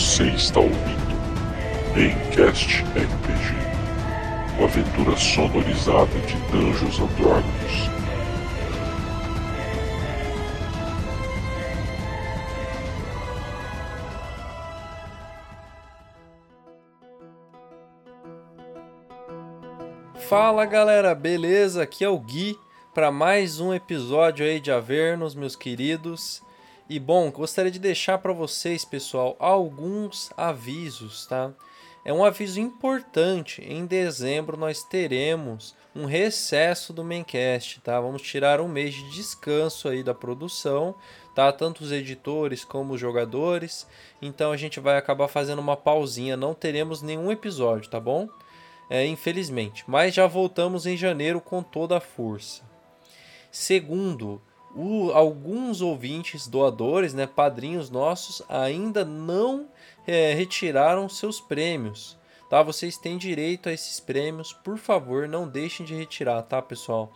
Você 0.00 0.24
está 0.28 0.60
ouvindo 0.60 1.14
Maincast 1.94 2.82
RPG, 2.84 4.56
uma 4.56 4.64
aventura 4.66 5.14
sonorizada 5.14 6.18
de 6.20 6.36
Dungeons 6.50 6.98
and. 7.00 7.90
Fala 20.26 20.64
galera, 20.64 21.14
beleza? 21.14 21.82
Aqui 21.82 22.02
é 22.02 22.08
o 22.08 22.18
Gui 22.18 22.58
para 22.94 23.12
mais 23.12 23.60
um 23.60 23.74
episódio 23.74 24.46
aí 24.46 24.60
de 24.60 24.72
Avernos, 24.72 25.34
meus 25.34 25.54
queridos. 25.54 26.42
E 26.90 26.98
bom, 26.98 27.30
gostaria 27.30 27.70
de 27.70 27.78
deixar 27.78 28.18
para 28.18 28.32
vocês, 28.32 28.84
pessoal, 28.84 29.36
alguns 29.38 30.28
avisos, 30.36 31.24
tá? 31.24 31.52
É 32.04 32.12
um 32.12 32.24
aviso 32.24 32.58
importante. 32.58 33.62
Em 33.62 33.86
dezembro 33.86 34.56
nós 34.56 34.82
teremos 34.82 35.76
um 35.94 36.04
recesso 36.04 36.92
do 36.92 37.04
Maincast, 37.04 37.80
tá? 37.82 38.00
Vamos 38.00 38.22
tirar 38.22 38.60
um 38.60 38.66
mês 38.66 38.92
de 38.92 39.08
descanso 39.08 39.88
aí 39.88 40.02
da 40.02 40.12
produção, 40.12 40.96
tá? 41.32 41.52
Tanto 41.52 41.84
os 41.84 41.92
editores 41.92 42.64
como 42.64 42.94
os 42.94 43.00
jogadores. 43.00 43.86
Então 44.20 44.50
a 44.50 44.56
gente 44.56 44.80
vai 44.80 44.96
acabar 44.98 45.28
fazendo 45.28 45.60
uma 45.60 45.76
pausinha, 45.76 46.36
não 46.36 46.54
teremos 46.54 47.02
nenhum 47.02 47.30
episódio, 47.30 47.88
tá 47.88 48.00
bom? 48.00 48.28
É, 48.90 49.06
infelizmente, 49.06 49.84
mas 49.86 50.12
já 50.12 50.26
voltamos 50.26 50.86
em 50.86 50.96
janeiro 50.96 51.40
com 51.40 51.62
toda 51.62 51.98
a 51.98 52.00
força. 52.00 52.68
Segundo, 53.52 54.42
o, 54.74 55.10
alguns 55.12 55.80
ouvintes 55.80 56.46
doadores, 56.46 57.14
né, 57.14 57.26
padrinhos 57.26 57.90
nossos, 57.90 58.42
ainda 58.48 59.04
não 59.04 59.68
é, 60.06 60.32
retiraram 60.34 61.08
seus 61.08 61.40
prêmios. 61.40 62.18
Tá? 62.48 62.62
Vocês 62.62 62.96
têm 62.96 63.16
direito 63.16 63.68
a 63.68 63.72
esses 63.72 64.00
prêmios, 64.00 64.52
por 64.52 64.76
favor, 64.76 65.28
não 65.28 65.48
deixem 65.48 65.86
de 65.86 65.94
retirar, 65.94 66.42
tá, 66.42 66.60
pessoal? 66.60 67.12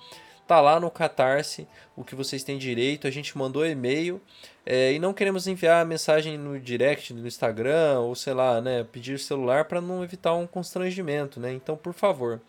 Tá 0.46 0.60
lá 0.60 0.78
no 0.78 0.90
Catarse 0.90 1.66
o 1.96 2.04
que 2.04 2.14
vocês 2.14 2.44
têm 2.44 2.58
direito. 2.58 3.06
A 3.06 3.10
gente 3.10 3.36
mandou 3.36 3.66
e-mail 3.66 4.20
é, 4.66 4.92
e 4.92 4.98
não 4.98 5.12
queremos 5.14 5.46
enviar 5.46 5.84
mensagem 5.86 6.36
no 6.36 6.58
direct 6.60 7.12
no 7.14 7.26
Instagram 7.26 8.00
ou 8.00 8.14
sei 8.14 8.34
lá, 8.34 8.60
né, 8.60 8.84
pedir 8.84 9.18
celular 9.18 9.64
para 9.64 9.80
não 9.80 10.04
evitar 10.04 10.34
um 10.34 10.46
constrangimento, 10.46 11.40
né? 11.40 11.52
Então, 11.52 11.76
por 11.76 11.92
favor, 11.92 12.40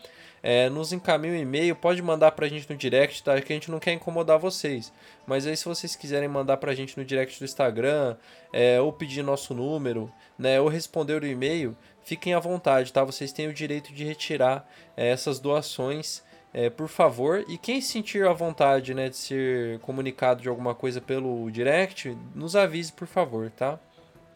é, 0.47 0.69
nos 0.69 0.93
encaminhe 0.93 1.33
um 1.33 1.41
e-mail, 1.41 1.75
pode 1.75 2.01
mandar 2.03 2.31
pra 2.33 2.47
gente 2.47 2.69
no 2.69 2.77
direct, 2.77 3.23
tá? 3.23 3.41
Que 3.41 3.51
a 3.51 3.55
gente 3.55 3.71
não 3.71 3.79
quer 3.79 3.93
incomodar 3.93 4.37
vocês. 4.37 4.93
Mas 5.25 5.47
aí 5.47 5.57
se 5.57 5.65
vocês 5.65 5.95
quiserem 5.95 6.29
mandar 6.29 6.57
pra 6.57 6.75
gente 6.75 6.95
no 6.97 7.03
direct 7.03 7.39
do 7.39 7.45
Instagram, 7.45 8.15
é, 8.53 8.79
ou 8.79 8.93
pedir 8.93 9.23
nosso 9.23 9.55
número, 9.55 10.11
né? 10.37 10.61
Ou 10.61 10.67
responder 10.67 11.21
o 11.21 11.25
e-mail, 11.25 11.75
fiquem 12.03 12.35
à 12.35 12.39
vontade, 12.39 12.93
tá? 12.93 13.03
Vocês 13.03 13.33
têm 13.33 13.47
o 13.47 13.53
direito 13.53 13.91
de 13.91 14.03
retirar 14.03 14.69
é, 14.95 15.09
essas 15.09 15.39
doações. 15.39 16.23
É, 16.57 16.69
por 16.69 16.87
favor, 16.87 17.43
e 17.49 17.57
quem 17.57 17.81
sentir 17.81 18.25
a 18.25 18.31
vontade 18.31 18.93
né, 18.93 19.09
de 19.09 19.17
ser 19.17 19.77
comunicado 19.79 20.41
de 20.41 20.47
alguma 20.47 20.73
coisa 20.73 21.01
pelo 21.01 21.51
direct, 21.51 22.17
nos 22.33 22.55
avise, 22.55 22.93
por 22.93 23.07
favor, 23.07 23.51
tá? 23.51 23.77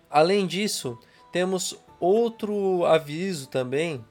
Além 0.10 0.46
disso, 0.46 1.00
temos 1.32 1.80
outro 1.98 2.84
aviso 2.86 3.48
também 3.48 4.04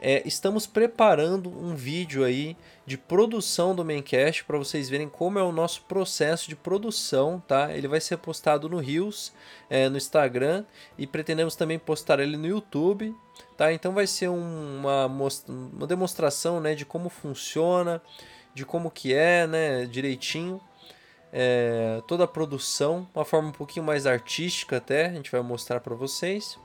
é, 0.00 0.22
estamos 0.26 0.66
preparando 0.66 1.48
um 1.48 1.74
vídeo 1.74 2.24
aí 2.24 2.56
de 2.84 2.98
produção 2.98 3.74
do 3.74 3.84
Maincast 3.84 4.44
para 4.44 4.58
vocês 4.58 4.88
verem 4.88 5.08
como 5.08 5.38
é 5.38 5.42
o 5.42 5.50
nosso 5.50 5.82
processo 5.82 6.48
de 6.48 6.54
produção, 6.54 7.42
tá? 7.46 7.74
Ele 7.74 7.88
vai 7.88 8.00
ser 8.00 8.18
postado 8.18 8.68
no 8.68 8.78
Rios, 8.78 9.32
é, 9.70 9.88
no 9.88 9.96
Instagram 9.96 10.64
e 10.98 11.06
pretendemos 11.06 11.56
também 11.56 11.78
postar 11.78 12.20
ele 12.20 12.36
no 12.36 12.46
YouTube, 12.46 13.14
tá? 13.56 13.72
Então 13.72 13.92
vai 13.92 14.06
ser 14.06 14.28
um, 14.28 14.78
uma, 14.78 15.06
uma 15.06 15.86
demonstração, 15.86 16.60
né, 16.60 16.74
de 16.74 16.84
como 16.84 17.08
funciona, 17.08 18.02
de 18.54 18.64
como 18.64 18.90
que 18.90 19.14
é, 19.14 19.46
né, 19.46 19.86
direitinho. 19.86 20.60
É, 21.32 22.00
toda 22.06 22.24
a 22.24 22.28
produção, 22.28 23.06
uma 23.14 23.24
forma 23.24 23.48
um 23.48 23.52
pouquinho 23.52 23.84
mais 23.84 24.06
artística 24.06 24.76
até, 24.76 25.06
a 25.06 25.12
gente 25.12 25.30
vai 25.30 25.42
mostrar 25.42 25.80
para 25.80 25.94
vocês. 25.94 26.58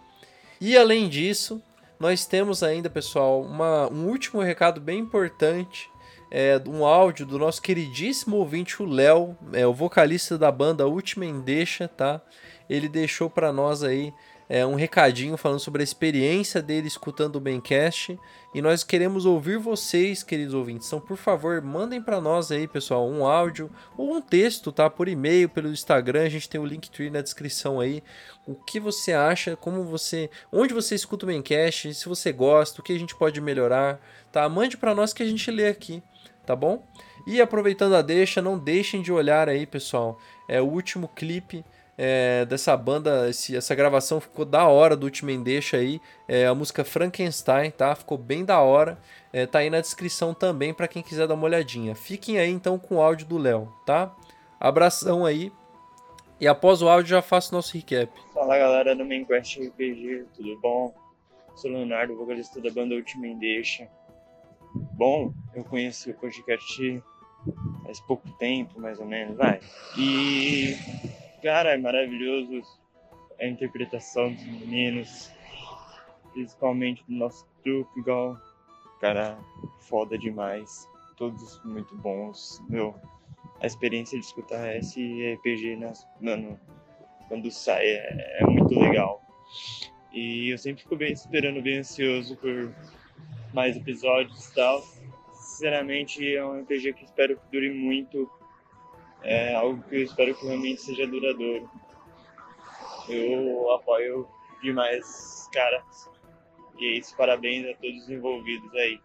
E 0.62 0.78
além 0.78 1.10
disso, 1.10 1.62
nós 2.02 2.26
temos 2.26 2.64
ainda, 2.64 2.90
pessoal, 2.90 3.44
uma, 3.44 3.88
um 3.94 4.08
último 4.08 4.42
recado 4.42 4.82
bem 4.82 5.00
importante. 5.00 5.88
É, 6.32 6.60
um 6.68 6.84
áudio 6.84 7.28
do 7.28 7.38
nosso 7.38 7.62
queridíssimo 7.62 8.38
ouvinte, 8.38 8.82
o 8.82 8.86
Léo, 8.86 9.38
é, 9.54 9.68
o 9.68 9.74
vocalista 9.74 10.36
da 10.36 10.52
banda 10.52 10.88
Última 10.88 11.26
Endecha, 11.26 11.88
tá? 11.88 12.20
Ele 12.68 12.90
deixou 12.90 13.30
para 13.30 13.54
nós 13.54 13.84
aí 13.84 14.12
é, 14.52 14.66
um 14.66 14.76
recadinho 14.76 15.38
falando 15.38 15.62
sobre 15.62 15.82
a 15.82 15.84
experiência 15.86 16.62
dele 16.62 16.86
escutando 16.86 17.38
o 17.38 17.40
Bencast. 17.40 18.20
E 18.54 18.62
nós 18.62 18.84
queremos 18.84 19.26
ouvir 19.26 19.58
vocês, 19.58 20.24
queridos 20.24 20.54
ouvintes. 20.54 20.88
Então, 20.88 21.00
por 21.00 21.16
favor, 21.16 21.62
mandem 21.62 22.02
para 22.02 22.20
nós 22.20 22.52
aí, 22.52 22.68
pessoal, 22.68 23.08
um 23.08 23.26
áudio 23.26 23.72
ou 23.98 24.14
um 24.14 24.20
texto, 24.20 24.70
tá? 24.70 24.90
Por 24.90 25.08
e-mail, 25.08 25.48
pelo 25.48 25.70
Instagram. 25.70 26.24
A 26.26 26.30
gente 26.30 26.50
tem 26.50 26.60
o 26.60 26.66
Linktree 26.66 27.10
na 27.10 27.22
descrição 27.22 27.80
aí. 27.80 28.04
O 28.46 28.54
que 28.54 28.78
você 28.78 29.14
acha, 29.14 29.56
como 29.56 29.86
você. 29.86 30.30
Onde 30.52 30.74
você 30.74 30.96
escuta 30.96 31.26
o 31.26 31.28
Bencast, 31.28 31.94
se 31.94 32.10
você 32.10 32.34
gosta, 32.34 32.82
o 32.82 32.84
que 32.84 32.92
a 32.92 33.00
gente 33.00 33.16
pode 33.16 33.40
melhorar, 33.40 34.02
tá? 34.34 34.50
Mande 34.50 34.76
para 34.76 34.94
nós 34.94 35.14
que 35.14 35.24
a 35.24 35.26
gente 35.26 35.50
lê 35.50 35.70
aqui, 35.70 36.04
tá 36.46 36.58
bom? 36.58 36.86
E 37.26 37.40
aproveitando 37.40 37.96
a 37.96 38.02
deixa, 38.02 38.42
não 38.42 38.60
deixem 38.60 39.02
de 39.02 39.14
olhar 39.14 39.48
aí, 39.48 39.66
pessoal. 39.66 40.20
É 40.46 40.62
o 40.62 40.66
último 40.66 41.08
clipe 41.08 41.64
é, 42.04 42.46
dessa 42.46 42.76
banda, 42.76 43.30
esse, 43.30 43.56
essa 43.56 43.76
gravação 43.76 44.20
ficou 44.20 44.44
da 44.44 44.66
hora 44.68 44.98
do 44.98 45.04
Ultimate 45.04 45.38
Deixa 45.38 45.78
aí, 45.78 46.02
é, 46.28 46.48
a 46.48 46.56
música 46.56 46.84
Frankenstein, 46.84 47.70
tá? 47.70 47.94
Ficou 47.94 48.18
bem 48.18 48.44
da 48.44 48.60
hora, 48.60 48.98
é, 49.32 49.46
tá 49.46 49.60
aí 49.60 49.70
na 49.70 49.80
descrição 49.80 50.34
também 50.34 50.74
para 50.74 50.88
quem 50.88 51.04
quiser 51.04 51.28
dar 51.28 51.36
uma 51.36 51.44
olhadinha. 51.44 51.94
Fiquem 51.94 52.40
aí 52.40 52.50
então 52.50 52.80
com 52.80 52.96
o 52.96 53.02
áudio 53.02 53.28
do 53.28 53.38
Léo, 53.38 53.72
tá? 53.86 54.12
Abração 54.60 55.28
aí, 55.28 55.52
e 56.40 56.48
após 56.48 56.82
o 56.82 56.90
áudio 56.90 57.12
já 57.12 57.22
faço 57.22 57.54
nosso 57.54 57.78
recap. 57.78 58.12
Fala 58.34 58.58
galera 58.58 58.96
do 58.96 59.06
Mainquest 59.06 59.60
RPG, 59.60 60.26
tudo 60.34 60.60
bom? 60.60 60.96
Sou 61.54 61.70
Leonardo, 61.70 62.18
vocalista 62.18 62.60
da 62.60 62.72
banda 62.72 62.96
Ultimate 62.96 63.36
Deixa. 63.36 63.88
Bom, 64.74 65.32
eu 65.54 65.64
conheci 65.64 66.10
o 66.10 66.16
podcast 66.16 67.04
faz 67.84 68.00
pouco 68.00 68.28
tempo, 68.40 68.80
mais 68.80 69.00
ou 69.00 69.06
menos, 69.06 69.38
vai. 69.38 69.60
E 69.96 70.76
Cara, 71.42 71.74
é 71.74 71.78
maravilhoso 71.78 72.62
a 73.40 73.48
interpretação 73.48 74.32
dos 74.32 74.44
meninos, 74.44 75.32
principalmente 76.34 77.04
do 77.08 77.16
nosso 77.16 77.46
truque, 77.64 78.00
igual. 78.00 78.38
Cara, 79.00 79.40
foda 79.80 80.18
demais. 80.18 80.88
Todos 81.18 81.60
muito 81.64 81.96
bons. 81.98 82.64
Meu, 82.70 82.94
a 83.60 83.66
experiência 83.66 84.20
de 84.20 84.26
escutar 84.26 84.76
esse 84.76 85.34
RPG 85.34 85.78
nas, 85.78 86.08
mano, 86.20 86.60
quando 87.28 87.50
sai 87.50 87.86
é, 87.86 88.40
é, 88.42 88.46
muito 88.46 88.80
legal. 88.80 89.20
E 90.14 90.52
eu 90.52 90.58
sempre 90.60 90.84
fico 90.84 90.96
bem 90.96 91.12
esperando, 91.12 91.62
bem 91.62 91.80
ansioso 91.80 92.38
por 92.38 92.72
mais 93.52 93.76
episódios 93.76 94.48
e 94.48 94.54
tal. 94.54 94.84
Sinceramente, 95.34 96.36
é 96.36 96.46
um 96.46 96.62
RPG 96.62 96.94
que 96.94 97.06
espero 97.06 97.36
que 97.36 97.52
dure 97.52 97.74
muito 97.74 98.30
é 99.24 99.56
algo 99.56 99.84
que 99.84 99.96
eu 99.96 100.04
espero 100.04 100.36
que 100.36 100.46
realmente 100.46 100.82
seja 100.82 101.08
duradouro. 101.08 101.70
Eu 103.08 103.72
apoio 103.72 104.28
demais, 104.62 105.50
cara. 105.54 105.84
E 106.80 106.86
é 106.86 106.98
isso, 106.98 107.16
parabéns 107.16 107.68
a 107.68 107.78
todos 107.78 108.04
os 108.04 108.10
envolvidos 108.10 108.74
aí. 108.74 109.00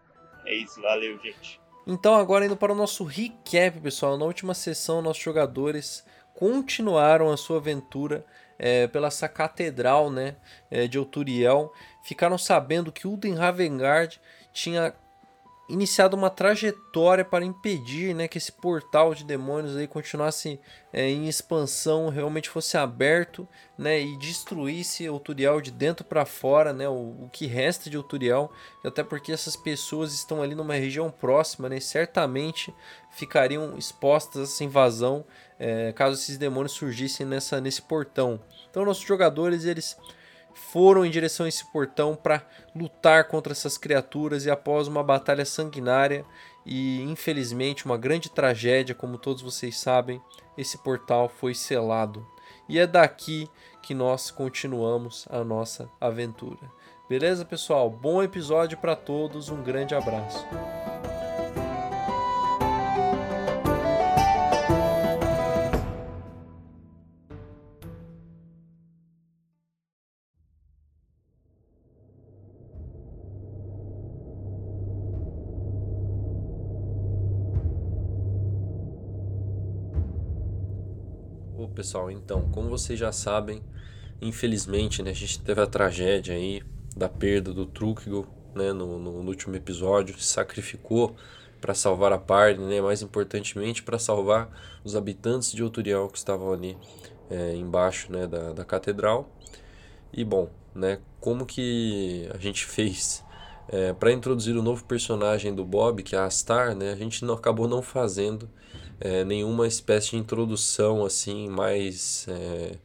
É 0.45 0.55
isso, 0.55 0.81
valeu, 0.81 1.19
gente. 1.19 1.59
Então, 1.85 2.15
agora 2.15 2.45
indo 2.45 2.57
para 2.57 2.73
o 2.73 2.75
nosso 2.75 3.03
recap, 3.03 3.79
pessoal. 3.79 4.17
Na 4.17 4.25
última 4.25 4.53
sessão, 4.53 5.01
nossos 5.01 5.23
jogadores 5.23 6.05
continuaram 6.33 7.31
a 7.31 7.37
sua 7.37 7.57
aventura 7.57 8.25
é, 8.59 8.87
pela 8.87 9.07
essa 9.07 9.27
catedral 9.29 10.09
né, 10.09 10.35
é, 10.69 10.87
de 10.87 10.97
Outuriel. 10.97 11.71
Ficaram 12.03 12.37
sabendo 12.37 12.91
que 12.91 13.07
Uden 13.07 13.35
Ravengard 13.35 14.19
tinha 14.51 14.93
iniciado 15.69 16.15
uma 16.15 16.29
trajetória 16.29 17.25
para 17.25 17.43
impedir 17.43 18.15
né, 18.15 18.27
que 18.27 18.37
esse 18.37 18.51
portal 18.51 19.13
de 19.13 19.25
demônios 19.25 19.75
aí 19.75 19.85
continuasse 19.85 20.59
é, 20.93 21.09
em 21.09 21.27
expansão, 21.27 22.09
realmente 22.09 22.49
fosse 22.49 22.77
aberto 22.77 23.47
né, 23.77 23.99
e 23.99 24.17
destruísse 24.17 25.07
Outuriel 25.07 25.59
de 25.59 25.71
dentro 25.71 26.05
para 26.05 26.25
fora, 26.25 26.71
né, 26.71 26.87
o, 26.87 26.93
o, 26.93 27.29
que 27.31 27.45
resta 27.45 27.89
de 27.89 27.97
Outuriel, 27.97 28.51
até 28.83 29.03
porque 29.03 29.31
essas 29.31 29.55
pessoas 29.57 30.13
estão 30.13 30.41
ali 30.41 30.55
numa 30.55 30.75
região 30.75 31.11
próxima, 31.11 31.67
né, 31.67 31.79
certamente 31.79 32.73
ficariam 33.11 33.77
expostas 33.77 34.41
a 34.41 34.43
essa 34.43 34.63
invasão 34.63 35.25
é, 35.59 35.91
caso 35.93 36.15
esses 36.15 36.37
demônios 36.37 36.73
surgissem 36.73 37.25
nessa, 37.25 37.59
nesse 37.59 37.81
portão. 37.81 38.39
Então 38.69 38.85
nossos 38.85 39.05
jogadores 39.05 39.65
eles 39.65 39.97
foram 40.57 41.05
em 41.05 41.09
direção 41.11 41.45
a 41.45 41.49
esse 41.49 41.65
portão 41.71 42.15
para 42.15 42.45
lutar 42.75 43.27
contra 43.27 43.53
essas 43.53 43.77
criaturas 43.77 44.45
e 44.45 44.49
após 44.49 44.87
uma 44.87 45.03
batalha 45.03 45.45
sanguinária 45.45 46.25
e 46.65 47.01
infelizmente 47.03 47.85
uma 47.85 47.97
grande 47.97 48.29
tragédia, 48.29 48.93
como 48.93 49.17
todos 49.17 49.41
vocês 49.41 49.79
sabem, 49.79 50.21
esse 50.57 50.77
portal 50.79 51.29
foi 51.29 51.53
selado. 51.53 52.27
e 52.67 52.77
é 52.79 52.85
daqui 52.85 53.49
que 53.81 53.93
nós 53.93 54.29
continuamos 54.29 55.25
a 55.29 55.43
nossa 55.43 55.89
aventura. 56.01 56.69
Beleza, 57.07 57.45
pessoal? 57.45 57.89
Bom 57.89 58.21
episódio 58.21 58.77
para 58.77 58.95
todos, 58.95 59.47
um 59.47 59.63
grande 59.63 59.95
abraço. 59.95 60.45
Pessoal, 81.77 82.09
então, 82.09 82.49
como 82.51 82.69
vocês 82.69 82.97
já 82.97 83.11
sabem, 83.11 83.61
infelizmente, 84.19 85.03
né, 85.03 85.11
a 85.11 85.13
gente 85.13 85.39
teve 85.39 85.61
a 85.61 85.67
tragédia 85.67 86.33
aí 86.33 86.63
da 86.95 87.07
perda 87.07 87.53
do 87.53 87.67
Trúquigo, 87.67 88.27
né, 88.55 88.73
no, 88.73 88.97
no, 88.97 89.21
no, 89.21 89.29
último 89.29 89.55
episódio, 89.55 90.19
se 90.19 90.25
sacrificou 90.25 91.15
para 91.61 91.75
salvar 91.75 92.11
a 92.11 92.17
Parne, 92.17 92.65
né, 92.65 92.81
mais 92.81 93.03
importantemente 93.03 93.83
para 93.83 93.99
salvar 93.99 94.49
os 94.83 94.95
habitantes 94.95 95.51
de 95.51 95.61
Outurial 95.61 96.09
que 96.09 96.17
estavam 96.17 96.51
ali 96.51 96.75
é, 97.29 97.53
embaixo, 97.53 98.11
né, 98.11 98.25
da, 98.25 98.53
da 98.53 98.65
catedral. 98.65 99.29
E 100.11 100.23
bom, 100.23 100.49
né, 100.73 100.99
como 101.21 101.45
que 101.45 102.27
a 102.33 102.39
gente 102.39 102.65
fez 102.65 103.23
é, 103.69 103.93
para 103.93 104.11
introduzir 104.11 104.57
o 104.57 104.63
novo 104.63 104.83
personagem 104.83 105.53
do 105.53 105.63
Bob, 105.63 106.01
que 106.01 106.15
é 106.15 106.17
a 106.17 106.25
Astar, 106.25 106.75
né, 106.75 106.91
a 106.91 106.95
gente 106.95 107.23
não 107.23 107.35
acabou 107.35 107.67
não 107.67 107.83
fazendo 107.83 108.49
é, 108.99 109.23
nenhuma 109.23 109.67
espécie 109.67 110.11
de 110.11 110.17
introdução 110.17 111.05
assim 111.05 111.47
mais 111.47 112.25
é, 112.29 112.77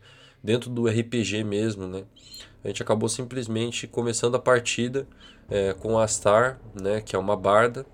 dentro 0.43 0.71
do 0.71 0.87
RPG 0.87 1.45
mesmo, 1.45 1.87
né? 1.87 2.05
A 2.65 2.69
gente 2.69 2.83
acabou 2.83 3.09
simplesmente 3.09 3.87
começando 3.87 4.37
a 4.37 4.39
partida 4.39 5.07
é, 5.51 5.73
com 5.73 5.99
a 5.99 6.05
Astar, 6.05 6.61
né, 6.81 7.01
que 7.01 7.17
é 7.17 7.19
uma 7.19 7.37
barda, 7.37 7.85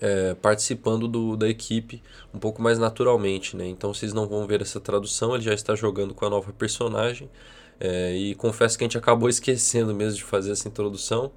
é, 0.00 0.34
participando 0.34 1.08
do, 1.08 1.36
da 1.36 1.48
equipe 1.48 2.02
um 2.32 2.38
pouco 2.38 2.60
mais 2.62 2.78
naturalmente, 2.78 3.56
né? 3.56 3.66
Então 3.66 3.92
vocês 3.92 4.12
não 4.12 4.26
vão 4.26 4.46
ver 4.46 4.62
essa 4.62 4.80
tradução, 4.80 5.34
ele 5.34 5.44
já 5.44 5.54
está 5.54 5.74
jogando 5.74 6.14
com 6.14 6.24
a 6.24 6.30
nova 6.30 6.52
personagem. 6.52 7.28
É, 7.80 8.12
e 8.16 8.34
confesso 8.34 8.76
que 8.76 8.84
a 8.84 8.86
gente 8.86 8.98
acabou 8.98 9.28
esquecendo 9.30 9.94
mesmo 9.94 10.16
de 10.16 10.24
fazer 10.24 10.52
essa 10.52 10.68
introdução, 10.68 11.32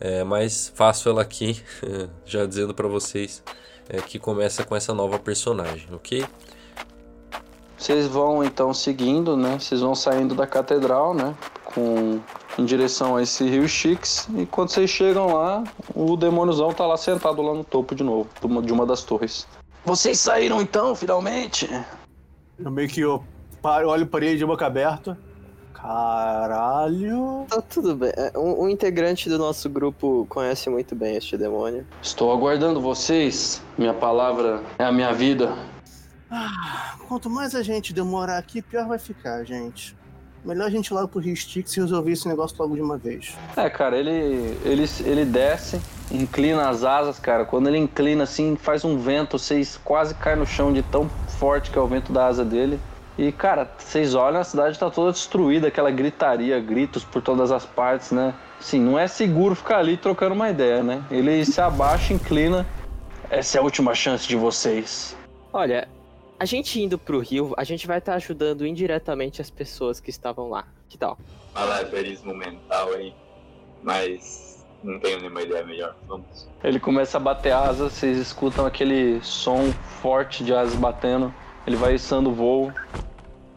é, 0.00 0.24
mas 0.24 0.72
faço 0.74 1.08
ela 1.08 1.22
aqui, 1.22 1.60
já 2.24 2.46
dizendo 2.46 2.74
para 2.74 2.88
vocês 2.88 3.42
é, 3.88 4.00
que 4.00 4.18
começa 4.18 4.64
com 4.64 4.74
essa 4.74 4.94
nova 4.94 5.18
personagem, 5.18 5.86
ok? 5.92 6.24
Vocês 7.76 8.06
vão 8.06 8.44
então 8.44 8.72
seguindo, 8.72 9.36
né? 9.36 9.58
Vocês 9.58 9.80
vão 9.80 9.94
saindo 9.94 10.34
da 10.34 10.46
catedral, 10.46 11.14
né? 11.14 11.34
Com 11.64 12.20
em 12.58 12.64
direção 12.64 13.16
a 13.16 13.22
esse 13.22 13.48
rio 13.48 13.66
Chix 13.66 14.28
e 14.36 14.44
quando 14.46 14.68
vocês 14.70 14.90
chegam 14.90 15.34
lá, 15.34 15.64
o 15.94 16.16
demôniozão 16.16 16.72
tá 16.72 16.86
lá 16.86 16.96
sentado 16.96 17.40
lá 17.40 17.54
no 17.54 17.64
topo 17.64 17.94
de 17.94 18.04
novo, 18.04 18.28
de 18.62 18.72
uma 18.72 18.84
das 18.84 19.02
torres. 19.02 19.46
Vocês 19.84 20.20
saíram 20.20 20.60
então, 20.60 20.94
finalmente? 20.94 21.68
Eu 22.58 22.70
meio 22.70 22.88
que 22.88 23.00
eu 23.00 23.24
paro, 23.60 23.88
olho 23.88 24.06
para 24.06 24.24
ele 24.24 24.38
de 24.38 24.46
boca 24.46 24.66
aberta. 24.66 25.18
Caralho. 25.74 27.46
Tá 27.48 27.60
tudo 27.62 27.96
bem. 27.96 28.12
É, 28.16 28.38
um, 28.38 28.64
um, 28.64 28.68
integrante 28.68 29.28
do 29.28 29.38
nosso 29.38 29.68
grupo 29.68 30.26
conhece 30.28 30.70
muito 30.70 30.94
bem 30.94 31.16
este 31.16 31.36
demônio. 31.36 31.86
Estou 32.00 32.32
aguardando 32.32 32.80
vocês. 32.80 33.62
Minha 33.76 33.94
palavra 33.94 34.62
é 34.78 34.84
a 34.84 34.92
minha 34.92 35.12
vida. 35.12 35.56
Ah, 36.30 36.96
quanto 37.08 37.28
mais 37.28 37.54
a 37.54 37.62
gente 37.62 37.92
demorar 37.92 38.38
aqui, 38.38 38.62
pior 38.62 38.86
vai 38.86 38.98
ficar, 38.98 39.44
gente. 39.44 39.96
Melhor 40.44 40.66
a 40.66 40.70
gente 40.70 40.88
ir 40.88 40.94
lá 40.94 41.06
pro 41.06 41.20
Rio 41.20 41.34
Styx 41.34 41.76
e 41.76 41.80
resolver 41.80 42.10
esse 42.10 42.26
negócio 42.26 42.56
logo 42.58 42.74
de 42.74 42.80
uma 42.80 42.98
vez. 42.98 43.36
É, 43.56 43.70
cara, 43.70 43.96
ele, 43.96 44.58
ele, 44.64 44.84
ele 45.04 45.24
desce, 45.24 45.80
inclina 46.10 46.68
as 46.68 46.82
asas, 46.82 47.18
cara. 47.20 47.44
Quando 47.44 47.68
ele 47.68 47.78
inclina 47.78 48.24
assim, 48.24 48.56
faz 48.56 48.84
um 48.84 48.98
vento, 48.98 49.38
vocês 49.38 49.78
quase 49.84 50.14
caem 50.14 50.38
no 50.38 50.46
chão 50.46 50.72
de 50.72 50.82
tão 50.82 51.08
forte 51.38 51.70
que 51.70 51.78
é 51.78 51.80
o 51.80 51.86
vento 51.86 52.12
da 52.12 52.26
asa 52.26 52.44
dele. 52.44 52.80
E, 53.18 53.30
cara, 53.30 53.70
vocês 53.76 54.14
olham, 54.14 54.40
a 54.40 54.44
cidade 54.44 54.78
tá 54.78 54.90
toda 54.90 55.12
destruída, 55.12 55.68
aquela 55.68 55.90
gritaria, 55.90 56.58
gritos 56.60 57.04
por 57.04 57.20
todas 57.20 57.52
as 57.52 57.66
partes, 57.66 58.10
né? 58.10 58.34
Sim, 58.58 58.80
não 58.80 58.98
é 58.98 59.06
seguro 59.06 59.54
ficar 59.54 59.78
ali 59.78 59.96
trocando 59.96 60.34
uma 60.34 60.48
ideia, 60.48 60.82
né? 60.82 61.04
Ele 61.10 61.44
se 61.44 61.60
abaixa, 61.60 62.14
inclina. 62.14 62.66
Essa 63.28 63.58
é 63.58 63.60
a 63.60 63.64
última 63.64 63.94
chance 63.94 64.26
de 64.26 64.36
vocês. 64.36 65.16
Olha, 65.52 65.88
a 66.38 66.44
gente 66.44 66.80
indo 66.80 66.98
pro 66.98 67.20
rio, 67.20 67.52
a 67.56 67.64
gente 67.64 67.86
vai 67.86 67.98
estar 67.98 68.12
tá 68.12 68.16
ajudando 68.16 68.66
indiretamente 68.66 69.40
as 69.40 69.50
pessoas 69.50 70.00
que 70.00 70.10
estavam 70.10 70.48
lá. 70.48 70.66
Que 70.88 70.96
tal? 70.96 71.18
Malabarismo 71.54 72.34
mental 72.34 72.92
aí. 72.94 73.14
Mas 73.82 74.64
não 74.82 74.98
tenho 74.98 75.20
nenhuma 75.20 75.42
ideia 75.42 75.64
melhor. 75.64 75.94
Vamos. 76.08 76.48
Ele 76.64 76.80
começa 76.80 77.16
a 77.16 77.20
bater 77.20 77.52
asas, 77.52 77.92
vocês 77.92 78.18
escutam 78.18 78.66
aquele 78.66 79.22
som 79.22 79.70
forte 80.00 80.42
de 80.42 80.54
asas 80.54 80.74
batendo. 80.74 81.32
Ele 81.66 81.76
vai 81.76 81.94
içando 81.94 82.30
o 82.30 82.34
voo. 82.34 82.72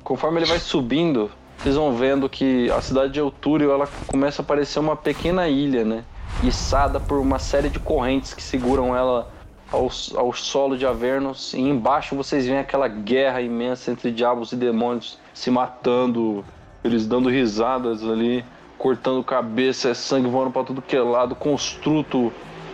Conforme 0.04 0.40
ele 0.40 0.46
vai 0.46 0.60
subindo, 0.60 1.32
vocês 1.58 1.76
vão 1.76 1.96
vendo 1.96 2.30
que 2.30 2.70
a 2.72 2.82
cidade 2.82 3.14
de 3.14 3.20
Eutúrio 3.20 3.72
ela 3.72 3.88
começa 4.08 4.42
a 4.42 4.46
parecer 4.46 4.80
uma 4.80 4.96
pequena 4.96 5.48
ilha, 5.48 5.84
né? 5.84 6.04
Içada 6.44 7.00
por 7.00 7.18
uma 7.18 7.40
série 7.40 7.70
de 7.70 7.80
correntes 7.80 8.34
que 8.34 8.44
seguram 8.44 8.96
ela 8.96 9.32
ao, 9.72 9.90
ao 10.16 10.34
solo 10.34 10.78
de 10.78 10.86
Avernus. 10.86 11.54
E 11.54 11.62
embaixo 11.62 12.16
vocês 12.16 12.46
veem 12.46 12.60
aquela 12.60 12.88
guerra 12.88 13.42
imensa 13.42 13.92
entre 13.92 14.12
diabos 14.12 14.52
e 14.52 14.56
demônios 14.56 15.18
se 15.34 15.50
matando, 15.50 16.46
eles 16.84 17.08
dando 17.08 17.30
risadas 17.30 18.04
ali, 18.04 18.46
cortando 18.78 19.24
cabeça, 19.24 19.90
é 19.90 19.94
sangue 19.94 20.30
voando 20.30 20.52
para 20.52 20.64
tudo 20.64 20.82
que 20.82 20.96
é 20.96 21.02
lado, 21.02 21.34
construto 21.34 22.32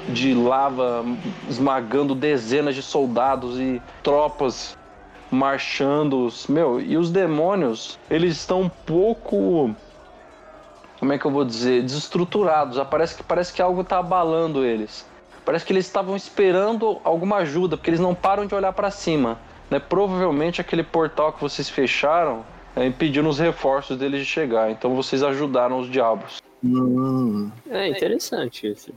de 0.10 0.34
lava 0.34 1.06
esmagando 1.48 2.14
dezenas 2.14 2.76
de 2.76 2.82
soldados 2.82 3.60
e 3.60 3.82
tropas 4.04 4.76
marchando. 5.32 6.28
Meu, 6.50 6.80
e 6.80 6.98
os 6.98 7.10
demônios, 7.10 7.98
eles 8.10 8.38
estão 8.38 8.62
um 8.62 8.70
pouco. 8.70 9.74
Como 11.00 11.14
é 11.14 11.18
que 11.18 11.26
eu 11.26 11.32
vou 11.32 11.46
dizer? 11.46 11.82
Desestruturados. 11.82 12.78
Parece 12.90 13.16
que, 13.16 13.24
parece 13.24 13.54
que 13.54 13.62
algo 13.62 13.82
está 13.82 13.98
abalando 13.98 14.64
eles. 14.64 15.10
Parece 15.44 15.66
que 15.66 15.74
eles 15.74 15.88
estavam 15.88 16.16
esperando 16.16 17.00
alguma 17.04 17.38
ajuda, 17.38 17.76
porque 17.76 17.90
eles 17.90 18.00
não 18.00 18.14
param 18.14 18.46
de 18.46 18.54
olhar 18.54 18.74
para 18.74 18.92
cima. 18.92 19.40
Né? 19.70 19.80
Provavelmente 19.80 20.62
aquele 20.62 20.84
portal 20.84 21.34
que 21.34 21.42
vocês 21.42 21.68
fecharam 21.68 22.46
é, 22.76 22.86
impedindo 22.86 23.28
os 23.28 23.40
reforços 23.40 23.98
deles 23.98 24.20
de 24.20 24.26
chegar. 24.26 24.70
Então 24.70 24.96
vocês 24.96 25.24
ajudaram 25.24 25.80
os 25.80 25.90
diabos. 25.90 26.42
Hum. 26.64 27.50
É 27.70 27.88
interessante 27.88 28.68
isso. 28.68 28.94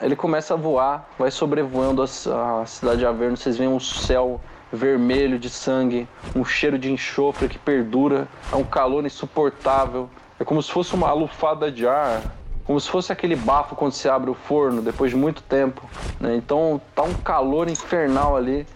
Ele 0.00 0.14
começa 0.14 0.52
a 0.52 0.56
voar, 0.56 1.08
vai 1.18 1.30
sobrevoando 1.30 2.02
a, 2.02 2.60
a 2.60 2.66
cidade 2.66 2.98
de 2.98 3.06
Averno. 3.06 3.36
Vocês 3.36 3.56
veem 3.56 3.70
um 3.70 3.80
céu 3.80 4.40
vermelho 4.72 5.38
de 5.38 5.48
sangue, 5.48 6.08
um 6.34 6.44
cheiro 6.44 6.78
de 6.78 6.90
enxofre 6.90 7.48
que 7.48 7.58
perdura, 7.58 8.28
é 8.52 8.56
um 8.56 8.64
calor 8.64 9.04
insuportável. 9.04 10.08
É 10.38 10.44
como 10.44 10.62
se 10.62 10.70
fosse 10.70 10.94
uma 10.94 11.08
alufada 11.08 11.70
de 11.70 11.86
ar, 11.86 12.22
como 12.64 12.80
se 12.80 12.90
fosse 12.90 13.12
aquele 13.12 13.36
bafo 13.36 13.76
quando 13.76 13.92
se 13.92 14.08
abre 14.08 14.28
o 14.30 14.34
forno 14.34 14.82
depois 14.82 15.10
de 15.10 15.16
muito 15.16 15.40
tempo. 15.42 15.88
Né? 16.20 16.36
Então 16.36 16.80
tá 16.94 17.02
um 17.02 17.14
calor 17.14 17.68
infernal 17.68 18.36
ali. 18.36 18.66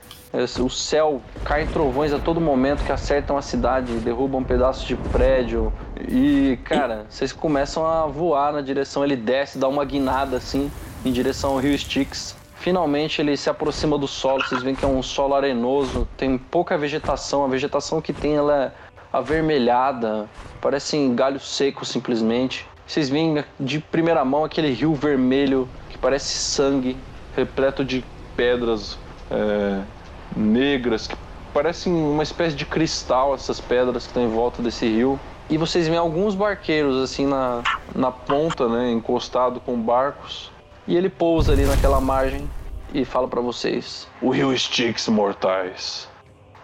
O 0.61 0.71
céu 0.71 1.21
cai 1.45 1.65
em 1.65 1.67
trovões 1.67 2.13
a 2.13 2.19
todo 2.21 2.41
momento 2.41 2.85
que 2.85 2.93
acertam 2.93 3.37
a 3.37 3.43
cidade, 3.43 3.95
derrubam 3.95 4.45
pedaços 4.45 4.85
de 4.87 4.95
prédio. 4.95 5.73
E, 6.09 6.57
cara, 6.63 7.05
vocês 7.11 7.33
começam 7.33 7.85
a 7.85 8.07
voar 8.07 8.53
na 8.53 8.61
direção. 8.61 9.03
Ele 9.03 9.17
desce, 9.17 9.59
dá 9.59 9.67
uma 9.67 9.85
guinada 9.85 10.37
assim, 10.37 10.71
em 11.05 11.11
direção 11.11 11.51
ao 11.51 11.57
rio 11.59 11.75
Styx. 11.75 12.37
Finalmente 12.61 13.23
ele 13.23 13.39
se 13.39 13.49
aproxima 13.49 13.97
do 13.97 14.07
solo, 14.07 14.43
vocês 14.47 14.63
veem 14.63 14.77
que 14.77 14.85
é 14.85 14.89
um 14.89 15.03
solo 15.03 15.35
arenoso, 15.35 16.07
tem 16.15 16.37
pouca 16.37 16.77
vegetação, 16.77 17.43
a 17.43 17.49
vegetação 17.49 18.03
que 18.03 18.13
tem 18.13 18.37
ela 18.37 18.65
é 18.65 18.73
avermelhada, 19.11 20.29
parecem 20.61 21.15
galhos 21.15 21.57
secos 21.57 21.89
simplesmente. 21.89 22.69
Vocês 22.87 23.09
veem 23.09 23.43
de 23.59 23.79
primeira 23.79 24.23
mão 24.27 24.45
aquele 24.45 24.71
rio 24.73 24.95
vermelho 24.95 25.67
que 25.89 25.97
parece 25.97 26.35
sangue, 26.35 26.99
repleto 27.35 27.83
de 27.83 28.05
pedras 28.37 28.99
é, 29.31 29.81
negras, 30.37 31.07
que 31.07 31.17
parecem 31.55 31.91
uma 31.91 32.23
espécie 32.23 32.55
de 32.55 32.67
cristal 32.67 33.35
essas 33.35 33.59
pedras 33.59 34.03
que 34.03 34.11
estão 34.11 34.23
em 34.23 34.29
volta 34.29 34.63
desse 34.63 34.87
rio. 34.87 35.19
E 35.49 35.57
vocês 35.57 35.89
veem 35.89 35.99
alguns 35.99 36.35
barqueiros 36.35 37.03
assim 37.03 37.27
na, 37.27 37.63
na 37.95 38.13
ponta, 38.13 38.69
né, 38.69 38.91
encostado 38.91 39.61
com 39.61 39.81
barcos. 39.81 40.53
E 40.87 40.97
ele 40.97 41.09
pousa 41.09 41.53
ali 41.53 41.65
naquela 41.65 42.01
margem 42.01 42.49
e 42.93 43.05
fala 43.05 43.29
para 43.29 43.41
vocês: 43.41 44.09
O 44.21 44.31
rio 44.31 44.53
Styx, 44.53 45.09
mortais. 45.09 46.09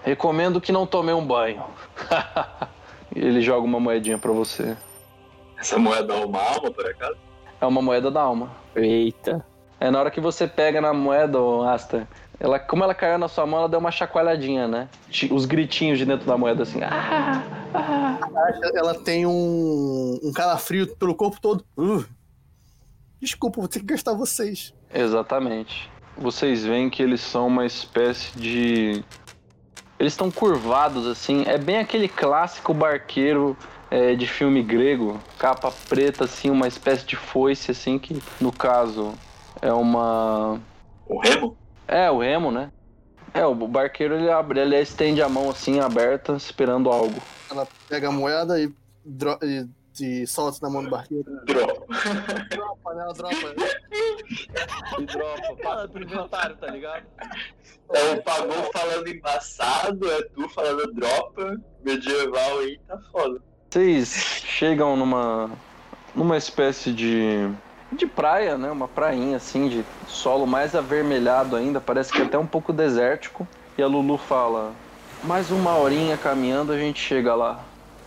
Recomendo 0.05 0.61
que 0.61 0.73
não 0.73 0.87
tome 0.87 1.13
um 1.13 1.25
banho. 1.25 1.65
e 3.15 3.19
ele 3.21 3.41
joga 3.41 3.67
uma 3.67 3.81
moedinha 3.81 4.19
para 4.19 4.33
você. 4.33 4.77
Essa 5.59 5.79
moeda 5.79 6.15
é 6.15 6.25
uma 6.25 6.41
alma, 6.41 6.71
por 6.71 6.87
acaso? 6.87 7.17
É 7.61 7.67
uma 7.67 7.83
moeda 7.83 8.11
da 8.11 8.21
alma. 8.21 8.51
Eita. 8.75 9.45
É 9.81 9.91
na 9.91 9.99
hora 9.99 10.11
que 10.11 10.21
você 10.21 10.47
pega 10.47 10.81
na 10.81 10.93
moeda, 10.95 11.39
Asta, 11.69 12.09
ela, 12.39 12.59
como 12.59 12.85
ela 12.85 12.95
caiu 12.95 13.19
na 13.19 13.29
sua 13.29 13.47
mão, 13.47 13.61
ela 13.61 13.69
deu 13.69 13.79
uma 13.79 13.91
chacoalhadinha, 13.91 14.69
né? 14.69 14.89
Os 15.31 15.45
gritinhos 15.47 15.99
de 15.99 16.05
dentro 16.05 16.27
da 16.27 16.37
moeda, 16.37 16.63
assim. 16.63 16.81
Ah, 16.83 17.43
ah. 17.75 18.19
Ela 18.75 18.95
tem 18.95 19.27
um, 19.27 20.19
um 20.23 20.33
calafrio 20.33 20.87
pelo 20.97 21.15
corpo 21.15 21.41
todo. 21.41 21.65
Uh. 21.77 22.05
Desculpa, 23.21 23.61
vou 23.61 23.69
ter 23.69 23.81
que 23.81 23.87
gastar 23.87 24.13
vocês. 24.15 24.73
Exatamente. 24.93 25.91
Vocês 26.17 26.65
veem 26.65 26.89
que 26.91 27.03
eles 27.03 27.21
são 27.21 27.47
uma 27.47 27.67
espécie 27.67 28.39
de. 28.39 29.05
Eles 29.99 30.13
estão 30.13 30.31
curvados 30.31 31.07
assim. 31.07 31.45
É 31.47 31.57
bem 31.59 31.79
aquele 31.79 32.09
clássico 32.09 32.73
barqueiro 32.75 33.57
é, 33.91 34.15
de 34.15 34.27
filme 34.27 34.63
grego, 34.63 35.19
capa 35.39 35.73
preta, 35.89 36.25
assim, 36.25 36.51
uma 36.51 36.69
espécie 36.69 37.07
de 37.07 37.17
foice, 37.17 37.71
assim, 37.71 37.99
que 37.99 38.21
no 38.41 38.53
caso 38.53 39.15
é 39.63 39.73
uma. 39.73 40.61
O 41.07 41.19
remo? 41.21 41.57
É, 41.89 42.11
o 42.11 42.19
remo, 42.19 42.51
né? 42.51 42.71
É, 43.33 43.45
o 43.45 43.55
barqueiro 43.55 44.15
ele 44.15 44.31
abre, 44.31 44.61
ele 44.61 44.81
estende 44.81 45.21
a 45.23 45.29
mão 45.29 45.51
assim, 45.51 45.79
aberta, 45.81 46.33
esperando 46.35 46.91
algo. 46.91 47.21
Ela 47.51 47.67
pega 47.89 48.09
a 48.09 48.13
moeda 48.13 48.59
e, 48.61 48.73
dro- 49.05 49.39
e, 49.43 49.67
e 50.01 50.27
solta 50.27 50.59
na 50.63 50.71
mão 50.71 50.83
do 50.83 50.91
barqueiro. 50.91 51.25
Dropa. 51.45 51.87
Dropa, 52.51 52.95
né? 52.95 53.03
Ela 53.03 53.15
dropa. 53.15 53.55
E 54.99 55.07
dropa, 55.07 55.57
passa 55.63 55.89
pro 55.89 56.03
inventário, 56.03 56.57
tá 56.57 56.67
ligado? 56.69 57.05
É 57.93 58.13
o 58.15 58.23
Pagou 58.23 58.71
falando 58.73 59.09
embaçado, 59.09 60.11
é 60.11 60.23
tu 60.35 60.49
falando 60.49 60.93
dropa. 60.93 61.61
Medieval 61.85 62.59
aí 62.61 62.79
tá 62.89 62.99
foda. 63.13 63.41
Vocês 63.71 64.09
chegam 64.45 64.97
numa 64.97 65.51
numa 66.15 66.37
espécie 66.37 66.93
de 66.93 67.51
de 67.93 68.07
praia, 68.07 68.59
né? 68.59 68.71
Uma 68.71 68.89
prainha 68.89 69.37
assim 69.37 69.69
de 69.69 69.85
solo 70.09 70.47
mais 70.47 70.75
avermelhado 70.75 71.55
ainda, 71.55 71.81
parece 71.81 72.13
que 72.13 72.21
é 72.21 72.25
até 72.25 72.39
um 72.39 72.47
pouco 72.47 72.73
desértico. 72.73 73.47
E 73.79 73.83
a 73.83 73.87
Lulu 73.87 74.17
fala: 74.17 74.73
"Mais 75.23 75.51
uma 75.51 75.77
horinha 75.77 76.17
caminhando 76.17 76.73
a 76.73 76.79
gente 76.79 77.01
chega 77.01 77.35
lá". 77.35 77.61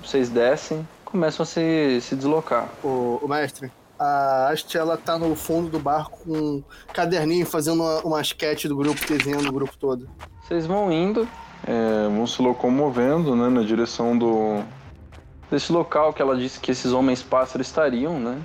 Vocês 0.03 0.29
descem, 0.29 0.88
começam 1.12 1.44
a 1.44 1.46
se, 1.46 2.00
se 2.01 2.16
deslocar. 2.16 2.70
O, 2.84 3.20
o 3.22 3.28
mestre, 3.28 3.72
a 3.98 4.50
Ast, 4.51 4.78
ela 4.78 4.96
tá 4.98 5.18
no 5.18 5.36
fundo 5.36 5.70
do 5.70 5.80
barco 5.80 6.20
com 6.24 6.38
um 6.38 6.63
caderninho 6.94 7.46
fazendo 7.46 7.84
uma, 7.84 8.00
uma 8.01 8.22
sketch 8.22 8.66
do 8.66 8.75
grupo, 8.75 9.00
desenhando 9.06 9.50
o 9.50 9.51
grupo 9.51 9.75
todo. 9.78 10.10
Vocês 10.42 10.66
vão 10.66 10.92
indo, 10.92 11.28
é, 11.68 12.08
vão 12.08 12.25
se 12.25 12.42
locomovendo, 12.42 13.36
né, 13.36 13.50
na 13.50 13.62
direção 13.62 14.18
do 14.18 14.63
desse 15.51 15.72
local 15.72 16.13
que 16.13 16.22
ela 16.22 16.38
disse 16.38 16.60
que 16.60 16.70
esses 16.70 16.92
homens 16.92 17.24
pássaros 17.24 17.66
estariam, 17.68 18.20
né? 18.20 18.39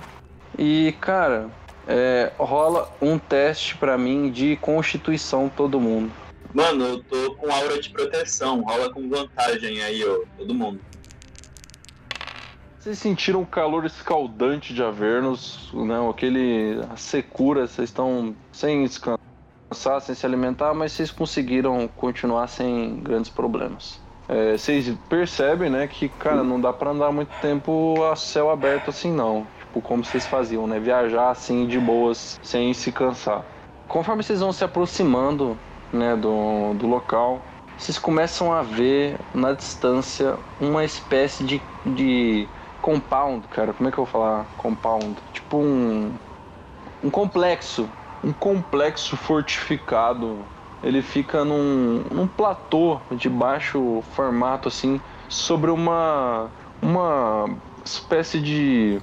E 0.57 0.95
cara, 0.99 1.49
é, 1.87 2.31
rola 2.37 2.91
um 2.99 3.19
teste 3.19 3.77
pra 3.77 3.97
mim 3.97 4.31
de 4.31 4.55
constituição 4.57 5.47
todo 5.47 5.79
mundo. 5.79 6.11
Mano, 6.53 6.85
eu 6.85 7.03
tô 7.03 7.35
com 7.35 7.51
aura 7.51 7.79
de 7.79 7.89
proteção, 7.89 8.61
rola 8.61 8.91
com 8.91 9.07
vantagem 9.09 9.83
aí, 9.83 10.03
ó, 10.03 10.21
todo 10.37 10.53
mundo. 10.53 10.79
Vocês 12.85 12.99
sentiram 12.99 13.41
o 13.41 13.45
calor 13.47 13.83
escaldante 13.83 14.71
de 14.71 14.83
Avernus, 14.83 15.71
né? 15.73 15.95
Aquele 16.07 16.79
a 16.93 16.95
secura, 16.95 17.65
vocês 17.65 17.89
estão 17.89 18.35
sem 18.51 18.83
descansar, 18.83 19.99
sem 20.01 20.13
se 20.13 20.23
alimentar, 20.23 20.71
mas 20.75 20.91
vocês 20.91 21.09
conseguiram 21.09 21.87
continuar 21.87 22.45
sem 22.45 22.97
grandes 22.97 23.31
problemas. 23.31 23.99
É, 24.29 24.55
vocês 24.55 24.95
percebem, 25.09 25.67
né, 25.67 25.87
que, 25.87 26.07
cara, 26.07 26.43
não 26.43 26.61
dá 26.61 26.71
pra 26.71 26.91
andar 26.91 27.11
muito 27.11 27.31
tempo 27.41 28.03
a 28.03 28.15
céu 28.15 28.51
aberto 28.51 28.91
assim, 28.91 29.11
não. 29.11 29.47
Tipo, 29.57 29.81
como 29.81 30.05
vocês 30.05 30.27
faziam, 30.27 30.67
né? 30.67 30.79
Viajar 30.79 31.31
assim 31.31 31.65
de 31.65 31.79
boas, 31.79 32.39
sem 32.43 32.71
se 32.71 32.91
cansar. 32.91 33.43
Conforme 33.87 34.21
vocês 34.21 34.41
vão 34.41 34.53
se 34.53 34.63
aproximando, 34.63 35.57
né, 35.91 36.15
do, 36.15 36.75
do 36.75 36.85
local, 36.85 37.41
vocês 37.79 37.97
começam 37.97 38.53
a 38.53 38.61
ver 38.61 39.17
na 39.33 39.53
distância 39.53 40.37
uma 40.61 40.85
espécie 40.85 41.43
de, 41.43 41.59
de 41.83 42.47
compound, 42.85 43.47
cara. 43.47 43.73
Como 43.73 43.89
é 43.89 43.91
que 43.91 43.97
eu 43.97 44.05
vou 44.05 44.11
falar 44.11 44.45
compound? 44.55 45.19
Tipo 45.33 45.57
um, 45.57 46.19
um 47.01 47.09
complexo. 47.09 47.91
Um 48.23 48.31
complexo 48.31 49.17
fortificado. 49.17 50.47
Ele 50.83 51.01
fica 51.01 51.43
num, 51.43 52.03
num 52.11 52.27
platô 52.27 53.01
de 53.11 53.27
baixo 53.27 54.03
formato, 54.03 54.67
assim, 54.67 55.01
sobre 55.27 55.71
uma, 55.71 56.53
uma 56.79 57.59
espécie 57.83 58.39
de. 58.39 59.01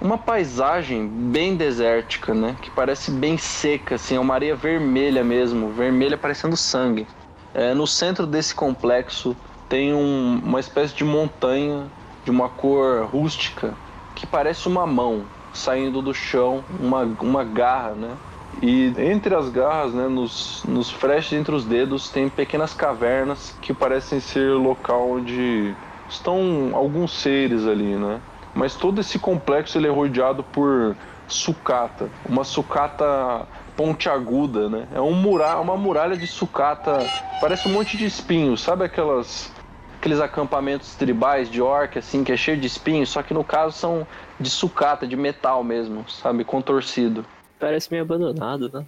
Uma 0.00 0.18
paisagem 0.18 1.08
bem 1.08 1.56
desértica, 1.56 2.34
né? 2.34 2.56
Que 2.60 2.70
parece 2.70 3.10
bem 3.10 3.38
seca, 3.38 3.94
assim, 3.94 4.16
é 4.16 4.20
uma 4.20 4.34
areia 4.34 4.54
vermelha 4.54 5.24
mesmo, 5.24 5.72
vermelha 5.72 6.18
parecendo 6.18 6.56
sangue. 6.58 7.08
É, 7.54 7.72
no 7.72 7.86
centro 7.86 8.26
desse 8.26 8.54
complexo 8.54 9.36
tem 9.68 9.94
um- 9.94 10.38
uma 10.44 10.60
espécie 10.60 10.94
de 10.94 11.04
montanha 11.04 11.90
de 12.28 12.30
uma 12.30 12.50
cor 12.50 13.06
rústica 13.06 13.72
que 14.14 14.26
parece 14.26 14.68
uma 14.68 14.86
mão 14.86 15.24
saindo 15.50 16.02
do 16.02 16.12
chão, 16.12 16.62
uma, 16.78 17.04
uma 17.22 17.42
garra, 17.42 17.92
né? 17.92 18.16
E 18.60 18.92
entre 18.98 19.34
as 19.34 19.48
garras, 19.48 19.94
né, 19.94 20.08
nos, 20.08 20.62
nos 20.68 20.90
freixos 20.90 21.32
entre 21.32 21.54
os 21.54 21.64
dedos, 21.64 22.10
tem 22.10 22.28
pequenas 22.28 22.74
cavernas 22.74 23.56
que 23.62 23.72
parecem 23.72 24.20
ser 24.20 24.52
local 24.52 25.10
onde 25.10 25.74
estão 26.10 26.70
alguns 26.74 27.12
seres 27.12 27.66
ali, 27.66 27.96
né? 27.96 28.20
Mas 28.54 28.74
todo 28.74 29.00
esse 29.00 29.18
complexo 29.18 29.78
ele 29.78 29.86
é 29.86 29.90
rodeado 29.90 30.42
por 30.42 30.94
sucata, 31.26 32.10
uma 32.28 32.44
sucata 32.44 33.46
pontiaguda, 33.74 34.68
né? 34.68 34.86
É 34.92 35.00
um 35.00 35.14
mura 35.14 35.58
uma 35.60 35.78
muralha 35.78 36.16
de 36.16 36.26
sucata, 36.26 36.98
parece 37.40 37.66
um 37.68 37.72
monte 37.72 37.96
de 37.96 38.04
espinhos, 38.04 38.60
sabe 38.60 38.84
aquelas 38.84 39.50
aqueles 39.98 40.20
acampamentos 40.20 40.94
tribais 40.94 41.50
de 41.50 41.60
orc 41.60 41.98
assim, 41.98 42.22
que 42.22 42.32
é 42.32 42.36
cheio 42.36 42.56
de 42.56 42.66
espinhos, 42.66 43.10
só 43.10 43.22
que 43.22 43.34
no 43.34 43.42
caso 43.42 43.76
são 43.76 44.06
de 44.38 44.48
sucata, 44.48 45.06
de 45.06 45.16
metal 45.16 45.62
mesmo, 45.64 46.08
sabe, 46.08 46.44
contorcido. 46.44 47.24
Parece 47.58 47.90
meio 47.90 48.04
abandonado, 48.04 48.70
né? 48.72 48.84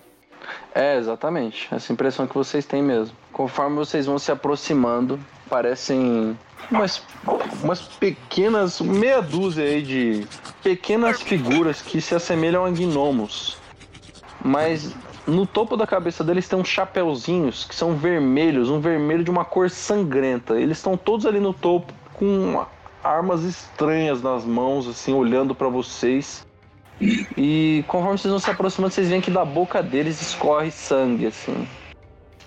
É, 0.75 0.97
exatamente. 0.97 1.69
Essa 1.73 1.93
impressão 1.93 2.27
que 2.27 2.35
vocês 2.35 2.65
têm 2.65 2.83
mesmo. 2.83 3.15
Conforme 3.33 3.77
vocês 3.77 4.07
vão 4.07 4.19
se 4.19 4.31
aproximando, 4.31 5.19
parecem 5.49 6.39
umas, 6.71 7.03
umas 7.63 7.81
pequenas, 7.83 8.81
meia 8.81 9.21
dúzia 9.21 9.65
aí 9.65 9.83
de 9.83 10.27
pequenas 10.63 11.21
figuras 11.21 11.83
que 11.83 12.01
se 12.01 12.15
assemelham 12.15 12.65
a 12.65 12.71
gnomos. 12.71 13.59
Mas 14.43 14.95
no 15.31 15.47
topo 15.47 15.77
da 15.77 15.87
cabeça 15.87 16.25
deles 16.25 16.49
tem 16.49 16.59
uns 16.59 16.69
chapeuzinhos 16.69 17.65
que 17.65 17.75
são 17.75 17.95
vermelhos, 17.95 18.69
um 18.69 18.81
vermelho 18.81 19.25
de 19.25 19.31
uma 19.31 19.45
cor 19.45 19.71
sangrenta. 19.71 20.61
Eles 20.61 20.79
estão 20.79 20.97
todos 20.97 21.27
ali 21.27 21.41
no 21.41 21.55
topo 21.55 21.93
com 22.15 22.65
armas 23.03 23.43
estranhas 23.45 24.23
nas 24.23 24.45
mãos, 24.45 24.87
assim, 24.87 25.15
olhando 25.15 25.55
pra 25.55 25.69
vocês. 25.69 26.47
E 27.37 27.83
conforme 27.89 28.19
vocês 28.19 28.31
vão 28.31 28.39
se 28.39 28.51
aproximando, 28.51 28.93
vocês 28.93 29.09
veem 29.09 29.21
que 29.21 29.31
da 29.31 29.45
boca 29.45 29.83
deles 29.83 30.21
escorre 30.21 30.71
sangue, 30.71 31.27
assim. 31.27 31.67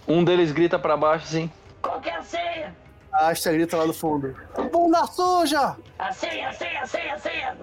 Um 0.08 0.24
deles 0.24 0.52
grita 0.52 0.78
pra 0.78 0.96
baixo 0.96 1.26
assim: 1.26 1.50
Qual 1.82 2.00
que 2.00 2.10
é 2.10 2.18
a 2.18 2.22
senha? 2.22 2.76
A 3.12 3.30
Asta 3.30 3.52
grita 3.52 3.78
lá 3.78 3.86
do 3.86 3.94
fundo. 3.94 4.36
Bunda 4.72 5.06
suja! 5.08 5.76
A 5.98 6.12
senha, 6.12 6.50
a 6.50 6.54
senha, 6.54 6.82
a 6.82 6.88
senha, 6.88 7.14
a 7.14 7.20
senha. 7.20 7.58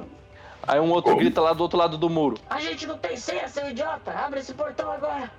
Aí 0.67 0.79
um 0.79 0.91
outro 0.91 1.17
grita 1.17 1.41
lá 1.41 1.53
do 1.53 1.63
outro 1.63 1.79
lado 1.79 1.99
do 1.99 2.09
muro. 2.09 2.37
A 2.49 2.61
gente 2.61 2.87
não 2.87 2.99
tem 2.99 3.17
senha, 3.17 3.49
seu 3.49 3.69
idiota. 3.69 4.13
Abre 4.13 4.41
esse 4.41 4.55
portão 4.55 4.91
agora. 4.91 5.31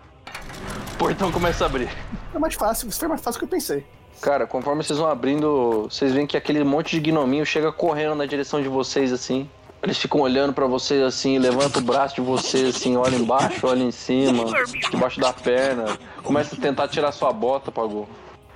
O 0.93 0.97
portão 0.97 1.31
começa 1.31 1.63
a 1.63 1.67
abrir. 1.67 1.89
É 2.33 2.39
mais 2.39 2.55
fácil, 2.55 2.89
isso 2.89 2.99
foi 2.99 3.07
mais 3.07 3.21
fácil 3.21 3.39
do 3.39 3.47
que 3.47 3.53
eu 3.53 3.57
pensei. 3.59 3.85
Cara, 4.21 4.45
conforme 4.45 4.83
vocês 4.83 4.99
vão 4.99 5.09
abrindo, 5.09 5.83
vocês 5.89 6.13
veem 6.13 6.27
que 6.27 6.37
aquele 6.37 6.63
monte 6.63 6.99
de 6.99 7.11
gnominho 7.11 7.45
chega 7.45 7.71
correndo 7.71 8.15
na 8.15 8.25
direção 8.25 8.61
de 8.61 8.67
vocês, 8.67 9.11
assim. 9.11 9.49
Eles 9.81 9.97
ficam 9.97 10.21
olhando 10.21 10.53
pra 10.53 10.67
vocês 10.67 11.01
assim, 11.01 11.39
levanta 11.39 11.79
o 11.79 11.81
braço 11.81 12.13
de 12.13 12.21
vocês 12.21 12.75
assim, 12.75 12.95
olha 12.97 13.15
embaixo, 13.15 13.65
olha 13.65 13.81
em 13.81 13.89
cima, 13.89 14.45
debaixo 14.91 15.19
da 15.19 15.33
perna, 15.33 15.97
começa 16.21 16.55
a 16.55 16.59
tentar 16.59 16.87
tirar 16.87 17.11
sua 17.11 17.33
bota, 17.33 17.71
pagou. 17.71 18.07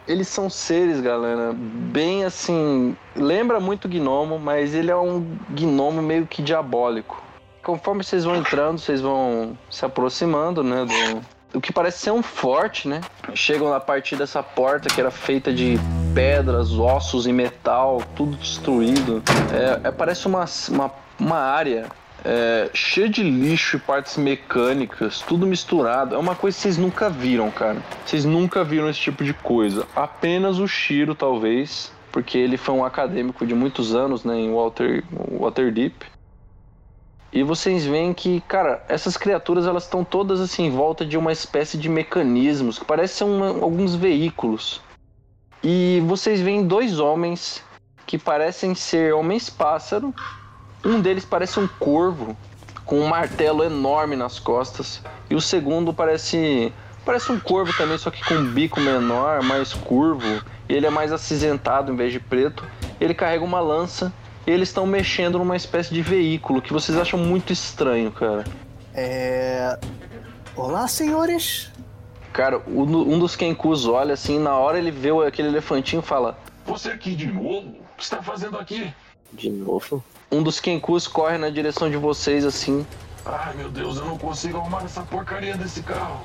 Eles 0.08 0.28
são 0.28 0.50
seres, 0.50 1.02
galera, 1.02 1.52
bem 1.54 2.24
assim, 2.24 2.96
lembra 3.16 3.60
muito 3.60 3.88
gnomo, 3.88 4.38
mas 4.38 4.76
ele 4.76 4.92
é 4.92 4.96
um 4.96 5.26
gnomo 5.50 6.02
meio 6.02 6.28
que 6.28 6.44
diabólico. 6.44 7.24
Conforme 7.64 8.04
vocês 8.04 8.24
vão 8.24 8.36
entrando, 8.36 8.78
vocês 8.78 9.02
vão 9.02 9.58
se 9.70 9.84
aproximando, 9.84 10.64
né, 10.64 10.86
do 10.86 11.36
o 11.56 11.62
que 11.62 11.72
parece 11.72 12.00
ser 12.00 12.12
um 12.12 12.22
forte, 12.22 12.88
né? 12.88 13.02
Chegam 13.34 13.74
a 13.74 13.80
partir 13.80 14.18
dessa 14.18 14.44
porta 14.44 14.94
que 14.94 15.00
era 15.00 15.10
feita 15.10 15.54
de 15.54 15.78
pedras, 16.14 16.78
ossos 16.78 17.26
e 17.26 17.32
metal, 17.32 18.02
tudo 18.16 18.36
destruído. 18.36 19.24
É, 19.54 19.88
é- 19.88 19.92
parece 19.92 20.28
uma, 20.28 20.46
uma, 20.70 20.92
uma 21.18 21.38
área 21.38 21.88
é, 22.26 22.72
cheia 22.74 23.08
de 23.08 23.22
lixo 23.22 23.78
e 23.78 23.80
partes 23.80 24.18
mecânicas, 24.18 25.22
tudo 25.22 25.46
misturado. 25.46 26.16
É 26.16 26.18
uma 26.18 26.36
coisa 26.36 26.58
que 26.58 26.64
vocês 26.64 26.78
nunca 26.78 27.10
viram, 27.10 27.52
cara. 27.52 27.82
Vocês 28.04 28.26
nunca 28.26 28.64
viram 28.64 28.90
esse 28.90 29.00
tipo 29.00 29.24
de 29.24 29.34
coisa. 29.34 29.86
Apenas 29.96 30.58
o 30.58 30.68
Shiro, 30.68 31.14
talvez, 31.14 31.92
porque 32.12 32.38
ele 32.38 32.58
foi 32.58 32.74
um 32.74 32.84
acadêmico 32.84 33.46
de 33.46 33.54
muitos 33.54 33.94
anos, 33.94 34.26
né, 34.26 34.36
em 34.36 34.52
Walter, 34.52 35.04
Waterdeep. 35.40 35.94
E 37.32 37.44
vocês 37.44 37.86
veem 37.86 38.14
que, 38.14 38.42
cara, 38.48 38.84
essas 38.88 39.18
criaturas 39.18 39.68
elas 39.68 39.84
estão 39.84 40.04
todas 40.04 40.40
assim 40.40 40.66
em 40.66 40.72
volta 40.72 41.06
de 41.06 41.18
uma 41.18 41.32
espécie 41.32 41.78
de 41.78 41.90
mecanismos 41.90 42.80
que 42.80 42.86
parecem 42.86 43.28
uma- 43.28 43.62
alguns 43.62 43.94
veículos. 43.94 44.82
E 45.62 46.02
vocês 46.06 46.40
veem 46.40 46.66
dois 46.66 46.98
homens 46.98 47.62
que 48.08 48.18
parecem 48.18 48.74
ser 48.74 49.14
homens-pássaro. 49.14 50.14
Um 50.86 51.02
deles 51.02 51.26
parece 51.26 51.60
um 51.60 51.68
corvo 51.68 52.38
com 52.86 53.00
um 53.00 53.08
martelo 53.08 53.64
enorme 53.64 54.16
nas 54.16 54.40
costas. 54.40 55.02
E 55.28 55.34
o 55.34 55.42
segundo 55.42 55.92
parece 55.92 56.72
parece 57.04 57.32
um 57.32 57.40
corvo 57.40 57.72
também, 57.76 57.98
só 57.98 58.10
que 58.10 58.24
com 58.24 58.36
um 58.36 58.52
bico 58.52 58.80
menor, 58.80 59.42
mais 59.42 59.74
curvo. 59.74 60.44
E 60.70 60.74
ele 60.74 60.86
é 60.86 60.90
mais 60.90 61.12
acinzentado 61.12 61.92
em 61.92 61.96
vez 61.96 62.14
de 62.14 62.20
preto. 62.20 62.64
Ele 63.02 63.14
carrega 63.14 63.44
uma 63.44 63.60
lança 63.60 64.14
e 64.46 64.52
eles 64.52 64.70
estão 64.70 64.86
mexendo 64.86 65.40
numa 65.40 65.56
espécie 65.56 65.94
de 65.94 66.02
veículo 66.02 66.62
que 66.62 66.72
vocês 66.72 66.98
acham 66.98 67.20
muito 67.20 67.52
estranho, 67.52 68.12
cara. 68.12 68.44
É. 68.94 69.78
Olá, 70.56 70.88
senhores. 70.88 71.72
Cara, 72.32 72.62
um 72.68 72.84
um 73.14 73.20
dos 73.20 73.36
Kenkus 73.36 73.88
olha 73.88 74.14
assim, 74.14 74.38
na 74.40 74.56
hora 74.56 74.78
ele 74.78 74.92
vê 74.92 75.10
aquele 75.26 75.48
elefantinho 75.48 76.02
e 76.02 76.06
fala: 76.06 76.38
Você 76.66 76.90
aqui 76.90 77.16
de 77.16 77.28
novo? 77.28 77.70
O 77.70 77.98
que 77.98 78.04
está 78.04 78.22
fazendo 78.22 78.58
aqui? 78.58 78.94
De 79.34 79.50
novo? 79.50 80.04
Um 80.32 80.42
dos 80.44 80.60
Kenkus 80.60 81.08
corre 81.08 81.38
na 81.38 81.50
direção 81.50 81.90
de 81.90 81.98
vocês 81.98 82.46
assim. 82.46 82.86
Ai 83.26 83.56
meu 83.56 83.70
Deus, 83.70 83.98
eu 83.98 84.06
não 84.06 84.18
consigo 84.18 84.58
arrumar 84.58 84.84
essa 84.84 85.02
porcaria 85.02 85.56
desse 85.56 85.82
carro. 85.82 86.22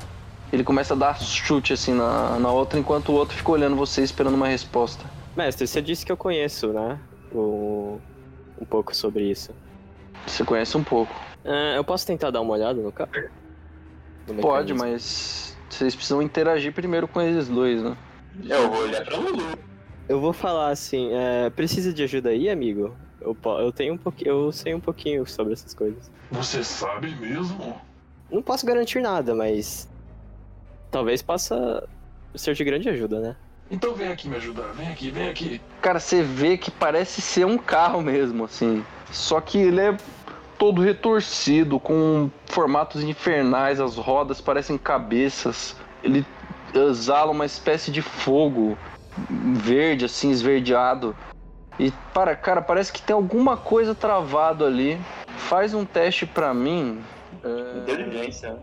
Ele 0.52 0.64
começa 0.64 0.94
a 0.94 0.96
dar 0.96 1.18
chute 1.20 1.72
assim 1.72 1.94
na, 1.94 2.38
na 2.38 2.50
outra, 2.50 2.78
enquanto 2.78 3.10
o 3.10 3.14
outro 3.14 3.36
fica 3.36 3.52
olhando 3.52 3.76
vocês 3.76 4.10
esperando 4.10 4.34
uma 4.34 4.48
resposta. 4.48 5.04
Mestre, 5.36 5.66
você 5.66 5.80
disse 5.80 6.04
que 6.04 6.10
eu 6.10 6.16
conheço, 6.16 6.72
né? 6.72 6.98
O... 7.32 8.00
Um 8.60 8.64
pouco 8.64 8.94
sobre 8.94 9.30
isso. 9.30 9.54
Você 10.26 10.44
conhece 10.44 10.76
um 10.76 10.84
pouco. 10.84 11.14
Ah, 11.44 11.74
eu 11.76 11.84
posso 11.84 12.06
tentar 12.06 12.30
dar 12.30 12.40
uma 12.40 12.52
olhada 12.52 12.80
no 12.80 12.92
carro? 12.92 13.10
No 14.26 14.34
Pode, 14.34 14.74
mas 14.74 15.56
vocês 15.68 15.94
precisam 15.94 16.20
interagir 16.20 16.72
primeiro 16.72 17.08
com 17.08 17.20
eles 17.20 17.48
dois, 17.48 17.82
né? 17.82 17.96
Eu 18.46 18.70
vou 18.70 18.82
olhar 18.82 19.04
pra 19.04 19.16
Lulu. 19.16 19.58
Eu 20.08 20.20
vou 20.20 20.32
falar 20.32 20.70
assim, 20.70 21.10
é, 21.12 21.48
precisa 21.50 21.92
de 21.92 22.02
ajuda 22.02 22.30
aí, 22.30 22.50
amigo? 22.50 22.94
Eu, 23.20 23.36
eu 23.58 23.72
tenho 23.72 23.94
um 23.94 23.98
pouquinho, 23.98 24.30
eu 24.30 24.52
sei 24.52 24.74
um 24.74 24.80
pouquinho 24.80 25.26
sobre 25.26 25.52
essas 25.52 25.74
coisas. 25.74 26.10
Você 26.30 26.64
sabe 26.64 27.14
mesmo? 27.16 27.80
Não 28.30 28.42
posso 28.42 28.64
garantir 28.64 29.00
nada, 29.00 29.34
mas 29.34 29.88
talvez 30.90 31.20
possa 31.20 31.86
ser 32.34 32.54
de 32.54 32.64
grande 32.64 32.88
ajuda, 32.88 33.20
né? 33.20 33.36
Então 33.70 33.94
vem 33.94 34.08
aqui 34.08 34.28
me 34.28 34.36
ajudar, 34.36 34.72
vem 34.72 34.88
aqui, 34.88 35.10
vem 35.10 35.28
aqui. 35.28 35.60
Cara, 35.80 36.00
você 36.00 36.22
vê 36.22 36.56
que 36.56 36.70
parece 36.70 37.20
ser 37.20 37.44
um 37.44 37.56
carro 37.56 38.00
mesmo, 38.00 38.44
assim. 38.44 38.84
Só 39.12 39.40
que 39.40 39.58
ele 39.58 39.80
é 39.80 39.96
todo 40.58 40.82
retorcido, 40.82 41.78
com 41.78 42.30
formatos 42.46 43.02
infernais, 43.02 43.80
as 43.80 43.96
rodas 43.96 44.40
parecem 44.40 44.76
cabeças. 44.76 45.76
Ele 46.02 46.26
exala 46.74 47.30
uma 47.30 47.46
espécie 47.46 47.90
de 47.90 48.02
fogo 48.02 48.76
verde, 49.28 50.04
assim, 50.04 50.30
esverdeado. 50.30 51.16
E, 51.80 51.90
para, 52.12 52.36
cara, 52.36 52.60
parece 52.60 52.92
que 52.92 53.00
tem 53.00 53.14
alguma 53.14 53.56
coisa 53.56 53.94
travado 53.94 54.66
ali. 54.66 54.98
Faz 55.48 55.72
um 55.72 55.82
teste 55.86 56.26
pra 56.26 56.52
mim. 56.52 57.02
É, 57.42 57.78
Inteligência. 57.78 58.58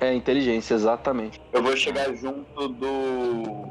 é 0.00 0.12
inteligência, 0.12 0.74
exatamente. 0.74 1.40
Eu 1.52 1.62
vou 1.62 1.76
chegar 1.76 2.12
junto 2.16 2.68
do. 2.68 3.68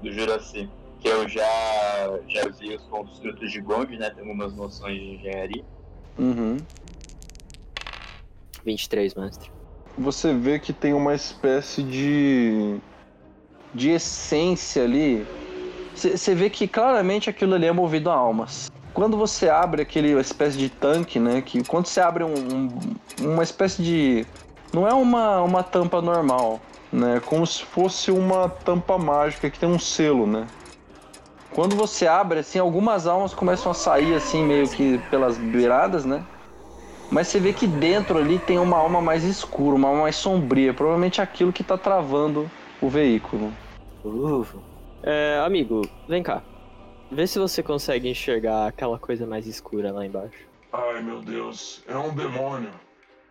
do 0.00 0.12
Juraci. 0.12 0.70
Que 1.00 1.08
eu 1.08 1.28
já, 1.28 1.42
já 2.28 2.48
vi 2.48 2.76
os 2.76 2.82
construtos 2.84 3.50
de 3.50 3.60
Gond, 3.60 3.96
né? 3.98 4.08
Tenho 4.10 4.28
algumas 4.28 4.54
noções 4.54 4.94
de 4.96 5.16
engenharia. 5.16 5.64
Uhum. 6.16 6.58
23, 8.64 9.14
mestre. 9.14 9.50
você 9.96 10.32
vê 10.34 10.58
que 10.58 10.72
tem 10.72 10.92
uma 10.94 11.14
espécie 11.14 11.82
de 11.82 12.78
de 13.74 13.90
essência 13.90 14.84
ali. 14.84 15.26
Você 15.98 16.34
vê 16.34 16.48
que 16.48 16.68
claramente 16.68 17.28
aquilo 17.28 17.54
ali 17.54 17.66
é 17.66 17.72
movido 17.72 18.10
a 18.10 18.14
almas. 18.14 18.70
Quando 18.94 19.16
você 19.16 19.48
abre 19.48 19.82
aquele 19.82 20.18
espécie 20.20 20.56
de 20.56 20.68
tanque, 20.68 21.18
né? 21.18 21.40
Que 21.42 21.62
quando 21.64 21.86
você 21.86 22.00
abre 22.00 22.24
um, 22.24 22.34
um- 22.36 22.94
uma 23.18 23.42
espécie 23.42 23.82
de 23.82 24.26
não 24.72 24.86
é 24.86 24.92
uma, 24.94 25.42
uma 25.42 25.62
tampa 25.62 26.00
normal, 26.00 26.60
né? 26.92 27.20
Como 27.26 27.46
se 27.46 27.64
fosse 27.64 28.10
uma 28.10 28.48
tampa 28.48 28.96
mágica 28.98 29.50
que 29.50 29.58
tem 29.58 29.68
um 29.68 29.78
selo, 29.78 30.26
né? 30.26 30.46
Quando 31.54 31.74
você 31.74 32.06
abre 32.06 32.40
assim, 32.40 32.58
algumas 32.58 33.06
almas 33.06 33.34
começam 33.34 33.72
a 33.72 33.74
sair 33.74 34.14
assim 34.14 34.44
meio 34.44 34.68
que 34.68 34.98
pelas 35.10 35.36
beiradas, 35.36 36.04
né? 36.04 36.22
Mas 37.10 37.28
você 37.28 37.40
vê 37.40 37.52
que 37.52 37.66
dentro 37.66 38.18
ali 38.18 38.38
tem 38.38 38.58
uma 38.58 38.76
alma 38.76 39.00
mais 39.00 39.24
escura, 39.24 39.74
uma 39.74 39.88
alma 39.88 40.02
mais 40.02 40.16
sombria. 40.16 40.74
Provavelmente 40.74 41.22
aquilo 41.22 41.52
que 41.52 41.64
tá 41.64 41.78
travando 41.78 42.50
o 42.82 42.88
veículo. 42.88 43.50
Uh. 44.04 44.44
É, 45.02 45.40
amigo, 45.44 45.82
vem 46.08 46.22
cá. 46.22 46.42
Vê 47.10 47.26
se 47.26 47.38
você 47.38 47.62
consegue 47.62 48.08
enxergar 48.08 48.66
aquela 48.66 48.98
coisa 48.98 49.26
mais 49.26 49.46
escura 49.46 49.92
lá 49.92 50.04
embaixo. 50.04 50.46
Ai 50.72 51.02
meu 51.02 51.20
Deus, 51.20 51.82
é 51.88 51.96
um 51.96 52.14
demônio. 52.14 52.70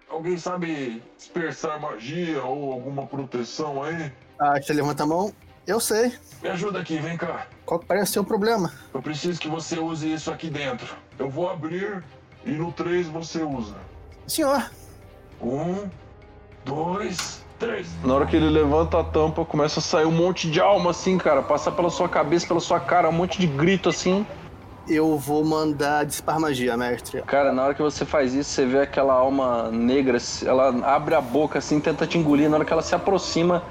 Alguém 0.09 0.37
sabe 0.37 1.03
dispersar 1.17 1.79
magia 1.79 2.41
ou 2.43 2.71
alguma 2.73 3.05
proteção 3.05 3.83
aí? 3.83 4.11
Ah, 4.39 4.59
você 4.59 4.73
levanta 4.73 5.03
a 5.03 5.05
mão. 5.05 5.31
Eu 5.67 5.79
sei. 5.81 6.13
Me 6.41 6.47
ajuda 6.49 6.79
aqui, 6.79 6.97
vem 6.97 7.17
cá. 7.17 7.45
Qual 7.65 7.79
que 7.79 7.85
parece 7.85 8.13
ser 8.13 8.19
o 8.19 8.23
problema? 8.23 8.71
Eu 8.93 9.01
preciso 9.01 9.39
que 9.39 9.49
você 9.49 9.77
use 9.77 10.11
isso 10.11 10.31
aqui 10.31 10.49
dentro. 10.49 10.95
Eu 11.19 11.29
vou 11.29 11.49
abrir 11.49 12.03
e 12.45 12.51
no 12.51 12.71
3 12.71 13.07
você 13.07 13.43
usa. 13.43 13.75
Senhor, 14.25 14.71
Um, 15.41 15.89
dois, 16.65 17.45
três. 17.57 17.87
Na 18.03 18.13
hora 18.13 18.25
que 18.25 18.35
ele 18.35 18.49
levanta 18.49 18.99
a 18.99 19.03
tampa, 19.03 19.43
começa 19.45 19.79
a 19.79 19.83
sair 19.83 20.05
um 20.05 20.11
monte 20.11 20.49
de 20.49 20.59
alma 20.59 20.91
assim, 20.91 21.17
cara. 21.17 21.41
Passar 21.41 21.71
pela 21.71 21.89
sua 21.89 22.07
cabeça, 22.07 22.47
pela 22.47 22.59
sua 22.59 22.79
cara, 22.79 23.09
um 23.09 23.13
monte 23.13 23.39
de 23.39 23.47
grito 23.47 23.89
assim. 23.89 24.25
eu 24.89 25.17
vou 25.17 25.43
mandar 25.43 26.05
dispar 26.05 26.39
magia, 26.39 26.77
mestre. 26.77 27.21
Cara, 27.23 27.51
na 27.51 27.63
hora 27.63 27.73
que 27.73 27.81
você 27.81 28.05
faz 28.05 28.33
isso, 28.33 28.49
você 28.51 28.65
vê 28.65 28.79
aquela 28.81 29.13
alma 29.13 29.69
negra, 29.71 30.17
ela 30.45 30.69
abre 30.85 31.13
a 31.13 31.21
boca 31.21 31.59
assim, 31.59 31.79
tenta 31.79 32.07
te 32.07 32.17
engolir. 32.17 32.49
Na 32.49 32.57
hora 32.57 32.65
que 32.65 32.71
ela 32.71 32.81
se 32.81 32.95
aproxima, 32.95 33.63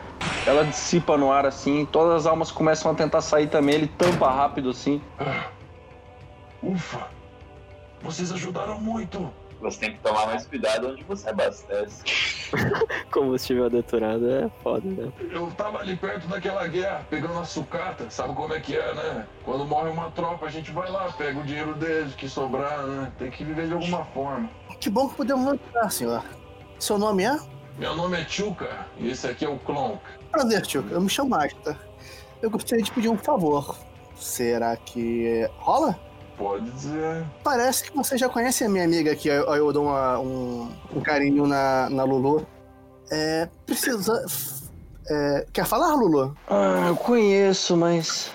ela 0.46 0.64
dissipa 0.64 1.16
no 1.16 1.33
ar 1.33 1.46
assim. 1.46 1.87
Todas 1.90 2.22
as 2.22 2.27
almas 2.27 2.51
começam 2.51 2.90
a 2.90 2.94
tentar 2.94 3.20
sair 3.20 3.46
também. 3.49 3.75
Ele 3.75 3.87
tampa 3.87 4.31
rápido 4.31 4.70
assim. 4.70 5.01
Ah, 5.18 5.46
ufa, 6.62 7.07
vocês 8.03 8.31
ajudaram 8.31 8.79
muito. 8.79 9.31
Você 9.61 9.81
tem 9.81 9.92
que 9.92 10.01
tomar 10.01 10.27
mais 10.27 10.47
cuidado 10.47 10.88
onde 10.88 11.03
você 11.05 11.31
abastece. 11.31 12.03
Combustível 13.11 13.71
detonado 13.71 14.31
é 14.31 14.51
foda, 14.62 14.87
né? 14.88 15.11
Eu 15.31 15.51
tava 15.53 15.79
ali 15.79 15.97
perto 15.97 16.29
daquela 16.29 16.66
guerra, 16.69 17.07
pegando 17.09 17.38
a 17.38 17.45
sucata. 17.45 18.09
Sabe 18.11 18.35
como 18.35 18.53
é 18.53 18.61
que 18.61 18.77
é, 18.77 18.95
né? 18.95 19.27
Quando 19.45 19.64
morre 19.64 19.90
uma 19.90 20.11
tropa, 20.11 20.47
a 20.47 20.51
gente 20.51 20.71
vai 20.71 20.90
lá, 20.90 21.11
pega 21.12 21.38
o 21.38 21.42
dinheiro 21.42 21.75
deles, 21.75 22.14
que 22.14 22.29
sobrar, 22.29 22.87
né? 22.87 23.12
Tem 23.19 23.31
que 23.31 23.45
viver 23.45 23.66
de 23.66 23.73
alguma 23.73 24.05
forma. 24.07 24.49
Que 24.79 24.90
bom 24.90 25.09
que 25.09 25.16
podemos 25.16 25.47
ajudar, 25.47 25.90
senhor. 25.90 26.25
Seu 26.79 26.99
nome 26.99 27.25
é? 27.25 27.38
Meu 27.79 27.97
nome 27.97 28.21
é 28.21 28.25
Chuka 28.27 28.87
e 28.99 29.11
esse 29.11 29.27
aqui 29.27 29.45
é 29.45 29.49
o 29.49 29.59
Clonk. 29.59 30.01
Prazer, 30.31 30.62
tio. 30.62 30.85
Eu 30.90 31.01
me 31.01 31.09
chamo 31.09 31.35
Asta. 31.35 31.79
Eu 32.42 32.51
gostaria 32.51 32.85
de 32.85 32.92
pedir 32.92 33.09
um 33.09 33.16
favor. 33.16 33.77
Será 34.16 34.77
que 34.77 35.49
rola? 35.59 35.99
Pode 36.37 36.70
dizer. 36.70 37.25
Parece 37.42 37.85
que 37.85 37.96
você 37.96 38.18
já 38.18 38.29
conhece 38.29 38.64
a 38.64 38.68
minha 38.68 38.85
amiga 38.85 39.12
aqui. 39.12 39.31
Aí 39.31 39.59
eu 39.59 39.72
dou 39.72 39.85
uma- 39.87 40.18
um, 40.18 40.70
um 40.94 41.01
carinho 41.01 41.46
na, 41.46 41.88
na 41.90 42.05
Lulu. 42.05 42.46
É. 43.11 43.49
Precisa. 43.64 44.25
é, 45.09 45.46
quer 45.53 45.64
falar, 45.64 45.94
Lulu? 45.94 46.37
Ah, 46.49 46.87
eu 46.88 46.96
conheço, 46.96 47.77
mas. 47.77 48.31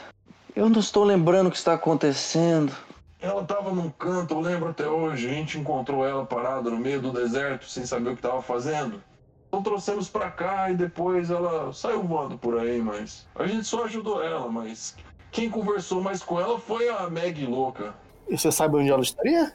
Eu 0.55 0.69
não 0.69 0.79
estou 0.79 1.03
lembrando 1.03 1.47
o 1.47 1.51
que 1.51 1.57
está 1.57 1.73
acontecendo. 1.73 2.73
Ela 3.21 3.43
tava 3.43 3.71
num 3.71 3.89
canto, 3.89 4.33
eu 4.33 4.39
lembro 4.41 4.69
até 4.69 4.87
hoje. 4.87 5.27
A 5.29 5.33
gente 5.33 5.59
encontrou 5.59 6.05
ela 6.05 6.25
parada 6.25 6.69
no 6.71 6.77
meio 6.77 6.99
do 7.01 7.11
deserto, 7.11 7.69
sem 7.69 7.85
saber 7.85 8.09
o 8.09 8.15
que 8.15 8.21
tava 8.21 8.41
fazendo. 8.41 9.01
Então 9.47 9.61
trouxemos 9.61 10.09
pra 10.09 10.31
cá 10.31 10.71
e 10.71 10.75
depois 10.75 11.29
ela 11.29 11.71
saiu 11.73 12.01
voando 12.03 12.37
por 12.37 12.57
aí, 12.57 12.81
mas. 12.81 13.27
A 13.35 13.45
gente 13.45 13.65
só 13.65 13.83
ajudou 13.85 14.23
ela, 14.23 14.49
mas. 14.49 14.95
Quem 15.31 15.49
conversou 15.49 16.01
mais 16.01 16.21
com 16.21 16.39
ela 16.39 16.59
foi 16.59 16.89
a 16.89 17.09
Meg 17.09 17.45
Louca. 17.45 17.95
E 18.29 18.37
você 18.37 18.51
sabe 18.51 18.75
onde 18.75 18.89
ela 18.89 19.01
estaria? 19.01 19.53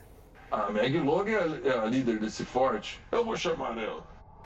A 0.51 0.71
Meg 0.71 0.99
Louca 0.99 1.31
é 1.31 1.37
a, 1.37 1.75
é 1.75 1.79
a 1.79 1.85
líder 1.85 2.19
desse 2.19 2.45
forte. 2.45 3.01
Eu 3.13 3.25
vou 3.25 3.37
chamar 3.37 3.77
ela. 3.77 4.03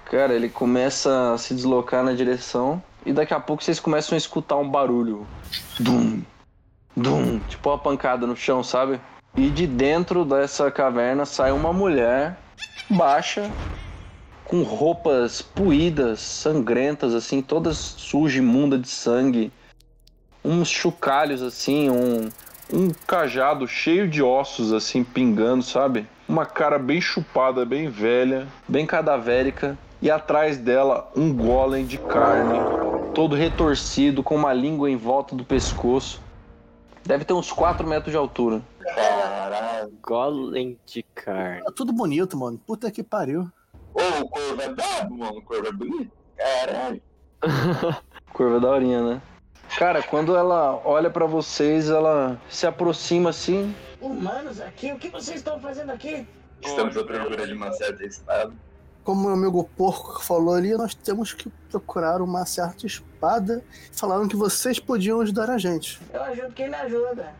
Cara, 0.06 0.34
ele 0.34 0.48
começa 0.48 1.32
a 1.32 1.38
se 1.38 1.54
deslocar 1.54 2.02
na 2.02 2.12
direção 2.12 2.82
e 3.06 3.12
daqui 3.12 3.32
a 3.32 3.38
pouco 3.38 3.62
vocês 3.62 3.78
começam 3.78 4.16
a 4.16 4.18
escutar 4.18 4.56
um 4.56 4.68
barulho. 4.68 5.24
Dum, 5.78 6.20
dum, 6.96 7.38
tipo 7.48 7.70
uma 7.70 7.78
pancada 7.78 8.26
no 8.26 8.34
chão, 8.36 8.64
sabe? 8.64 9.00
E 9.36 9.48
de 9.48 9.68
dentro 9.68 10.24
dessa 10.24 10.68
caverna 10.68 11.24
sai 11.24 11.52
uma 11.52 11.72
mulher 11.72 12.36
baixa, 12.90 13.48
com 14.44 14.64
roupas 14.64 15.40
puídas, 15.40 16.18
sangrentas, 16.18 17.14
assim, 17.14 17.40
todas 17.40 17.76
sujas, 17.76 18.38
imunda 18.38 18.76
de 18.76 18.88
sangue. 18.88 19.52
Uns 20.44 20.68
chocalhos, 20.68 21.42
assim, 21.42 21.90
um, 21.90 22.28
um 22.72 22.90
cajado 23.06 23.66
cheio 23.66 24.08
de 24.08 24.22
ossos, 24.22 24.72
assim, 24.72 25.04
pingando, 25.04 25.62
sabe? 25.62 26.06
Uma 26.28 26.46
cara 26.46 26.78
bem 26.78 27.00
chupada, 27.00 27.64
bem 27.64 27.88
velha, 27.88 28.46
bem 28.68 28.86
cadavérica. 28.86 29.76
E 30.02 30.10
atrás 30.10 30.56
dela, 30.56 31.10
um 31.14 31.34
golem 31.34 31.84
de 31.84 31.98
carne, 31.98 32.58
todo 33.14 33.36
retorcido, 33.36 34.22
com 34.22 34.34
uma 34.34 34.52
língua 34.52 34.90
em 34.90 34.96
volta 34.96 35.36
do 35.36 35.44
pescoço. 35.44 36.22
Deve 37.04 37.24
ter 37.24 37.34
uns 37.34 37.52
4 37.52 37.86
metros 37.86 38.10
de 38.10 38.16
altura. 38.16 38.62
Caralho. 38.82 39.92
Golem 40.02 40.78
de 40.86 41.02
carne. 41.14 41.62
Tá 41.64 41.72
tudo 41.72 41.92
bonito, 41.92 42.36
mano. 42.36 42.58
Puta 42.66 42.90
que 42.90 43.02
pariu. 43.02 43.50
Ô, 43.92 44.22
o 44.22 44.28
corvo 44.28 44.62
é 44.62 44.68
brabo, 44.68 45.18
mano. 45.18 45.38
O 45.38 45.42
corvo 45.42 45.66
é 45.66 45.72
bonito. 45.72 46.12
Caralho. 46.36 47.02
Curva 48.32 48.60
daorinha, 48.60 49.02
né? 49.02 49.22
Cara, 49.78 50.02
quando 50.02 50.36
ela 50.36 50.80
olha 50.84 51.10
pra 51.10 51.26
vocês, 51.26 51.88
ela 51.88 52.40
se 52.48 52.66
aproxima 52.66 53.30
assim. 53.30 53.74
Humanos 54.00 54.60
aqui? 54.60 54.92
O 54.92 54.98
que 54.98 55.08
vocês 55.08 55.38
estão 55.38 55.60
fazendo 55.60 55.90
aqui? 55.90 56.26
Estamos 56.60 56.96
à 56.96 57.04
procura 57.04 57.46
de 57.46 57.52
uma 57.52 57.72
certa 57.72 58.04
espada. 58.04 58.52
Como 59.04 59.22
meu 59.22 59.32
amigo 59.32 59.64
porco 59.76 60.22
falou 60.22 60.54
ali, 60.54 60.76
nós 60.76 60.94
temos 60.94 61.32
que 61.32 61.48
procurar 61.70 62.20
uma 62.20 62.44
certa 62.44 62.86
espada. 62.86 63.64
Falaram 63.92 64.28
que 64.28 64.36
vocês 64.36 64.78
podiam 64.78 65.20
ajudar 65.20 65.48
a 65.48 65.56
gente. 65.56 66.00
Eu 66.12 66.22
ajudo 66.24 66.52
quem 66.52 66.68
me 66.68 66.76
ajuda. 66.76 67.32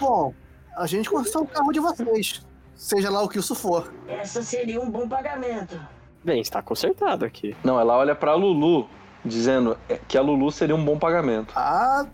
Bom, 0.00 0.34
a 0.76 0.86
gente 0.86 1.08
consegue 1.08 1.44
o 1.44 1.46
carro 1.46 1.72
de 1.72 1.80
vocês. 1.80 2.44
Seja 2.74 3.08
lá 3.10 3.22
o 3.22 3.28
que 3.28 3.38
isso 3.38 3.54
for. 3.54 3.92
Essa 4.08 4.42
seria 4.42 4.80
um 4.80 4.90
bom 4.90 5.08
pagamento. 5.08 5.80
Bem, 6.24 6.40
está 6.40 6.60
consertado 6.60 7.24
aqui. 7.24 7.56
Não, 7.62 7.78
ela 7.78 7.96
olha 7.96 8.14
pra 8.14 8.34
Lulu, 8.34 8.88
dizendo 9.24 9.76
que 10.06 10.18
a 10.18 10.20
Lulu 10.20 10.50
seria 10.52 10.76
um 10.76 10.84
bom 10.84 10.98
pagamento. 10.98 11.52
Ah, 11.56 12.06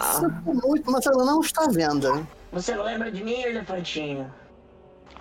sinto 0.00 0.54
muito, 0.66 0.90
mas 0.90 1.06
ela 1.06 1.24
não 1.24 1.40
está 1.40 1.64
à 1.64 1.68
venda. 1.68 2.26
Você 2.52 2.74
não 2.74 2.84
lembra 2.84 3.10
de 3.10 3.24
mim, 3.24 3.40
elefantinho? 3.42 4.32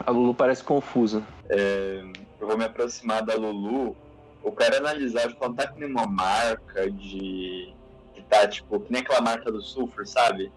A 0.06 0.12
Lulu 0.12 0.34
parece 0.34 0.64
confusa. 0.64 1.24
É, 1.50 2.04
eu 2.40 2.48
vou 2.48 2.58
me 2.58 2.66
aproximar 2.66 3.24
da 3.24 3.36
Lulu. 3.36 3.96
Eu 4.44 4.52
quero 4.52 4.78
analisar 4.78 5.30
se 5.30 5.38
ela 5.40 5.54
tá 5.54 5.68
com 5.68 5.80
nenhuma 5.80 6.08
marca 6.08 6.90
de. 6.90 7.74
que 8.14 8.22
tá 8.24 8.48
tipo, 8.48 8.80
que 8.80 8.92
nem 8.92 9.02
aquela 9.02 9.22
marca 9.22 9.52
do 9.52 9.62
sulfur, 9.62 10.06
sabe? 10.08 10.52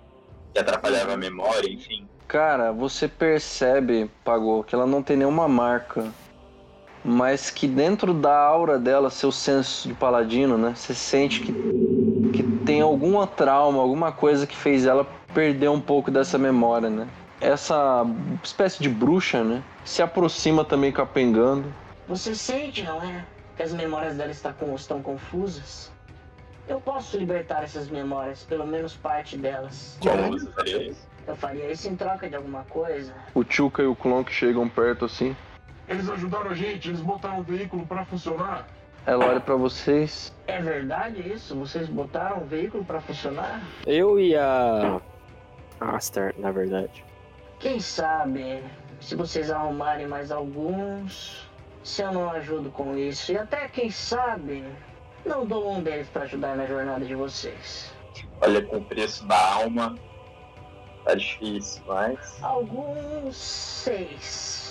Que 0.53 0.59
atrapalhava 0.61 1.13
a 1.15 1.17
memória, 1.17 1.71
enfim. 1.71 2.09
Cara, 2.27 2.73
você 2.73 3.07
percebe, 3.07 4.11
Pagou, 4.25 4.65
que 4.65 4.75
ela 4.75 4.87
não 4.87 5.03
tem 5.03 5.17
nenhuma 5.17 5.47
marca. 5.47 6.11
Mas 7.05 7.51
que 7.51 7.69
dentro 7.69 8.15
da 8.15 8.35
aura 8.37 8.79
dela, 8.79 9.11
seu 9.11 9.31
senso 9.31 9.87
de 9.89 9.95
paladino, 9.95 10.57
né? 10.57 10.73
Você 10.75 10.95
sente 10.95 11.41
que, 11.41 11.53
que 12.33 12.43
tem 12.65 12.81
alguma 12.81 13.27
trauma, 13.27 13.83
alguma 13.83 14.11
coisa 14.11 14.47
que 14.47 14.57
fez 14.57 14.87
ela 14.87 15.07
perder 15.35 15.69
um 15.69 15.81
pouco 15.81 16.11
dessa 16.11 16.39
memória, 16.39 16.89
né? 16.89 17.07
Essa 17.41 18.07
espécie 18.43 18.83
de 18.83 18.89
bruxa, 18.89 19.45
né? 19.45 19.63
Se 19.85 20.01
aproxima 20.01 20.65
também 20.65 20.91
capengando. 20.91 21.71
Você 22.09 22.35
sente, 22.35 22.83
não 22.83 23.03
é? 23.03 23.25
Que 23.57 23.63
as 23.63 23.73
memórias 23.73 24.17
dela 24.17 24.31
está 24.31 24.53
com- 24.53 24.75
estão 24.75 25.03
confusas? 25.03 25.93
Eu 26.67 26.81
posso 26.81 27.19
libertar 27.19 27.63
essas 27.63 27.89
memórias, 27.91 28.43
pelo 28.45 28.67
menos 28.67 28.95
parte 28.95 29.37
delas. 29.37 29.99
Como 30.01 30.33
você 30.33 30.51
faria 30.53 30.89
isso? 30.91 31.01
Eu 31.27 31.37
faria 31.37 31.71
isso 31.71 31.87
em 31.89 31.97
troca 31.97 32.29
de 32.31 32.37
alguma 32.37 32.63
coisa. 32.65 33.13
O 33.35 33.45
Tchuca 33.45 33.83
e 33.83 33.87
o 33.87 33.95
Clonk 33.95 34.33
chegam 34.33 34.67
perto 34.69 35.05
assim. 35.05 35.37
Eles 35.89 36.09
ajudaram 36.09 36.51
a 36.51 36.55
gente, 36.55 36.89
eles 36.89 37.01
botaram 37.01 37.41
o 37.41 37.43
veículo 37.43 37.87
pra 37.87 38.05
funcionar. 38.05 38.67
Ela 39.07 39.27
olha 39.27 39.41
pra 39.41 39.55
vocês. 39.55 40.33
É 40.47 40.61
verdade 40.61 41.21
isso? 41.31 41.55
Vocês 41.55 41.89
botaram 41.89 42.39
o 42.39 42.47
veículo 42.47 42.85
pra 42.85 43.01
funcionar? 43.01 43.63
Eu 43.87 44.19
e 44.19 44.35
a. 44.35 45.01
Aster, 45.79 46.35
na 46.39 46.51
verdade. 46.51 47.05
Quem 47.59 47.81
sabe, 47.81 48.63
se 49.01 49.15
vocês 49.15 49.51
arrumarem 49.51 50.07
mais 50.07 50.31
alguns, 50.31 51.49
se 51.83 52.03
eu 52.03 52.13
não 52.13 52.31
ajudo 52.31 52.71
com 52.71 52.97
isso. 52.97 53.33
E 53.33 53.39
até 53.39 53.69
quem 53.69 53.91
sabe, 53.91 54.65
não 55.25 55.45
dou 55.45 55.71
um 55.71 55.83
deles 55.83 56.09
pra 56.09 56.23
ajudar 56.23 56.57
na 56.57 56.65
jornada 56.65 57.05
de 57.05 57.15
vocês. 57.15 57.93
Olha, 58.41 58.63
com 58.63 58.79
o 58.79 58.85
preço 58.85 59.27
da 59.27 59.55
alma, 59.55 59.97
tá 61.05 61.15
difícil, 61.15 61.83
mas. 61.87 62.43
Alguns 62.43 63.37
seis. 63.37 64.64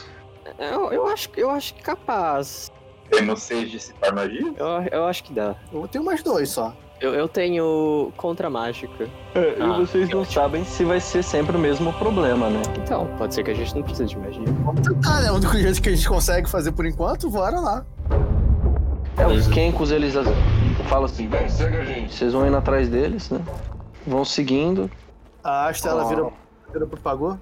Eu, 0.59 0.91
eu, 0.91 1.07
acho, 1.07 1.29
eu 1.35 1.49
acho 1.49 1.73
que 1.75 1.81
capaz. 1.83 2.71
Temos 3.09 3.41
seis 3.43 3.69
dissipar 3.69 4.13
magia? 4.13 4.53
Eu, 4.57 4.67
eu 4.91 5.05
acho 5.05 5.23
que 5.23 5.33
dá. 5.33 5.55
Eu 5.71 5.87
tenho 5.87 6.03
mais 6.03 6.23
dois 6.23 6.49
só. 6.49 6.73
Eu, 7.01 7.13
eu 7.13 7.27
tenho 7.27 8.13
contra 8.15 8.49
mágica. 8.49 9.09
É, 9.35 9.55
Ah, 9.59 9.77
e 9.77 9.85
vocês 9.85 10.09
não 10.09 10.23
sabem 10.23 10.63
se 10.63 10.85
vai 10.85 10.99
ser 11.01 11.21
sempre 11.21 11.57
o 11.57 11.59
mesmo 11.59 11.91
problema, 11.93 12.49
né? 12.49 12.61
Então, 12.81 13.07
pode 13.17 13.33
ser 13.35 13.43
que 13.43 13.51
a 13.51 13.53
gente 13.53 13.75
não 13.75 13.83
precise 13.83 14.05
de 14.09 14.17
magia. 14.17 14.45
Vamos 14.63 14.81
tentar, 14.87 15.21
né? 15.21 15.29
O 15.31 15.35
único 15.35 15.57
jeito 15.57 15.81
que 15.81 15.89
a 15.89 15.95
gente 15.95 16.07
consegue 16.07 16.49
fazer 16.49 16.71
por 16.71 16.85
enquanto, 16.85 17.29
bora 17.29 17.59
lá. 17.59 17.85
É, 19.17 19.27
os 19.27 19.47
Kenkos, 19.47 19.91
eles 19.91 20.13
falam 20.87 21.05
assim, 21.05 21.27
Vem, 21.27 21.47
segue 21.49 21.77
a 21.77 21.83
gente. 21.83 22.13
vocês 22.15 22.31
vão 22.33 22.47
indo 22.47 22.55
atrás 22.57 22.87
deles, 22.87 23.29
né? 23.29 23.41
Vão 24.07 24.23
seguindo. 24.23 24.89
A 25.43 25.67
Asta, 25.67 25.89
ela 25.89 26.05
vira, 26.05 26.29
vira 26.71 26.87
pro 26.87 26.99
Pagô. 27.01 27.37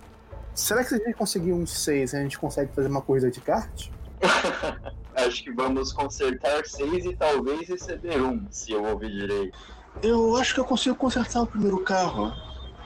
Será 0.53 0.83
que 0.83 0.89
se 0.89 0.95
a 0.95 0.97
gente 0.97 1.13
conseguir 1.13 1.53
um 1.53 1.65
seis, 1.65 2.13
a 2.13 2.19
gente 2.19 2.37
consegue 2.37 2.73
fazer 2.73 2.87
uma 2.87 3.01
corrida 3.01 3.31
de 3.31 3.39
kart? 3.41 3.89
Acho 5.15 5.43
que 5.43 5.51
vamos 5.51 5.91
consertar 5.93 6.65
seis 6.65 7.05
e 7.05 7.15
talvez 7.15 7.67
receber 7.67 8.21
um, 8.21 8.45
se 8.49 8.71
eu 8.71 8.83
ouvir 8.83 9.11
direito. 9.11 9.57
Eu 10.01 10.37
acho 10.37 10.53
que 10.53 10.59
eu 10.59 10.65
consigo 10.65 10.95
consertar 10.95 11.41
o 11.41 11.47
primeiro 11.47 11.79
carro. 11.79 12.31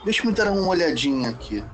Deixa 0.04 0.22
eu 0.22 0.26
me 0.26 0.32
dar 0.32 0.50
uma 0.50 0.66
olhadinha 0.66 1.30
aqui. 1.30 1.64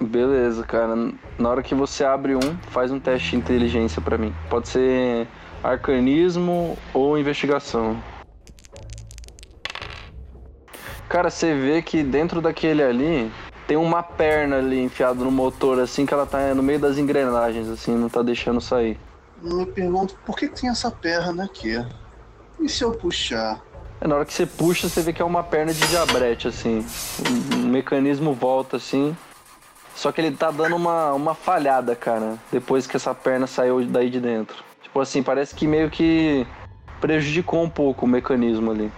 Beleza, 0.00 0.62
cara. 0.64 0.94
Na 1.38 1.48
hora 1.48 1.62
que 1.62 1.74
você 1.74 2.04
abre 2.04 2.36
um, 2.36 2.56
faz 2.70 2.90
um 2.90 3.00
teste 3.00 3.30
de 3.30 3.36
inteligência 3.36 4.02
pra 4.02 4.18
mim. 4.18 4.34
Pode 4.50 4.68
ser 4.68 5.26
arcanismo 5.62 6.76
ou 6.92 7.18
investigação. 7.18 8.00
Cara, 11.08 11.30
você 11.30 11.54
vê 11.54 11.80
que 11.80 12.02
dentro 12.02 12.42
daquele 12.42 12.82
ali 12.82 13.32
tem 13.66 13.76
uma 13.76 14.02
perna 14.02 14.58
ali 14.58 14.80
enfiada 14.82 15.22
no 15.22 15.30
motor, 15.30 15.80
assim, 15.80 16.06
que 16.06 16.14
ela 16.14 16.26
tá 16.26 16.54
no 16.54 16.62
meio 16.62 16.78
das 16.78 16.98
engrenagens, 16.98 17.68
assim, 17.68 17.94
não 17.96 18.08
tá 18.08 18.22
deixando 18.22 18.60
sair. 18.60 18.98
Eu 19.42 19.56
me 19.56 19.66
pergunto 19.66 20.14
por 20.24 20.36
que 20.36 20.48
que 20.48 20.60
tem 20.60 20.70
essa 20.70 20.90
perna 20.90 21.44
aqui? 21.44 21.84
E 22.60 22.68
se 22.68 22.82
eu 22.82 22.92
puxar? 22.92 23.60
É, 24.00 24.06
na 24.06 24.16
hora 24.16 24.24
que 24.24 24.32
você 24.32 24.46
puxa, 24.46 24.88
você 24.88 25.02
vê 25.02 25.12
que 25.12 25.20
é 25.20 25.24
uma 25.24 25.42
perna 25.42 25.72
de 25.72 25.86
diabrete, 25.88 26.48
assim. 26.48 26.84
Um, 27.54 27.56
um 27.56 27.68
mecanismo 27.68 28.32
volta, 28.32 28.76
assim. 28.76 29.16
Só 29.94 30.12
que 30.12 30.20
ele 30.20 30.36
tá 30.36 30.50
dando 30.50 30.76
uma, 30.76 31.12
uma 31.12 31.34
falhada, 31.34 31.96
cara. 31.96 32.36
Depois 32.52 32.86
que 32.86 32.96
essa 32.96 33.14
perna 33.14 33.46
saiu 33.46 33.84
daí 33.86 34.10
de 34.10 34.20
dentro. 34.20 34.56
Tipo 34.82 35.00
assim, 35.00 35.22
parece 35.22 35.54
que 35.54 35.66
meio 35.66 35.90
que 35.90 36.46
prejudicou 37.00 37.62
um 37.62 37.68
pouco 37.68 38.04
o 38.04 38.08
mecanismo 38.08 38.70
ali. 38.70 38.92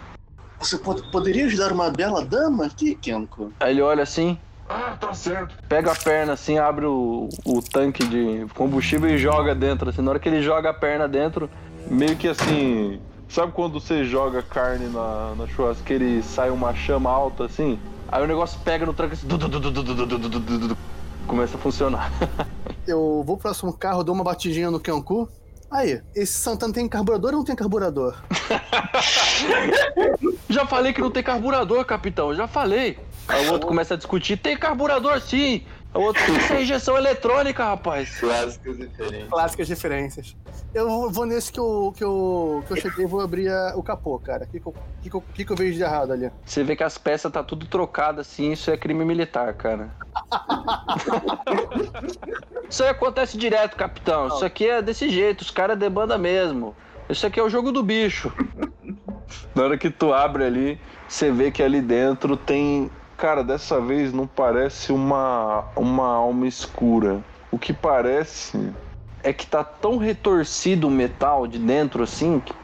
Você 0.61 0.77
pod- 0.77 1.03
poderia 1.11 1.47
ajudar 1.47 1.73
uma 1.73 1.91
bela 1.91 2.25
dama 2.25 2.67
aqui, 2.67 2.97
Kenko? 2.97 3.53
Aí 3.61 3.73
ele 3.73 3.83
olha 3.83 4.03
assim, 4.03 4.37
ah, 4.69 4.97
tá 5.01 5.15
certo. 5.15 5.55
Pega 5.69 5.93
a 5.93 5.95
perna 5.95 6.35
assim, 6.35 6.59
abre 6.59 6.85
o, 6.85 7.29
o 7.45 7.63
tanque 7.63 8.07
de 8.07 8.47
combustível 8.55 9.09
e 9.09 9.17
joga 9.17 9.55
dentro. 9.55 9.89
Assim, 9.89 10.03
na 10.03 10.11
hora 10.11 10.19
que 10.19 10.29
ele 10.29 10.43
joga 10.43 10.71
a 10.71 10.75
perna 10.75 11.09
dentro, 11.09 11.49
meio 11.87 12.17
que 12.17 12.29
assim. 12.29 13.01
Sabe 13.29 13.53
quando 13.53 13.79
você 13.79 14.05
joga 14.05 14.43
carne 14.43 14.89
na, 14.89 15.35
na 15.37 15.47
churrasqueira 15.47 16.05
e 16.05 16.23
sai 16.23 16.51
uma 16.51 16.75
chama 16.75 17.11
alta 17.11 17.45
assim? 17.45 17.79
Aí 18.11 18.23
o 18.23 18.27
negócio 18.27 18.59
pega 18.61 18.87
no 18.87 18.95
tanque 18.95 19.15
assim. 19.15 19.27
Começa 21.27 21.57
a 21.57 21.61
funcionar. 21.61 22.11
eu 22.87 23.23
vou 23.25 23.37
pro 23.37 23.45
próximo 23.49 23.73
carro, 23.73 24.03
dou 24.03 24.15
uma 24.15 24.25
batidinha 24.25 24.71
no 24.71 24.81
Kanku. 24.81 25.29
Aí, 25.71 26.01
esse 26.15 26.33
Santana 26.33 26.73
tem 26.73 26.89
carburador 26.89 27.33
ou 27.33 27.39
não 27.39 27.45
tem 27.45 27.55
carburador? 27.55 28.17
Já 30.49 30.65
falei 30.65 30.95
que 30.95 31.01
não 31.03 31.11
tem 31.11 31.23
carburador, 31.23 31.85
capitão. 31.85 32.35
Já 32.35 32.49
falei. 32.49 32.99
Aí 33.29 33.47
o 33.47 33.53
outro 33.53 33.69
começa 33.69 33.95
a 33.95 33.97
discutir, 33.97 34.37
tem 34.39 34.57
carburador 34.57 35.21
sim. 35.21 35.65
Aí 35.95 36.03
o 36.03 36.07
outro, 36.07 36.23
isso 36.37 36.53
é 36.53 36.63
injeção 36.63 36.97
eletrônica, 36.97 37.65
rapaz. 37.65 38.19
Clássicas 38.21 38.79
referências. 38.79 39.29
Clássicas 39.29 39.69
referências. 39.69 40.37
Eu 40.75 41.11
vou- 41.11 41.27
nesse 41.27 41.53
que 41.53 41.61
eu, 41.61 41.93
que 41.97 42.05
eu, 42.05 42.63
que 42.67 42.73
eu 42.73 42.77
cheguei 42.81 43.05
e 43.05 43.09
vou 43.09 43.21
abrir 43.21 43.49
a- 43.51 43.73
o 43.77 43.83
capô, 43.83 44.19
cara. 44.19 44.45
O 44.45 44.47
que, 44.47 44.61
que, 44.61 44.67
eu- 44.67 44.75
que, 45.03 45.11
que, 45.35 45.45
que 45.45 45.53
eu 45.53 45.57
vejo 45.57 45.75
de 45.77 45.83
errado 45.83 46.13
ali? 46.13 46.31
Você 46.45 46.63
vê 46.65 46.75
que 46.77 46.85
as 46.85 46.97
peças 46.99 47.31
tá 47.33 47.43
tudo 47.43 47.67
trocado 47.67 48.21
assim, 48.21 48.53
isso 48.53 48.71
é 48.71 48.77
crime 48.77 49.05
militar, 49.05 49.53
cara. 49.55 49.91
isso 52.69 52.83
aí 52.83 52.89
acontece 52.91 53.39
direto, 53.39 53.77
capitão. 53.77 54.29
Isso 54.29 54.45
aqui 54.45 54.69
é 54.69 54.83
desse 54.83 55.09
jeito, 55.09 55.41
os 55.43 55.51
caras 55.51 55.79
debanda 55.79 56.19
mesmo. 56.19 56.75
Isso 57.09 57.27
aqui 57.27 57.41
é 57.41 57.43
o 57.43 57.49
jogo 57.49 57.73
do 57.73 57.83
bicho. 57.83 58.31
Na 59.55 59.63
hora 59.65 59.79
que 59.79 59.91
tu 59.91 60.13
abre 60.13 60.45
ali, 60.45 60.79
você 61.09 61.31
vê 61.31 61.51
que 61.51 61.63
ali 61.63 61.81
dentro 61.81 62.37
tem. 62.37 62.91
Cara, 63.19 63.43
dessa 63.43 63.81
vez 63.81 64.13
não 64.13 64.29
parece 64.29 64.93
uma, 64.93 65.65
uma 65.75 66.07
alma 66.07 66.47
escura. 66.47 67.21
O 67.51 67.59
que 67.59 67.73
parece. 67.73 68.73
É 69.25 69.33
que 69.33 69.45
tá 69.45 69.65
tão 69.65 69.99
retorcido 69.99 70.87
o 70.87 70.91
metal 70.91 71.49
de 71.49 71.59
dentro 71.59 72.05
assim, 72.05 72.41
que, 72.41 72.55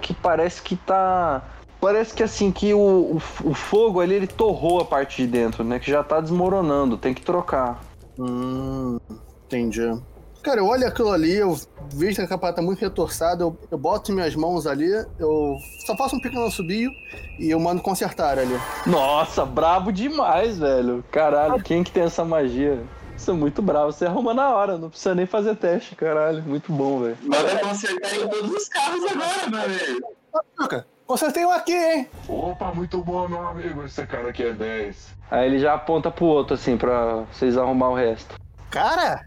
que 0.00 0.14
parece 0.14 0.62
que 0.62 0.76
tá. 0.76 1.42
Parece 1.80 2.14
que 2.14 2.22
assim, 2.22 2.52
que 2.52 2.72
o, 2.72 2.78
o, 2.78 3.16
o 3.44 3.54
fogo 3.54 4.00
ali 4.00 4.14
ele 4.14 4.28
torrou 4.28 4.80
a 4.80 4.84
parte 4.84 5.20
de 5.20 5.26
dentro, 5.26 5.64
né? 5.64 5.80
Que 5.80 5.90
já 5.90 6.04
tá 6.04 6.20
desmoronando, 6.20 6.96
tem 6.96 7.12
que 7.12 7.20
trocar. 7.20 7.80
Hum, 8.16 8.98
entendi. 9.46 10.00
Cara, 10.44 10.60
eu 10.60 10.66
olho 10.66 10.86
aquilo 10.86 11.10
ali, 11.10 11.34
eu 11.36 11.58
vejo 11.94 12.16
que 12.16 12.22
a 12.22 12.28
capa 12.28 12.52
tá 12.52 12.60
muito 12.60 12.78
retorçada, 12.78 13.42
eu, 13.42 13.56
eu 13.70 13.78
boto 13.78 14.12
minhas 14.12 14.36
mãos 14.36 14.66
ali, 14.66 14.90
eu 15.18 15.56
só 15.86 15.96
faço 15.96 16.16
um 16.16 16.20
pequeno 16.20 16.50
subio 16.50 16.90
e 17.38 17.50
eu 17.50 17.58
mando 17.58 17.80
consertar 17.80 18.38
ali. 18.38 18.54
Nossa, 18.86 19.46
brabo 19.46 19.90
demais, 19.90 20.58
velho. 20.58 21.02
Caralho, 21.10 21.62
quem 21.62 21.82
que 21.82 21.90
tem 21.90 22.02
essa 22.02 22.26
magia? 22.26 22.78
Isso 23.16 23.30
é 23.30 23.34
muito 23.34 23.62
bravo. 23.62 23.90
Você 23.90 24.04
arruma 24.04 24.34
na 24.34 24.54
hora, 24.54 24.76
não 24.76 24.90
precisa 24.90 25.14
nem 25.14 25.24
fazer 25.24 25.56
teste, 25.56 25.94
caralho. 25.94 26.42
Muito 26.42 26.70
bom, 26.70 27.00
velho. 27.00 27.16
Manda 27.22 27.58
consertar 27.60 28.14
em 28.14 28.28
todos 28.28 28.50
os 28.50 28.68
carros 28.68 29.02
agora, 29.10 29.66
meu. 29.66 30.14
Chuca, 30.60 30.86
consertei 31.06 31.46
um 31.46 31.50
aqui, 31.50 31.72
hein? 31.72 32.08
Opa, 32.28 32.70
muito 32.74 32.98
bom, 33.02 33.26
meu 33.28 33.46
amigo. 33.48 33.82
Esse 33.84 34.06
cara 34.06 34.28
aqui 34.28 34.42
é 34.42 34.52
10. 34.52 35.14
Aí 35.30 35.46
ele 35.46 35.58
já 35.58 35.72
aponta 35.72 36.10
pro 36.10 36.26
outro, 36.26 36.54
assim, 36.54 36.76
pra 36.76 37.24
vocês 37.32 37.56
arrumar 37.56 37.88
o 37.88 37.94
resto. 37.94 38.34
Cara, 38.70 39.26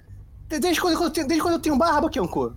desde 0.50 0.80
quando, 0.82 1.02
eu 1.04 1.10
tenho- 1.10 1.28
desde 1.28 1.42
quando 1.44 1.56
eu 1.56 1.60
tenho 1.62 1.78
barba, 1.78 2.10
Kenko? 2.10 2.54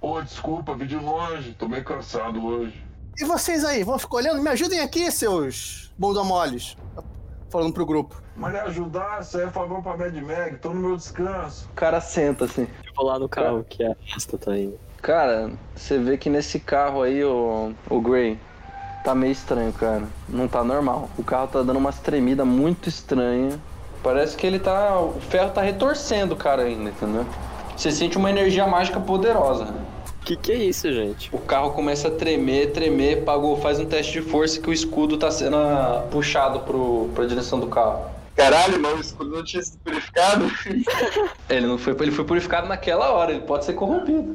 Ô, 0.00 0.20
desculpa, 0.20 0.74
vi 0.74 0.86
de 0.86 0.96
longe. 0.96 1.54
Tô 1.58 1.66
meio 1.68 1.84
cansado 1.84 2.44
hoje. 2.44 2.84
E 3.18 3.24
vocês 3.24 3.64
aí, 3.64 3.82
vão 3.84 3.98
ficar 3.98 4.16
olhando? 4.16 4.42
Me 4.42 4.50
ajudem 4.50 4.80
aqui, 4.80 5.10
seus 5.10 5.92
bondomoles. 5.96 6.76
Falando 7.48 7.72
pro 7.72 7.86
grupo. 7.86 8.20
Mas 8.36 8.52
me 8.52 8.58
ajudar, 8.58 9.20
isso 9.22 9.38
aí 9.38 9.44
é 9.44 9.50
favor 9.50 9.80
pra 9.80 9.96
Mad 9.96 10.14
Mag. 10.16 10.56
Tô 10.58 10.70
no 10.70 10.80
meu 10.88 10.96
descanso. 10.96 11.68
O 11.70 11.74
cara 11.74 12.00
senta, 12.00 12.46
assim. 12.46 12.62
Eu 12.84 12.92
vou 12.96 13.06
lá 13.06 13.18
no 13.18 13.28
carro 13.28 13.64
que 13.68 13.84
a 13.84 13.94
Rasta 14.12 14.36
tá 14.36 14.58
indo. 14.58 14.76
Cara, 15.00 15.52
você 15.76 15.98
vê 15.98 16.16
que 16.18 16.28
nesse 16.28 16.58
carro 16.58 17.02
aí, 17.02 17.22
o, 17.22 17.72
o 17.88 18.00
Gray, 18.00 18.40
tá 19.04 19.14
meio 19.14 19.30
estranho, 19.32 19.72
cara. 19.72 20.02
Não 20.28 20.48
tá 20.48 20.64
normal. 20.64 21.08
O 21.16 21.22
carro 21.22 21.46
tá 21.46 21.62
dando 21.62 21.76
umas 21.78 22.00
tremidas 22.00 22.44
muito 22.46 22.88
estranhas. 22.88 23.56
Parece 24.04 24.36
que 24.36 24.46
ele 24.46 24.58
tá. 24.58 25.00
O 25.00 25.18
ferro 25.18 25.50
tá 25.50 25.62
retorcendo 25.62 26.34
o 26.34 26.36
cara 26.36 26.62
ainda, 26.62 26.90
entendeu? 26.90 27.24
Você 27.74 27.90
sente 27.90 28.18
uma 28.18 28.28
energia 28.28 28.66
mágica 28.66 29.00
poderosa. 29.00 29.74
Que 30.20 30.36
que 30.36 30.52
é 30.52 30.56
isso, 30.56 30.92
gente? 30.92 31.34
O 31.34 31.38
carro 31.38 31.72
começa 31.72 32.08
a 32.08 32.10
tremer, 32.10 32.72
tremer, 32.72 33.24
pagou, 33.24 33.56
faz 33.56 33.80
um 33.80 33.86
teste 33.86 34.12
de 34.12 34.20
força 34.22 34.60
que 34.60 34.68
o 34.68 34.72
escudo 34.72 35.16
tá 35.16 35.30
sendo 35.30 35.56
ah, 35.56 36.06
puxado 36.10 36.60
pro, 36.60 37.08
pra 37.14 37.24
direção 37.24 37.58
do 37.58 37.66
carro. 37.66 38.10
Caralho, 38.36 38.78
mas 38.80 38.98
o 38.98 39.00
escudo 39.00 39.30
não 39.30 39.44
tinha 39.44 39.62
sido 39.62 39.78
purificado? 39.78 40.50
Ele 41.48 41.66
não 41.66 41.78
foi, 41.78 41.94
ele 42.00 42.10
foi 42.10 42.24
purificado 42.24 42.66
naquela 42.66 43.12
hora, 43.12 43.30
ele 43.30 43.42
pode 43.42 43.64
ser 43.64 43.74
corrompido. 43.74 44.34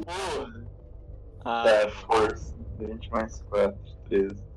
Ah, 1.44 1.64
É, 1.68 1.90
força. 1.90 2.54
20 2.78 3.10
mais 3.10 3.42
4, 3.50 3.74
13. 4.08 4.49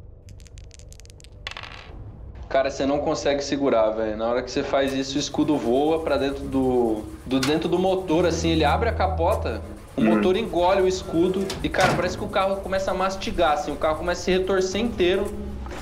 Cara, 2.54 2.70
você 2.70 2.86
não 2.86 3.00
consegue 3.00 3.44
segurar, 3.44 3.90
velho. 3.90 4.16
Na 4.16 4.28
hora 4.28 4.44
que 4.44 4.52
você 4.52 4.62
faz 4.62 4.94
isso, 4.94 5.16
o 5.16 5.20
escudo 5.20 5.58
voa 5.58 6.02
pra 6.02 6.18
dentro 6.18 6.44
do, 6.44 7.04
do 7.26 7.40
dentro 7.40 7.68
do 7.68 7.80
motor, 7.80 8.28
assim, 8.28 8.50
ele 8.50 8.64
abre 8.64 8.88
a 8.88 8.94
capota, 8.94 9.60
o 9.98 10.02
motor 10.04 10.38
engole 10.38 10.84
o 10.84 10.88
escudo 10.88 11.44
e, 11.64 11.68
cara, 11.68 11.96
parece 11.96 12.16
que 12.16 12.24
o 12.24 12.28
carro 12.28 12.58
começa 12.58 12.92
a 12.92 12.94
mastigar, 12.94 13.54
assim, 13.54 13.72
o 13.72 13.76
carro 13.76 13.98
começa 13.98 14.22
a 14.22 14.26
se 14.26 14.32
retorcer 14.34 14.80
inteiro. 14.80 15.34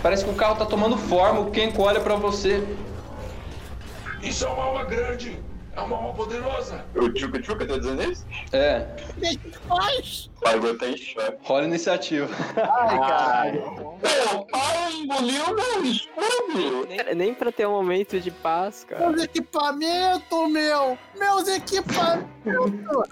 Parece 0.02 0.24
que 0.24 0.32
o 0.32 0.34
carro 0.34 0.56
tá 0.56 0.66
tomando 0.66 0.98
forma, 0.98 1.42
o 1.42 1.52
Ken 1.52 1.74
olha 1.78 2.00
pra 2.00 2.16
você. 2.16 2.66
Isso 4.24 4.46
é 4.46 4.48
uma 4.48 4.64
alma 4.64 4.86
grande. 4.86 5.38
É 5.76 5.80
uma 5.80 5.96
alma 5.96 6.14
poderosa. 6.14 6.84
O 6.96 7.08
Tchuca 7.10 7.42
Tchuca 7.42 7.66
tá 7.66 7.78
dizendo 7.78 8.04
isso? 8.12 8.26
É, 8.52 8.86
O 9.70 10.40
Pagou 10.42 10.78
tá 10.78 10.88
em 10.88 10.98
choque. 10.98 11.38
rola 11.44 11.64
iniciativa. 11.66 12.28
Ai, 12.58 13.00
caralho. 13.00 13.62
Pô, 13.62 14.38
o 14.38 14.46
pai 14.48 14.94
engoliu 14.94 15.56
meu 15.56 15.84
escudo! 15.86 16.88
nem, 16.90 17.16
nem 17.16 17.34
pra 17.34 17.52
ter 17.54 17.66
um 17.68 17.72
momento 17.72 18.20
de 18.20 18.32
paz, 18.32 18.86
cara. 18.88 19.10
Meus 19.12 19.24
equipamentos, 19.24 20.52
meu! 20.52 20.98
Meus 21.18 21.48
equipamentos! 21.48 23.10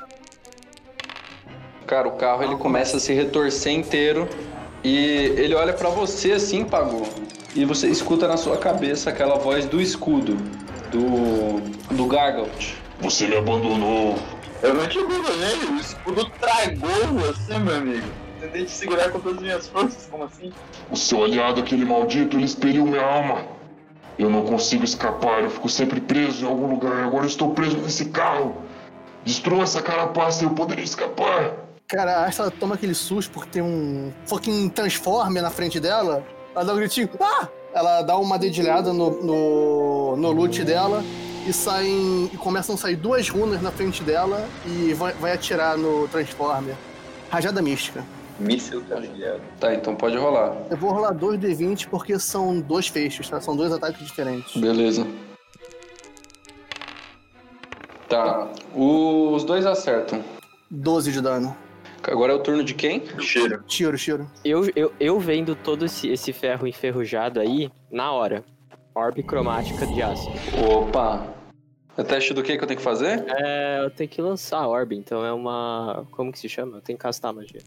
Cara, 1.88 2.08
o 2.08 2.12
carro 2.18 2.44
ele 2.44 2.56
começa 2.58 2.98
a 2.98 3.00
se 3.00 3.14
retorcer 3.14 3.74
inteiro 3.74 4.28
e 4.84 5.34
ele 5.38 5.56
olha 5.56 5.74
pra 5.74 5.90
você 5.90 6.34
assim, 6.34 6.66
pagou. 6.66 7.08
E 7.56 7.66
você 7.66 7.88
escuta 7.88 8.28
na 8.28 8.38
sua 8.38 8.58
cabeça 8.58 9.10
aquela 9.10 9.36
voz 9.38 9.66
do 9.66 9.82
escudo, 9.82 10.38
do 10.92 11.96
do 11.96 12.06
Gargalt. 12.06 12.74
Você 13.02 13.28
me 13.28 13.38
abandonou. 13.38 14.18
Eu 14.62 14.74
não 14.74 14.88
te 14.88 15.00
abandonei, 15.00 15.56
o 15.72 15.78
escudo 15.78 16.26
tragou 16.40 17.08
você, 17.20 17.58
meu 17.58 17.76
amigo. 17.76 18.08
Tentei 18.42 18.66
te 18.66 18.72
segurar 18.72 19.10
com 19.10 19.20
todas 19.20 19.38
as 19.38 19.44
minhas 19.44 19.68
forças, 19.68 20.08
como 20.10 20.26
assim? 20.26 20.52
O 20.92 20.96
seu 20.96 21.24
aliado, 21.24 21.62
aquele 21.62 21.86
maldito, 21.86 22.38
ele 22.38 22.46
expeliu 22.46 22.86
minha 22.86 23.02
alma. 23.02 23.46
Eu 24.18 24.30
não 24.30 24.46
consigo 24.46 24.84
escapar, 24.84 25.44
eu 25.44 25.50
fico 25.50 25.70
sempre 25.70 26.02
preso 26.02 26.46
em 26.46 26.48
algum 26.48 26.70
lugar. 26.70 27.06
Agora 27.06 27.24
eu 27.24 27.30
estou 27.30 27.54
preso 27.54 27.78
nesse 27.78 28.06
carro. 28.10 28.58
Destrua 29.24 29.64
essa 29.64 29.82
carapaça 29.82 30.44
e 30.44 30.48
eu 30.48 30.52
poderia 30.52 30.84
escapar. 30.84 31.54
Cara, 31.88 32.20
a 32.20 32.26
Asta 32.26 32.52
toma 32.52 32.76
aquele 32.76 32.94
susto 32.94 33.32
porque 33.32 33.50
tem 33.50 33.62
um 33.62 34.14
fucking 34.26 34.70
Transformer 34.70 35.42
na 35.42 35.50
frente 35.50 35.80
dela. 35.80 36.24
Ela 36.54 36.66
dá 36.66 36.74
um 36.74 36.76
gritinho. 36.76 37.10
Ah! 37.20 37.48
Ela 37.74 38.02
dá 38.02 38.18
uma 38.18 38.38
dedilhada 38.40 38.92
no, 38.92 39.24
no, 39.24 40.18
no 40.18 40.32
loot 40.32 40.64
dela 40.64 41.04
e 41.48 41.54
saem. 41.54 42.30
E 42.34 42.38
começam 42.38 42.76
a 42.76 42.78
sair 42.78 42.96
duas 42.96 43.30
runas 43.30 43.62
na 43.62 43.72
frente 43.72 44.04
dela 44.04 44.48
e 44.66 44.94
vai, 44.94 45.14
vai 45.14 45.32
atirar 45.34 45.78
no 45.78 46.08
Transformer. 46.08 46.76
Rajada 47.30 47.62
mística. 47.62 48.04
Míssil, 48.40 48.82
tá? 48.88 48.96
Tá, 49.60 49.74
então 49.74 49.96
pode 49.96 50.18
rolar. 50.18 50.56
Eu 50.70 50.78
vou 50.78 50.92
rolar 50.92 51.12
dois 51.12 51.38
D20 51.40 51.88
porque 51.90 52.18
são 52.18 52.62
dois 52.62 52.88
feixes, 52.88 53.30
tá? 53.30 53.42
São 53.42 53.56
dois 53.56 53.72
ataques 53.72 54.06
diferentes. 54.06 54.56
Beleza. 54.56 55.06
Tá, 58.08 58.48
os 58.74 59.44
dois 59.44 59.66
acertam. 59.66 60.24
12 60.72 61.12
de 61.12 61.22
dano. 61.22 61.56
Agora 62.04 62.34
é 62.34 62.36
o 62.36 62.40
turno 62.40 62.64
de 62.64 62.74
quem? 62.74 63.04
Cheiro. 63.20 63.64
Tiro, 63.68 63.98
tiro. 63.98 64.32
Eu, 64.44 64.70
eu, 64.76 64.92
eu 65.00 65.20
vendo 65.20 65.56
todo 65.56 65.86
esse, 65.86 66.08
esse 66.10 66.32
ferro 66.34 66.68
enferrujado 66.68 67.40
aí, 67.40 67.72
na 67.92 68.12
hora. 68.12 68.44
Orbe 68.96 69.24
cromática 69.24 69.86
de 69.86 70.02
ácido. 70.02 70.36
Opa! 70.70 71.40
É 71.98 72.04
teste 72.04 72.34
do 72.34 72.42
que 72.42 72.58
que 72.58 72.64
eu 72.64 72.68
tenho 72.68 72.78
que 72.78 72.84
fazer? 72.84 73.26
É, 73.28 73.82
eu 73.84 73.90
tenho 73.90 74.10
que 74.10 74.22
lançar 74.22 74.60
a 74.60 74.68
orbe, 74.68 74.96
então 74.96 75.26
é 75.26 75.34
uma. 75.34 76.08
Como 76.12 76.32
que 76.32 76.40
se 76.40 76.48
chama? 76.48 76.78
Eu 76.78 76.82
tenho 76.82 76.98
que 76.98 77.04
castar 77.04 77.32
a 77.32 77.34
magia. 77.34 77.62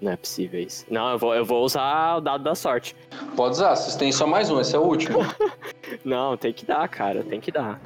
Não 0.00 0.12
é 0.12 0.16
possível 0.16 0.60
isso. 0.60 0.86
Não, 0.88 1.10
eu 1.10 1.18
vou, 1.18 1.34
eu 1.34 1.44
vou 1.44 1.64
usar 1.64 2.16
o 2.16 2.20
dado 2.20 2.44
da 2.44 2.54
sorte. 2.54 2.94
Pode 3.34 3.56
usar, 3.56 3.74
vocês 3.74 3.96
têm 3.96 4.12
só 4.12 4.26
mais 4.26 4.50
um, 4.50 4.60
esse 4.60 4.74
é 4.74 4.78
o 4.78 4.82
último. 4.82 5.18
Não, 6.04 6.36
tem 6.36 6.52
que 6.52 6.64
dar, 6.64 6.86
cara, 6.88 7.24
tem 7.24 7.40
que 7.40 7.50
dar. 7.50 7.80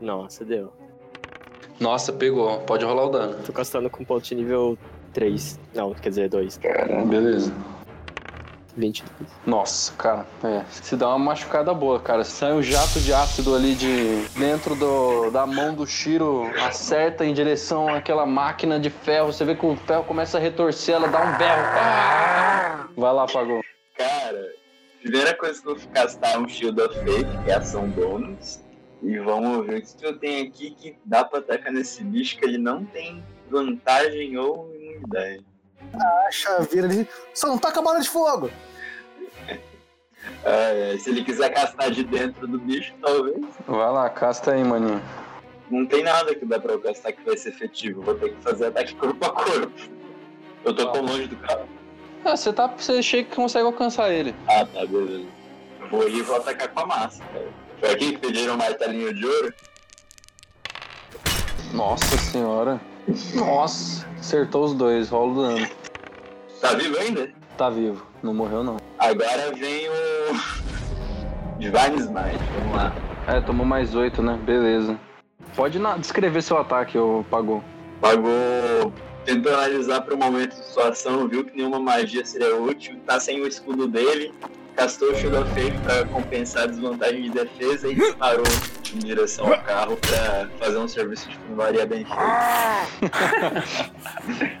Nossa, 0.00 0.44
deu. 0.44 0.72
Nossa, 1.80 2.12
pegou. 2.12 2.58
Pode 2.60 2.84
rolar 2.84 3.06
o 3.06 3.08
dano. 3.08 3.42
Tô 3.44 3.52
castando 3.52 3.88
com 3.88 4.04
ponto 4.04 4.22
de 4.22 4.34
nível 4.34 4.78
3. 5.14 5.58
Não, 5.74 5.94
quer 5.94 6.10
dizer 6.10 6.28
2. 6.28 6.60
Beleza. 7.08 7.52
22. 8.76 9.30
Nossa, 9.46 9.92
cara, 9.94 10.26
é. 10.44 10.62
Se 10.70 10.94
dá 10.94 11.08
uma 11.08 11.18
machucada 11.18 11.72
boa, 11.74 11.98
cara. 11.98 12.22
Sai 12.22 12.52
um 12.52 12.62
jato 12.62 13.00
de 13.00 13.12
ácido 13.12 13.54
ali 13.54 13.74
de 13.74 14.22
dentro 14.38 14.74
do, 14.76 15.30
da 15.30 15.46
mão 15.46 15.74
do 15.74 15.86
Shiro, 15.86 16.44
acerta 16.62 17.24
em 17.24 17.34
direção 17.34 17.88
àquela 17.88 18.24
máquina 18.24 18.78
de 18.78 18.90
ferro. 18.90 19.32
Você 19.32 19.44
vê 19.44 19.54
que 19.54 19.66
o 19.66 19.74
ferro 19.74 20.04
começa 20.04 20.38
a 20.38 20.40
retorcer, 20.40 20.94
ela 20.94 21.08
dá 21.08 21.20
um 21.20 21.36
berro. 21.38 21.62
Ah! 21.76 22.86
Vai 22.96 23.12
lá, 23.12 23.26
pagou. 23.26 23.60
Cara, 23.96 24.52
primeira 25.02 25.34
coisa 25.34 25.60
que 25.60 25.68
eu 25.68 25.76
vou 25.76 25.88
castar 25.92 26.34
é 26.34 26.38
um 26.38 26.48
Shield 26.48 26.80
of 26.80 26.94
Faith, 27.00 27.44
que 27.44 27.50
é 27.50 27.54
ação 27.54 27.88
bônus. 27.88 28.60
E 29.02 29.18
vamos 29.18 29.66
ver 29.66 29.78
o 29.78 29.82
que 29.82 30.06
eu 30.06 30.18
tenho 30.18 30.46
aqui 30.46 30.70
que 30.72 30.96
dá 31.04 31.24
pra 31.24 31.38
atacar 31.38 31.72
nesse 31.72 32.04
bicho 32.04 32.36
que 32.38 32.44
ele 32.44 32.58
não 32.58 32.84
tem 32.84 33.22
vantagem 33.48 34.36
ou 34.36 34.74
imunidade. 34.74 35.44
A 35.94 36.30
chaveira 36.30 36.86
ali. 36.86 37.08
Só 37.34 37.48
não 37.48 37.58
taca 37.58 37.80
a 37.80 37.82
bola 37.82 38.00
de 38.00 38.08
fogo! 38.08 38.50
Ah, 40.44 40.72
é, 40.72 40.98
se 40.98 41.08
ele 41.08 41.24
quiser 41.24 41.48
castar 41.50 41.90
de 41.90 42.04
dentro 42.04 42.46
do 42.46 42.58
bicho, 42.58 42.94
talvez. 43.00 43.42
Vai 43.66 43.90
lá, 43.90 44.08
casta 44.10 44.52
aí, 44.52 44.62
maninho. 44.62 45.00
Não 45.70 45.86
tem 45.86 46.02
nada 46.02 46.34
que 46.34 46.44
dá 46.44 46.58
pra 46.58 46.72
eu 46.72 46.80
castar 46.80 47.12
que 47.12 47.24
vai 47.24 47.36
ser 47.36 47.50
efetivo. 47.50 48.02
Vou 48.02 48.14
ter 48.14 48.34
que 48.34 48.42
fazer 48.42 48.66
ataque 48.66 48.94
corpo 48.96 49.24
a 49.24 49.30
corpo. 49.30 49.72
Eu 50.64 50.74
tô 50.74 50.92
tão 50.92 51.02
longe 51.02 51.26
do 51.26 51.36
carro. 51.36 51.66
Ah, 52.24 52.36
você 52.36 52.52
tá. 52.52 52.66
Você 52.66 53.02
chega 53.02 53.28
que 53.28 53.36
consegue 53.36 53.64
alcançar 53.64 54.12
ele. 54.12 54.34
Ah, 54.46 54.66
tá, 54.66 54.84
beleza. 54.84 55.26
Eu 55.80 55.88
vou 55.88 56.08
ir 56.08 56.16
e 56.16 56.22
vou 56.22 56.36
atacar 56.36 56.68
com 56.68 56.80
a 56.80 56.86
massa, 56.86 57.24
cara. 57.24 57.48
Foi 57.80 57.90
aqui 57.92 58.12
que 58.12 58.18
pediram 58.18 58.54
um 58.54 58.58
martelinho 58.58 59.12
de 59.14 59.26
ouro? 59.26 59.54
Nossa 61.72 62.18
senhora. 62.18 62.80
Nossa, 63.34 64.06
acertou 64.18 64.64
os 64.64 64.74
dois, 64.74 65.08
rola 65.08 65.32
o 65.32 65.42
dano. 65.42 65.68
Tá 66.60 66.74
vivo 66.74 66.98
ainda? 66.98 67.32
Tá 67.56 67.70
vivo, 67.70 68.06
não 68.22 68.34
morreu 68.34 68.62
não. 68.62 68.76
Agora 68.98 69.50
vem 69.52 69.88
o. 69.88 69.92
Divine 71.58 72.00
Smite, 72.00 72.44
vamos 72.58 72.76
lá. 72.76 72.94
É, 73.26 73.40
tomou 73.40 73.64
mais 73.64 73.94
oito, 73.94 74.22
né? 74.22 74.38
Beleza. 74.44 74.98
Pode 75.56 75.78
na... 75.78 75.96
descrever 75.96 76.42
seu 76.42 76.58
ataque, 76.58 76.98
ô 76.98 77.24
Pagou. 77.30 77.64
Pagou. 78.00 78.92
Tentou 79.24 79.52
analisar 79.54 80.02
para 80.02 80.14
o 80.14 80.18
momento 80.18 80.56
de 80.56 80.64
sua 80.66 80.88
ação, 80.88 81.28
viu 81.28 81.44
que 81.44 81.56
nenhuma 81.56 81.78
magia 81.78 82.24
seria 82.24 82.56
útil, 82.56 82.98
tá 83.06 83.20
sem 83.20 83.40
o 83.40 83.46
escudo 83.46 83.86
dele, 83.86 84.34
castou 84.76 85.10
o 85.12 85.14
Shield 85.14 85.36
of 85.36 85.50
Faith 85.52 85.74
para 85.82 86.04
compensar 86.06 86.62
a 86.64 86.66
desvantagem 86.66 87.22
de 87.22 87.30
defesa 87.30 87.88
e 87.88 87.94
disparou 87.94 88.44
em 88.94 88.98
direção 88.98 89.52
ao 89.52 89.58
carro 89.62 89.96
pra 89.96 90.48
fazer 90.58 90.78
um 90.78 90.88
serviço 90.88 91.28
de 91.28 91.36
fundaria 91.48 91.86
bem 91.86 92.04
feito. 92.04 92.20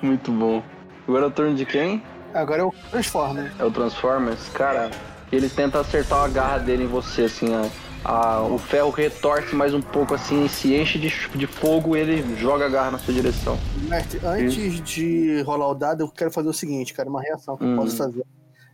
Muito 0.02 0.30
bom. 0.32 0.62
Agora 1.06 1.24
é 1.24 1.28
o 1.28 1.30
turno 1.30 1.54
de 1.54 1.64
quem? 1.66 2.02
Agora 2.32 2.62
eu 2.62 2.74
transformo. 2.90 3.48
É 3.58 3.64
o 3.64 3.70
Transformers? 3.70 4.48
Cara, 4.50 4.90
ele 5.32 5.48
tenta 5.48 5.80
acertar 5.80 6.24
a 6.24 6.28
garra 6.28 6.58
dele 6.58 6.84
em 6.84 6.86
você, 6.86 7.22
assim, 7.22 7.48
ó. 7.54 7.66
A- 8.02 8.40
o 8.42 8.56
ferro 8.56 8.88
retorce 8.90 9.54
mais 9.54 9.74
um 9.74 9.82
pouco, 9.82 10.14
assim, 10.14 10.48
se 10.48 10.74
enche 10.74 10.98
de, 10.98 11.12
de 11.34 11.46
fogo 11.46 11.96
e 11.96 12.00
ele 12.00 12.36
joga 12.36 12.64
a 12.66 12.68
garra 12.68 12.92
na 12.92 12.98
sua 12.98 13.12
direção. 13.12 13.58
Mestre, 13.88 14.20
antes 14.24 14.80
de 14.80 15.42
rolar 15.42 15.68
o 15.68 15.74
dado, 15.74 16.04
eu 16.04 16.08
quero 16.08 16.30
fazer 16.30 16.48
o 16.48 16.52
seguinte, 16.52 16.94
cara, 16.94 17.10
uma 17.10 17.20
reação 17.20 17.56
que 17.56 17.64
Hum. 17.64 17.72
eu 17.76 17.82
posso 17.82 17.96
fazer. 17.96 18.24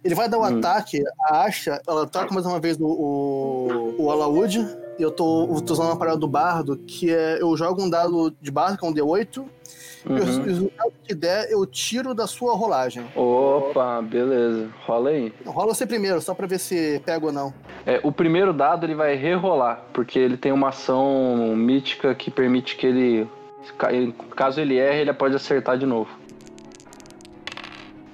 Ele 0.07 0.14
vai 0.14 0.29
dar 0.29 0.38
um 0.38 0.42
Hum. 0.45 0.59
ataque, 0.59 1.03
a 1.29 1.42
Asha, 1.42 1.83
ela 1.87 2.07
toca 2.07 2.33
mais 2.33 2.47
uma 2.47 2.61
vez 2.61 2.79
o, 2.81 2.87
o, 2.87 3.95
o 4.05 4.11
Alaud, 4.11 4.57
e 4.97 5.03
eu 5.03 5.11
tô, 5.11 5.53
eu 5.53 5.61
tô 5.61 5.73
usando 5.73 5.87
uma 5.88 5.97
parada 5.97 6.16
do 6.16 6.29
bardo, 6.29 6.77
que 6.87 7.12
é, 7.12 7.42
eu 7.42 7.57
jogo 7.57 7.83
um 7.83 7.90
dado 7.90 8.33
de 8.40 8.51
bardo, 8.53 8.79
que 8.79 8.87
é 8.87 8.88
um 8.88 8.95
D8, 8.95 9.38
e 9.38 10.09
o 10.09 10.12
Uhum. 10.12 10.42
resultado 10.45 10.92
que 11.03 11.12
der, 11.12 11.51
eu 11.51 11.66
tiro 11.66 12.14
da 12.14 12.29
sua 12.29 12.55
rolagem. 12.55 13.05
Opa, 13.16 14.01
beleza. 14.01 14.69
Rola 14.87 15.11
aí. 15.11 15.33
Rola 15.45 15.75
você 15.75 15.85
primeiro, 15.85 16.21
só 16.21 16.33
pra 16.35 16.47
ver 16.47 16.61
se 16.61 17.03
pega 17.05 17.27
ou 17.27 17.33
não. 17.33 17.53
É, 17.85 18.01
o 18.05 18.12
primeiro 18.12 18.53
dado 18.53 18.87
ele 18.87 18.95
vai 18.95 19.16
rerolar, 19.16 19.83
porque 19.92 20.21
ele 20.21 20.37
tem 20.37 20.53
uma 20.53 20.69
ação 20.69 21.55
mítica 21.57 22.14
que 22.14 22.31
permite 22.31 22.77
que 22.77 22.87
ele. 22.87 23.29
ca- 23.77 23.88
Caso 24.37 24.61
ele 24.61 24.77
erre, 24.79 25.01
ele 25.01 25.12
pode 25.12 25.35
acertar 25.35 25.77
de 25.77 25.87
novo. 25.87 26.09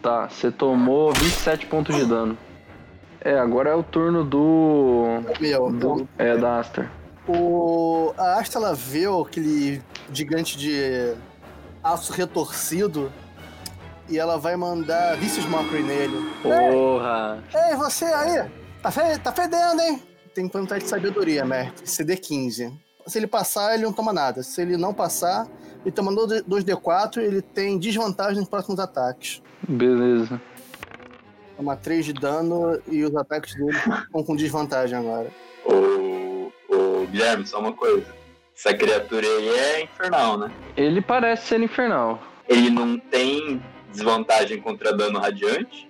Tá, 0.02 0.28
você 0.28 0.50
tomou 0.50 1.12
27 1.12 1.66
pontos 1.66 1.94
de 1.94 2.04
dano. 2.04 2.36
É, 3.20 3.38
agora 3.38 3.70
é 3.70 3.74
o 3.74 3.82
turno 3.84 4.24
do. 4.24 5.04
Meu, 5.40 5.70
do 5.70 6.08
é, 6.18 6.36
da 6.36 6.58
Aster. 6.58 6.90
O, 7.28 8.12
a 8.18 8.40
Asta, 8.40 8.58
ela 8.58 8.74
vê 8.74 9.04
aquele 9.06 9.80
gigante 10.12 10.58
de 10.58 11.14
aço 11.84 12.12
retorcido 12.12 13.12
e 14.08 14.18
ela 14.18 14.36
vai 14.38 14.56
mandar 14.56 15.16
Vicious 15.16 15.46
Mockery 15.46 15.84
nele. 15.84 16.30
Porra! 16.42 17.38
Ei, 17.70 17.76
você 17.76 18.04
aí! 18.06 18.50
Tá, 18.82 18.90
fe- 18.90 19.18
tá 19.18 19.30
fedendo, 19.30 19.80
hein? 19.82 20.02
Tem 20.34 20.46
que 20.46 20.52
perguntar 20.52 20.78
de 20.78 20.88
sabedoria, 20.88 21.44
mestre. 21.44 21.86
CD15. 21.86 22.72
Se 23.06 23.18
ele 23.18 23.28
passar, 23.28 23.74
ele 23.74 23.84
não 23.84 23.92
toma 23.92 24.12
nada. 24.12 24.42
Se 24.42 24.60
ele 24.60 24.76
não 24.76 24.92
passar, 24.92 25.46
ele 25.85 25.92
toma 25.92 26.12
2D4 26.12 27.18
ele 27.18 27.42
tem 27.42 27.79
desvantagem 27.79 28.38
nos 28.38 28.49
próximos 28.49 28.79
ataques. 28.79 29.42
Beleza. 29.66 30.40
Toma 31.57 31.77
3 31.77 32.05
de 32.05 32.12
dano 32.12 32.81
e 32.88 33.05
os 33.05 33.14
ataques 33.14 33.55
dele 33.55 33.77
estão 33.77 34.23
com 34.25 34.37
desvantagem 34.37 34.99
agora. 34.99 35.31
Ô, 35.64 36.51
ô, 36.68 37.07
Guilherme, 37.07 37.47
só 37.47 37.61
uma 37.61 37.73
coisa. 37.73 38.07
Essa 38.55 38.75
criatura 38.75 39.27
aí 39.27 39.49
é 39.49 39.85
infernal, 39.85 40.38
né? 40.38 40.51
Ele 40.77 41.01
parece 41.01 41.49
ser 41.49 41.61
infernal. 41.61 42.23
Ele 42.49 42.71
não 42.71 42.99
tem 42.99 43.62
desvantagem 43.90 44.61
contra 44.61 44.92
dano 44.92 45.18
radiante? 45.18 45.88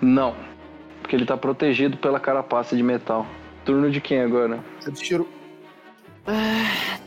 Não. 0.00 0.34
Porque 1.00 1.16
ele 1.16 1.24
tá 1.24 1.36
protegido 1.36 1.96
pela 1.96 2.20
carapaça 2.20 2.76
de 2.76 2.82
metal. 2.82 3.26
Turno 3.64 3.90
de 3.90 4.00
quem 4.00 4.20
agora? 4.20 4.62
Eu 4.84 4.92
tiro. 4.92 5.28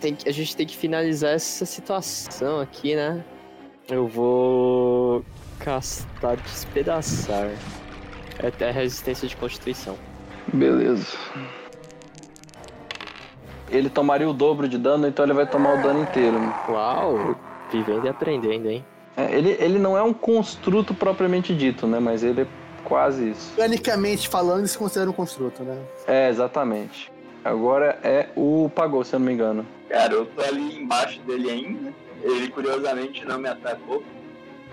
Tem 0.02 0.16
que- 0.16 0.28
a 0.28 0.34
gente 0.34 0.56
tem 0.56 0.66
que 0.66 0.76
finalizar 0.76 1.32
essa 1.34 1.66
situação 1.66 2.60
aqui, 2.60 2.96
né? 2.96 3.24
Eu 3.90 4.08
vou 4.08 5.24
castar 5.60 6.38
despedaçar. 6.38 7.50
É 8.40 8.48
até 8.48 8.72
resistência 8.72 9.28
de 9.28 9.36
constituição. 9.36 9.96
Beleza. 10.52 11.08
Ele 13.70 13.90
tomaria 13.90 14.28
o 14.30 14.34
dobro 14.34 14.68
de 14.68 14.78
dano, 14.78 15.08
então 15.08 15.24
ele 15.26 15.34
vai 15.34 15.48
tomar 15.48 15.80
o 15.80 15.82
dano 15.82 16.02
inteiro. 16.04 16.38
Uau! 16.70 17.36
Vivendo 17.72 18.06
e 18.06 18.10
aprendendo, 18.10 18.70
hein? 18.70 18.86
É, 19.16 19.32
ele, 19.36 19.56
ele 19.60 19.80
não 19.80 19.98
é 19.98 20.02
um 20.04 20.14
construto 20.14 20.94
propriamente 20.94 21.56
dito, 21.56 21.86
né? 21.88 22.00
Mas 22.00 22.24
ele 22.24 22.42
é 22.42 22.48
quase 22.84 23.30
isso. 23.30 23.52
Mecanicamente 23.56 24.28
falando, 24.28 24.60
ele 24.60 24.68
se 24.68 24.78
considera 24.78 25.10
um 25.10 25.14
construto, 25.14 25.64
né? 25.64 25.78
É, 26.08 26.30
exatamente. 26.30 27.12
Agora 27.44 28.00
é 28.04 28.30
o 28.36 28.70
Pagou, 28.74 29.04
se 29.04 29.16
eu 29.16 29.20
não 29.20 29.26
me 29.28 29.34
engano. 29.34 29.66
Cara, 29.90 30.14
eu 30.14 30.26
tô 30.26 30.42
ali 30.42 30.78
embaixo 30.78 31.20
dele 31.22 31.50
ainda. 31.52 31.94
Ele 32.22 32.48
curiosamente 32.50 33.26
não 33.26 33.38
me 33.38 33.50
atacou. 33.50 34.02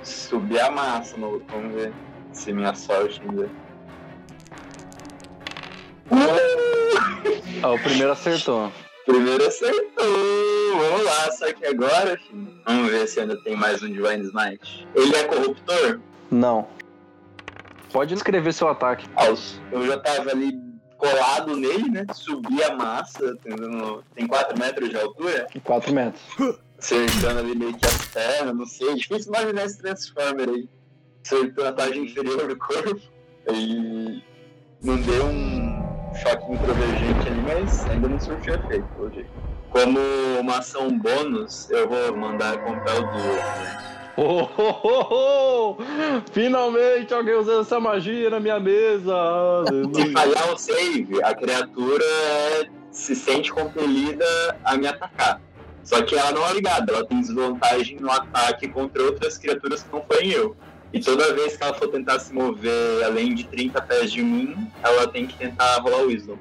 Subi 0.04 0.58
a 0.58 0.70
massa, 0.70 1.16
maluco. 1.16 1.44
Vamos 1.50 1.74
ver 1.74 1.92
se 2.32 2.52
minha 2.52 2.74
sorte 2.74 3.20
ainda. 3.22 3.50
Ah, 7.62 7.70
o 7.70 7.78
primeiro 7.78 8.12
acertou. 8.12 8.72
Primeiro 9.04 9.44
acertou. 9.44 10.06
Vamos 10.76 11.04
lá, 11.04 11.32
só 11.32 11.52
que 11.52 11.66
agora, 11.66 12.16
filho, 12.16 12.62
vamos 12.64 12.90
ver 12.90 13.08
se 13.08 13.18
ainda 13.18 13.36
tem 13.42 13.56
mais 13.56 13.82
um 13.82 13.88
Divine 13.88 14.24
Smite. 14.26 14.86
Ele 14.94 15.16
é 15.16 15.24
corruptor? 15.24 16.00
Não. 16.30 16.68
Pode 17.92 18.14
escrever 18.14 18.52
seu 18.52 18.68
ataque. 18.68 19.08
Ah, 19.16 19.26
eu 19.72 19.86
já 19.86 19.98
tava 19.98 20.30
ali 20.30 20.69
colado 21.00 21.56
nele, 21.56 21.88
né? 21.90 22.06
Subi 22.12 22.62
a 22.62 22.74
massa, 22.76 23.34
tentando- 23.42 24.04
tem 24.14 24.26
4 24.26 24.58
metros 24.58 24.88
de 24.90 24.96
altura. 24.96 25.46
4 25.64 25.92
metros. 25.92 26.22
acertando 26.78 27.40
ali 27.40 27.54
meio 27.54 27.74
que 27.76 27.86
as 27.86 28.06
pernas, 28.06 28.54
não 28.56 28.66
sei. 28.66 28.90
É 28.90 28.94
difícil 28.94 29.32
imaginar 29.34 29.64
esse 29.64 29.78
Transformer 29.78 30.48
aí. 30.48 30.68
Acertou 31.24 31.66
a 31.66 31.72
parte 31.72 31.98
inferior 31.98 32.46
do 32.48 32.56
corpo. 32.56 33.00
E 33.52 34.22
mandei 34.82 35.20
um 35.20 35.82
choque 36.22 36.52
introvergente 36.52 37.28
ali, 37.28 37.42
mas 37.42 37.84
ainda 37.90 38.08
não 38.08 38.20
surtiu 38.20 38.54
efeito, 38.54 38.86
jeito. 39.14 39.30
Como 39.70 39.98
uma 40.40 40.58
ação 40.58 40.90
bônus, 40.98 41.70
eu 41.70 41.88
vou 41.88 42.16
mandar 42.16 42.58
comprar 42.64 42.96
o 42.98 43.02
duo. 43.02 43.89
Oh, 44.22 44.46
oh, 44.58 44.80
oh, 44.82 45.06
oh! 45.10 45.76
Finalmente 46.30 47.14
alguém 47.14 47.36
usando 47.36 47.62
essa 47.62 47.80
magia 47.80 48.28
na 48.28 48.38
minha 48.38 48.60
mesa! 48.60 49.14
Se 49.94 50.12
falhar 50.12 50.52
o 50.52 50.58
save, 50.58 51.24
a 51.24 51.34
criatura 51.34 52.04
se 52.90 53.16
sente 53.16 53.50
compelida 53.50 54.26
a 54.62 54.76
me 54.76 54.86
atacar. 54.86 55.40
Só 55.82 56.02
que 56.02 56.14
ela 56.14 56.32
não 56.32 56.46
é 56.46 56.52
ligada, 56.52 56.92
ela 56.92 57.06
tem 57.06 57.18
desvantagem 57.22 57.96
no 57.98 58.12
ataque 58.12 58.68
contra 58.68 59.02
outras 59.02 59.38
criaturas 59.38 59.84
que 59.84 59.90
não 59.90 60.02
forem 60.02 60.30
eu. 60.32 60.54
E 60.92 61.00
toda 61.00 61.32
vez 61.32 61.56
que 61.56 61.62
ela 61.64 61.72
for 61.72 61.88
tentar 61.88 62.18
se 62.18 62.34
mover 62.34 63.02
além 63.02 63.34
de 63.34 63.44
30 63.44 63.80
pés 63.80 64.12
de 64.12 64.22
mim, 64.22 64.70
ela 64.82 65.08
tem 65.08 65.26
que 65.26 65.38
tentar 65.38 65.76
rolar 65.76 66.02
o 66.02 66.08
Wisdom. 66.08 66.36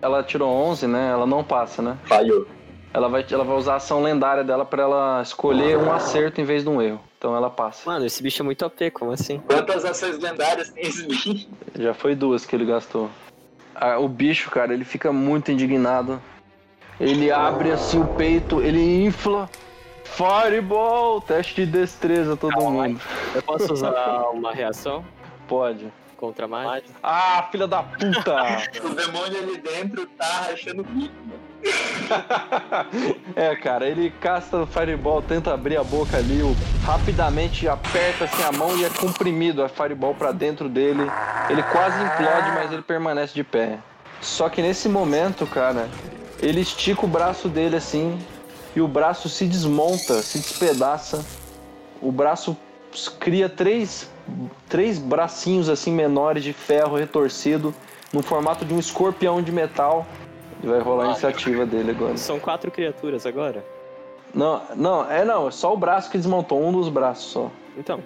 Ela 0.00 0.22
tirou 0.22 0.48
11, 0.48 0.86
né? 0.86 1.10
Ela 1.10 1.26
não 1.26 1.44
passa, 1.44 1.82
né? 1.82 1.98
Falhou. 2.04 2.46
Ela 2.92 3.08
vai, 3.08 3.24
ela 3.30 3.44
vai 3.44 3.56
usar 3.56 3.74
a 3.74 3.76
ação 3.76 4.02
lendária 4.02 4.42
dela 4.42 4.64
pra 4.64 4.82
ela 4.82 5.22
escolher 5.22 5.76
um 5.76 5.92
acerto 5.92 6.40
em 6.40 6.44
vez 6.44 6.62
de 6.62 6.68
um 6.68 6.80
erro. 6.80 7.00
Então 7.18 7.36
ela 7.36 7.50
passa. 7.50 7.88
Mano, 7.88 8.06
esse 8.06 8.22
bicho 8.22 8.42
é 8.42 8.44
muito 8.44 8.64
OP, 8.64 8.90
como 8.92 9.12
assim? 9.12 9.38
Quantas 9.40 9.84
ações 9.84 10.18
lendárias 10.18 10.70
tem 10.70 10.84
esse 10.84 11.06
bicho? 11.06 11.48
Já 11.78 11.92
foi 11.92 12.14
duas 12.14 12.46
que 12.46 12.56
ele 12.56 12.64
gastou. 12.64 13.10
Ah, 13.74 13.98
o 13.98 14.08
bicho, 14.08 14.50
cara, 14.50 14.72
ele 14.72 14.84
fica 14.84 15.12
muito 15.12 15.52
indignado. 15.52 16.20
Ele 16.98 17.30
abre 17.30 17.70
assim 17.70 18.00
o 18.00 18.06
peito, 18.06 18.60
ele 18.60 19.04
infla. 19.04 19.48
Fireball! 20.04 21.20
Teste 21.20 21.64
de 21.64 21.70
destreza, 21.70 22.36
todo 22.36 22.60
mundo. 22.60 23.00
Eu 23.34 23.42
posso 23.42 23.72
usar 23.72 23.92
uma 24.32 24.52
reação 24.52 25.04
Pode. 25.46 25.92
contra 26.16 26.46
a 26.46 26.48
mágica? 26.48 26.92
Ah, 27.02 27.46
filha 27.52 27.68
da 27.68 27.82
puta! 27.82 28.36
O 28.82 28.88
demônio 28.88 29.38
ali 29.38 29.58
dentro 29.58 30.06
tá 30.06 30.46
rachando 30.48 30.82
o 30.82 30.84
bico, 30.84 31.14
mano. 31.24 31.37
é, 33.36 33.54
cara, 33.56 33.86
ele 33.86 34.10
casta 34.20 34.58
o 34.58 34.66
Fireball, 34.66 35.22
tenta 35.22 35.52
abrir 35.52 35.76
a 35.76 35.84
boca 35.84 36.16
ali, 36.16 36.42
o- 36.42 36.56
rapidamente 36.84 37.68
aperta 37.68 38.24
assim 38.24 38.42
a 38.42 38.52
mão 38.52 38.76
e 38.76 38.84
é 38.84 38.88
comprimido 38.90 39.62
a 39.62 39.68
Fireball 39.68 40.14
pra 40.14 40.32
dentro 40.32 40.68
dele. 40.68 41.02
Ele 41.50 41.62
quase 41.64 41.96
implode, 42.02 42.50
mas 42.54 42.72
ele 42.72 42.82
permanece 42.82 43.34
de 43.34 43.44
pé. 43.44 43.78
Só 44.20 44.48
que 44.48 44.62
nesse 44.62 44.88
momento, 44.88 45.46
cara, 45.46 45.88
ele 46.40 46.60
estica 46.60 47.04
o 47.04 47.08
braço 47.08 47.48
dele 47.48 47.76
assim 47.76 48.18
e 48.74 48.80
o 48.80 48.88
braço 48.88 49.28
se 49.28 49.44
desmonta, 49.46 50.22
se 50.22 50.38
despedaça. 50.38 51.24
O 52.00 52.10
braço 52.12 52.56
cria 53.20 53.48
três, 53.48 54.08
três 54.68 54.98
bracinhos 54.98 55.68
assim 55.68 55.92
menores 55.92 56.42
de 56.42 56.52
ferro 56.52 56.96
retorcido 56.96 57.74
no 58.12 58.22
formato 58.22 58.64
de 58.64 58.72
um 58.72 58.78
escorpião 58.78 59.42
de 59.42 59.52
metal. 59.52 60.06
E 60.62 60.66
vai 60.66 60.80
rolar 60.80 61.04
a 61.04 61.06
iniciativa 61.08 61.64
dele 61.64 61.90
agora. 61.92 62.16
São 62.16 62.38
quatro 62.40 62.70
criaturas 62.70 63.24
agora? 63.26 63.64
Não, 64.34 64.60
não, 64.74 65.10
é 65.10 65.24
não, 65.24 65.48
é 65.48 65.50
só 65.50 65.72
o 65.72 65.76
braço 65.76 66.10
que 66.10 66.18
desmontou, 66.18 66.62
um 66.62 66.72
dos 66.72 66.88
braços 66.88 67.30
só. 67.30 67.50
Então, 67.76 68.00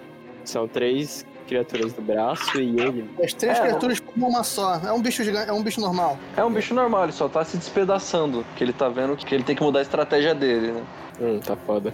são 0.45 0.67
três 0.67 1.25
criaturas 1.47 1.91
do 1.93 2.01
braço 2.01 2.57
e 2.59 2.79
ele. 2.79 3.09
As 3.21 3.33
três 3.33 3.57
É, 3.57 3.61
criaturas 3.61 3.99
como 3.99 4.27
uma 4.29 4.43
só. 4.43 4.75
É 4.85 4.91
um 4.93 5.01
bicho 5.01 5.23
gigante, 5.23 5.49
é 5.49 5.53
um 5.53 5.61
bicho 5.61 5.81
normal. 5.81 6.17
É 6.37 6.43
um 6.43 6.51
bicho 6.51 6.73
normal, 6.73 7.03
ele 7.03 7.11
só 7.11 7.27
tá 7.27 7.43
se 7.43 7.57
despedaçando, 7.57 8.45
que 8.55 8.63
ele 8.63 8.71
tá 8.73 8.87
vendo 8.87 9.15
que 9.17 9.33
ele 9.35 9.43
tem 9.43 9.55
que 9.55 9.61
mudar 9.63 9.79
a 9.79 9.81
estratégia 9.81 10.33
dele, 10.33 10.71
né? 10.71 10.83
Hum, 11.19 11.39
tá 11.39 11.55
foda. 11.55 11.93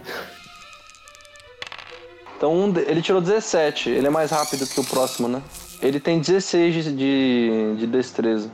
Então 2.38 2.53
um 2.53 2.72
de- 2.72 2.82
ele 2.82 3.01
tirou 3.01 3.20
17, 3.20 3.89
ele 3.89 4.07
é 4.07 4.10
mais 4.10 4.32
rápido 4.32 4.66
que 4.68 4.80
o 4.80 4.84
próximo, 4.84 5.28
né? 5.28 5.41
Ele 5.82 5.99
tem 5.99 6.20
16 6.20 6.74
de, 6.74 6.91
de, 6.95 7.76
de 7.78 7.88
destreza. 7.88 8.49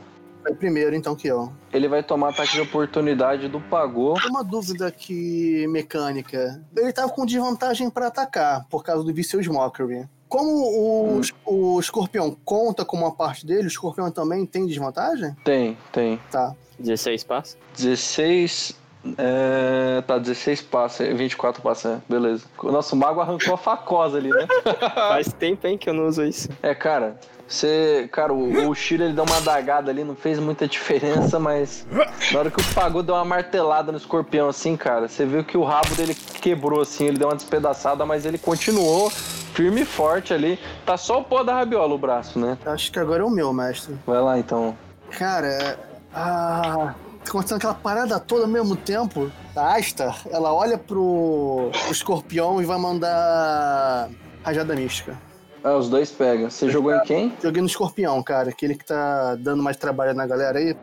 Foi 0.46 0.54
primeiro, 0.54 0.94
então, 0.94 1.16
que 1.16 1.26
eu. 1.26 1.52
Ele 1.72 1.88
vai 1.88 2.02
tomar 2.04 2.28
ataque 2.28 2.52
de 2.52 2.60
oportunidade 2.60 3.48
do 3.48 3.60
Pagô. 3.60 4.14
Uma 4.28 4.44
dúvida 4.44 4.86
aqui 4.86 5.66
mecânica. 5.68 6.62
Ele 6.76 6.92
tava 6.92 7.10
com 7.10 7.26
desvantagem 7.26 7.90
pra 7.90 8.06
atacar, 8.06 8.64
por 8.70 8.84
causa 8.84 9.02
do 9.02 9.12
Vicious 9.12 9.48
Mockery. 9.48 10.08
Como 10.28 10.50
o, 10.50 11.20
o 11.44 11.80
escorpião 11.80 12.36
conta 12.44 12.84
como 12.84 13.04
uma 13.04 13.14
parte 13.14 13.44
dele, 13.44 13.64
o 13.64 13.66
escorpião 13.66 14.10
também 14.10 14.46
tem 14.46 14.66
desvantagem? 14.66 15.34
Tem, 15.44 15.76
tem. 15.92 16.20
Tá. 16.30 16.54
16 16.78 17.24
passos? 17.24 17.56
16. 17.76 18.76
É, 19.18 20.02
tá, 20.02 20.18
16 20.18 20.62
passa, 20.62 21.04
24 21.14 21.62
passa, 21.62 22.02
beleza. 22.08 22.44
O 22.60 22.72
nosso 22.72 22.96
mago 22.96 23.20
arrancou 23.20 23.54
a 23.54 23.56
facosa 23.56 24.18
ali, 24.18 24.30
né? 24.30 24.46
Faz 24.94 25.32
tempo, 25.32 25.66
hein, 25.66 25.78
que 25.78 25.88
eu 25.88 25.94
não 25.94 26.08
uso 26.08 26.24
isso. 26.24 26.48
É, 26.60 26.74
cara, 26.74 27.16
você. 27.46 28.08
Cara, 28.12 28.32
o, 28.32 28.68
o 28.70 28.74
Shiro 28.74 29.04
ele 29.04 29.12
deu 29.12 29.24
uma 29.24 29.40
dagada 29.40 29.90
ali, 29.90 30.04
não 30.04 30.16
fez 30.16 30.38
muita 30.38 30.66
diferença, 30.66 31.38
mas. 31.38 31.86
Na 32.32 32.38
hora 32.38 32.50
que 32.50 32.60
o 32.60 32.74
Pagô 32.74 33.02
deu 33.02 33.14
uma 33.14 33.24
martelada 33.24 33.92
no 33.92 33.98
escorpião, 33.98 34.48
assim, 34.48 34.76
cara, 34.76 35.08
você 35.08 35.24
viu 35.24 35.44
que 35.44 35.56
o 35.56 35.64
rabo 35.64 35.94
dele 35.94 36.14
quebrou, 36.14 36.80
assim, 36.80 37.06
ele 37.06 37.18
deu 37.18 37.28
uma 37.28 37.36
despedaçada, 37.36 38.04
mas 38.04 38.26
ele 38.26 38.38
continuou 38.38 39.10
firme 39.10 39.82
e 39.82 39.84
forte 39.84 40.34
ali. 40.34 40.58
Tá 40.84 40.96
só 40.96 41.20
o 41.20 41.24
pó 41.24 41.42
da 41.42 41.54
rabiola 41.54 41.94
o 41.94 41.98
braço, 41.98 42.38
né? 42.38 42.58
Acho 42.66 42.92
que 42.92 42.98
agora 42.98 43.22
é 43.22 43.24
o 43.24 43.30
meu, 43.30 43.52
mestre. 43.52 43.96
Vai 44.06 44.20
lá 44.20 44.38
então. 44.38 44.76
Cara, 45.10 45.78
ah, 46.14 46.94
tá 47.24 47.30
acontecendo 47.30 47.58
aquela 47.58 47.74
parada 47.74 48.20
toda 48.20 48.42
ao 48.42 48.48
mesmo 48.48 48.76
tempo. 48.76 49.30
A 49.54 49.76
Astar, 49.76 50.20
ela 50.30 50.52
olha 50.52 50.76
pro, 50.76 51.70
pro 51.72 51.92
escorpião 51.92 52.60
e 52.60 52.66
vai 52.66 52.78
mandar 52.78 54.10
rajada 54.44 54.74
mística. 54.74 55.16
Ah, 55.62 55.76
os 55.76 55.88
dois 55.88 56.10
pegam. 56.10 56.48
Você 56.48 56.70
jogou 56.70 56.94
em 56.94 57.00
quem? 57.00 57.32
Joguei 57.42 57.60
no 57.60 57.66
escorpião, 57.66 58.22
cara. 58.22 58.50
Aquele 58.50 58.74
que 58.74 58.84
tá 58.84 59.34
dando 59.36 59.62
mais 59.62 59.76
trabalho 59.76 60.14
na 60.14 60.26
galera 60.26 60.58
aí. 60.58 60.76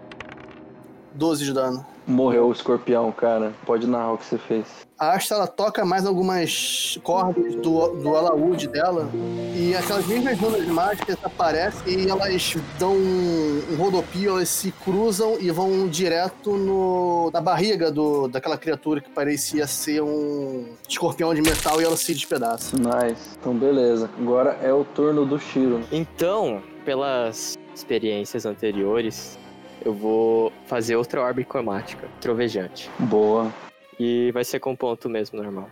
12 1.13 1.45
de 1.45 1.53
dano. 1.53 1.85
Morreu 2.05 2.47
o 2.47 2.51
escorpião, 2.51 3.11
cara. 3.11 3.53
Pode 3.65 3.87
narrar 3.87 4.13
o 4.13 4.17
que 4.17 4.25
você 4.25 4.37
fez. 4.37 4.65
A 4.99 5.15
Asta 5.15 5.35
ela 5.35 5.47
toca 5.47 5.85
mais 5.85 6.05
algumas 6.05 6.99
cordas 7.03 7.55
do, 7.55 7.87
do 7.95 8.15
alaúde 8.15 8.67
dela 8.67 9.09
e 9.55 9.75
aquelas 9.75 10.05
mesmas 10.05 10.39
runas 10.39 10.65
mágicas 10.67 11.17
aparecem 11.23 11.99
e 11.99 12.09
elas 12.09 12.55
dão 12.77 12.93
um, 12.93 13.63
um 13.71 13.75
rodopio, 13.75 14.31
elas 14.31 14.49
se 14.49 14.71
cruzam 14.71 15.37
e 15.39 15.49
vão 15.51 15.87
direto 15.87 16.55
no, 16.55 17.29
na 17.33 17.41
barriga 17.41 17.91
do, 17.91 18.27
daquela 18.27 18.57
criatura 18.57 19.01
que 19.01 19.09
parecia 19.09 19.65
ser 19.67 20.01
um 20.01 20.73
escorpião 20.87 21.33
de 21.33 21.41
metal 21.41 21.81
e 21.81 21.85
ela 21.85 21.97
se 21.97 22.13
despedaça. 22.13 22.75
Nice. 22.77 23.37
Então, 23.39 23.55
beleza. 23.55 24.09
Agora 24.19 24.57
é 24.61 24.71
o 24.71 24.83
turno 24.83 25.25
do 25.25 25.39
Shiro. 25.39 25.81
Então, 25.91 26.61
pelas 26.85 27.57
experiências 27.73 28.45
anteriores, 28.45 29.37
eu 29.85 29.93
vou 29.93 30.51
fazer 30.65 30.95
outra 30.95 31.21
orbe 31.21 31.43
cromática, 31.43 32.07
trovejante. 32.21 32.89
Boa. 32.99 33.51
E 33.99 34.31
vai 34.31 34.43
ser 34.43 34.59
com 34.59 34.75
ponto 34.75 35.09
mesmo, 35.09 35.41
normal. 35.41 35.69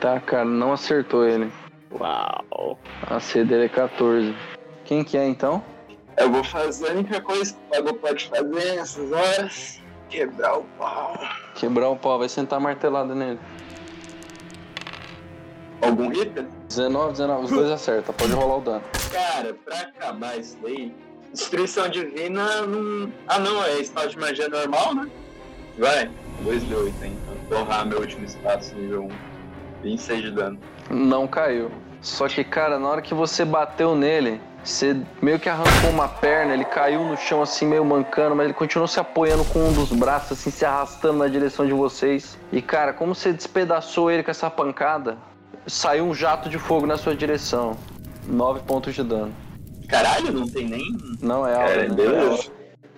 Tá, 0.00 0.20
cara, 0.20 0.44
não 0.44 0.72
acertou 0.72 1.26
ele. 1.26 1.50
Uau. 1.92 2.78
A 3.02 3.20
C 3.20 3.44
dele 3.44 3.64
é 3.64 3.68
14. 3.68 4.34
Quem 4.84 5.04
que 5.04 5.16
é 5.18 5.26
então? 5.26 5.62
Eu 6.16 6.30
vou 6.30 6.42
fazer 6.42 6.88
a 6.88 6.92
única 6.92 7.20
coisa 7.20 7.52
que 7.52 7.58
o 7.58 7.70
Pagô 7.70 7.94
pode 7.94 8.28
fazer 8.28 8.76
nessas 8.76 9.12
horas: 9.12 9.82
quebrar 10.08 10.58
o 10.58 10.64
pau. 10.78 11.18
Quebrar 11.54 11.88
o 11.90 11.96
pau, 11.96 12.18
vai 12.18 12.28
sentar 12.28 12.60
martelada 12.60 13.14
nele. 13.14 13.38
Algum 15.80 16.10
hitter? 16.10 16.46
19, 16.68 17.12
19, 17.12 17.44
os 17.44 17.50
dois 17.50 17.70
acertam, 17.70 18.14
pode 18.14 18.32
rolar 18.32 18.56
o 18.56 18.60
dano. 18.60 18.82
Cara, 19.12 19.54
pra 19.64 19.78
acabar 19.80 20.38
isso 20.38 20.58
daí, 20.62 20.92
destruição 21.32 21.88
divina 21.88 22.62
não. 22.66 23.12
Ah, 23.26 23.38
não, 23.38 23.64
é 23.64 23.80
espaço 23.80 24.10
de 24.10 24.18
magia 24.18 24.48
normal, 24.48 24.94
né? 24.94 25.08
Vai, 25.78 26.10
2 26.42 26.66
de 26.66 26.74
8, 26.74 27.04
hein? 27.04 27.18
Então, 27.22 27.58
torrar 27.58 27.86
meu 27.86 28.00
último 28.00 28.24
espaço 28.24 28.74
nível 28.74 29.04
1. 29.04 29.08
26 29.82 30.22
de 30.22 30.30
dano. 30.32 30.58
Não 30.90 31.26
caiu. 31.26 31.70
Só 32.00 32.28
que, 32.28 32.42
cara, 32.42 32.78
na 32.78 32.88
hora 32.88 33.02
que 33.02 33.14
você 33.14 33.44
bateu 33.44 33.94
nele, 33.94 34.40
você 34.62 34.96
meio 35.22 35.38
que 35.38 35.48
arrancou 35.48 35.90
uma 35.90 36.08
perna, 36.08 36.54
ele 36.54 36.64
caiu 36.64 37.04
no 37.04 37.16
chão 37.16 37.42
assim, 37.42 37.66
meio 37.66 37.84
mancando, 37.84 38.34
mas 38.34 38.46
ele 38.46 38.54
continuou 38.54 38.88
se 38.88 38.98
apoiando 38.98 39.44
com 39.44 39.60
um 39.60 39.72
dos 39.72 39.90
braços, 39.92 40.38
assim, 40.38 40.50
se 40.50 40.64
arrastando 40.64 41.18
na 41.18 41.28
direção 41.28 41.66
de 41.66 41.72
vocês. 41.72 42.36
E, 42.52 42.60
cara, 42.60 42.92
como 42.92 43.14
você 43.14 43.32
despedaçou 43.32 44.10
ele 44.10 44.22
com 44.22 44.30
essa 44.30 44.50
pancada, 44.50 45.16
saiu 45.66 46.04
um 46.04 46.14
jato 46.14 46.48
de 46.48 46.58
fogo 46.58 46.86
na 46.86 46.96
sua 46.96 47.14
direção. 47.14 47.76
9 48.26 48.60
pontos 48.60 48.94
de 48.94 49.02
dano. 49.02 49.32
Caralho, 49.88 50.32
não 50.32 50.46
tem 50.46 50.66
nem. 50.68 50.96
Não 51.20 51.46
é 51.46 51.54
aura, 51.54 51.70
É, 51.84 51.88
né? 51.88 51.94
beleza. 51.94 52.50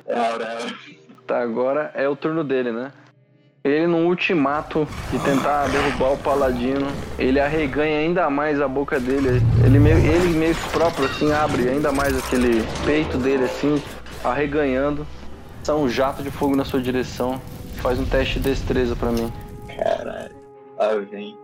É 0.07 0.19
aura, 0.19 0.45
é 0.45 0.53
aura. 0.63 0.75
Tá, 1.27 1.41
agora 1.41 1.91
é 1.95 2.09
o 2.09 2.17
turno 2.17 2.43
dele, 2.43 2.73
né? 2.73 2.91
Ele 3.63 3.87
no 3.87 4.07
ultimato 4.07 4.89
de 5.13 5.19
tentar 5.19 5.69
derrubar 5.69 6.13
o 6.15 6.19
paladino, 6.19 6.87
ele 7.19 7.39
arreganha 7.39 7.99
ainda 7.99 8.29
mais 8.31 8.61
a 8.61 8.67
boca 8.67 8.99
dele. 8.99 9.41
Ele 9.65 9.79
meio, 9.79 9.99
ele 9.99 10.29
meio 10.37 10.55
que 10.55 10.69
próprio 10.71 11.05
assim 11.05 11.31
abre 11.31 11.69
ainda 11.69 11.93
mais 11.93 12.17
aquele 12.17 12.65
peito 12.87 13.19
dele 13.19 13.45
assim, 13.45 13.81
arreganhando. 14.25 15.07
Sai 15.63 15.75
um 15.77 15.89
jato 15.91 16.23
de 16.23 16.31
fogo 16.31 16.57
na 16.57 16.65
sua 16.65 16.81
direção. 16.81 17.41
Faz 17.77 17.99
um 18.01 18.05
teste 18.07 18.41
de 18.41 18.49
destreza 18.49 18.97
pra 18.97 19.11
mim. 19.11 19.31
Caralho. 19.77 20.35
Lá 20.79 20.95
vem. 21.11 21.37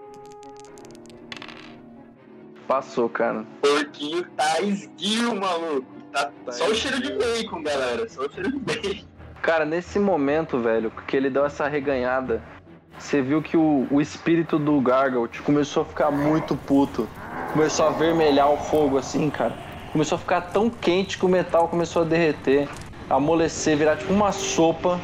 Passou, 2.66 3.08
cara. 3.08 3.44
Porquinho 3.60 4.24
tá 4.36 4.60
esguio, 4.60 5.34
maluco. 5.36 5.86
Tá 6.12 6.30
só 6.50 6.68
o 6.68 6.74
cheiro 6.74 7.00
de 7.00 7.12
bacon, 7.12 7.62
galera. 7.62 8.08
Só 8.08 8.22
o 8.26 8.32
cheiro 8.32 8.50
de 8.52 8.58
bacon. 8.58 9.06
Cara, 9.42 9.64
nesse 9.64 9.98
momento, 9.98 10.58
velho, 10.58 10.90
que 11.06 11.16
ele 11.16 11.30
deu 11.30 11.44
essa 11.44 11.64
arreganhada, 11.64 12.42
você 12.98 13.22
viu 13.22 13.40
que 13.42 13.56
o, 13.56 13.86
o 13.90 14.00
espírito 14.00 14.58
do 14.58 14.80
Gargalt 14.80 15.40
começou 15.40 15.82
a 15.82 15.86
ficar 15.86 16.10
muito 16.10 16.56
puto. 16.56 17.08
Começou 17.52 17.86
a 17.86 17.90
vermelhar 17.90 18.50
o 18.50 18.56
fogo 18.56 18.98
assim, 18.98 19.30
cara. 19.30 19.54
Começou 19.92 20.16
a 20.16 20.18
ficar 20.18 20.40
tão 20.40 20.68
quente 20.68 21.16
que 21.18 21.24
o 21.24 21.28
metal 21.28 21.68
começou 21.68 22.02
a 22.02 22.04
derreter, 22.04 22.68
amolecer, 23.08 23.76
virar 23.76 23.96
tipo 23.96 24.12
uma 24.12 24.32
sopa. 24.32 25.00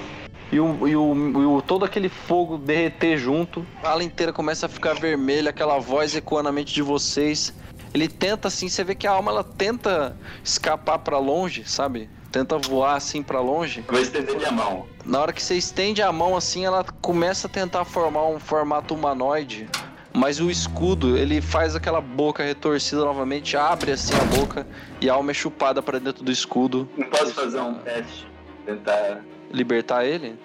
E, 0.53 0.61
o, 0.61 0.87
e, 0.87 0.95
o, 0.95 1.15
e 1.15 1.47
o- 1.47 1.63
todo 1.63 1.85
aquele 1.85 2.09
fogo 2.11 2.59
derreter 2.59 3.17
junto. 3.17 3.67
A 3.83 3.91
ala 3.91 4.05
inteira 4.05 4.33
começa 4.33 4.67
a 4.67 4.69
ficar 4.69 4.95
vermelha, 4.95 5.51
aquela 5.51 5.79
voz 5.79 6.15
ecoando 6.15 6.45
na 6.45 6.53
mente 6.53 6.75
de 6.75 6.83
vocês. 6.83 7.55
Ele 7.95 8.07
tenta 8.07 8.49
assim, 8.49 8.69
você 8.69 8.85
vê 8.85 8.95
que 8.95 9.07
a 9.07 9.13
alma 9.13 9.31
ela 9.33 9.43
tenta 9.45 10.17
escapar 10.45 10.99
pra 10.99 11.19
longe, 11.19 11.65
sabe? 11.67 12.09
Tenta 12.31 12.57
voar 12.59 12.97
assim 12.97 13.23
pra 13.23 13.41
longe. 13.41 13.85
Eu 13.87 13.93
vou 13.95 14.03
estender 14.03 14.37
minha 14.37 14.51
mão. 14.53 14.87
Na 15.05 15.21
hora 15.21 15.33
que 15.33 15.43
você 15.43 15.57
estende 15.57 16.01
a 16.03 16.13
mão 16.13 16.37
assim, 16.37 16.65
ela 16.65 16.85
começa 17.01 17.47
a 17.47 17.51
tentar 17.51 17.85
formar 17.85 18.27
um 18.27 18.39
formato 18.39 18.95
humanoide. 18.95 19.69
Mas 20.15 20.41
o 20.41 20.51
escudo, 20.51 21.17
ele 21.17 21.41
faz 21.41 21.75
aquela 21.75 22.01
boca 22.01 22.43
retorcida 22.43 23.03
novamente, 23.03 23.57
abre 23.57 23.93
assim 23.93 24.13
a 24.15 24.25
boca 24.37 24.67
e 25.01 25.09
a 25.09 25.15
alma 25.15 25.31
é 25.31 25.35
chupada 25.35 25.83
pra 25.83 25.99
dentro 25.99 26.23
do 26.23 26.31
escudo. 26.31 26.87
Não 26.97 27.09
posso 27.09 27.33
fazer 27.33 27.61
um 27.61 27.75
teste? 27.75 28.27
Tentar. 28.67 29.23
Libertar 29.53 30.05
ele? 30.05 30.39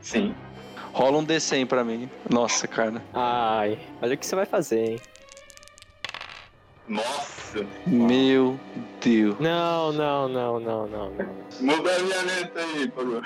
Sim. 0.00 0.34
Rola 0.92 1.18
um 1.18 1.24
D100 1.24 1.66
pra 1.66 1.84
mim. 1.84 2.10
Nossa, 2.28 2.66
cara. 2.66 3.02
Ai, 3.14 3.78
olha 4.02 4.14
o 4.14 4.18
que 4.18 4.26
você 4.26 4.34
vai 4.34 4.46
fazer, 4.46 4.92
hein? 4.92 5.00
Nossa. 6.88 7.64
Meu 7.86 8.58
Deus. 9.00 9.36
Não, 9.38 9.92
não, 9.92 10.28
não, 10.28 10.60
não, 10.60 10.88
não, 10.88 11.10
não. 11.10 11.26
Muda 11.60 11.96
a 11.96 11.98
minha 12.00 12.22
letra 12.22 12.62
aí, 12.62 12.88
Pagô. 12.88 13.22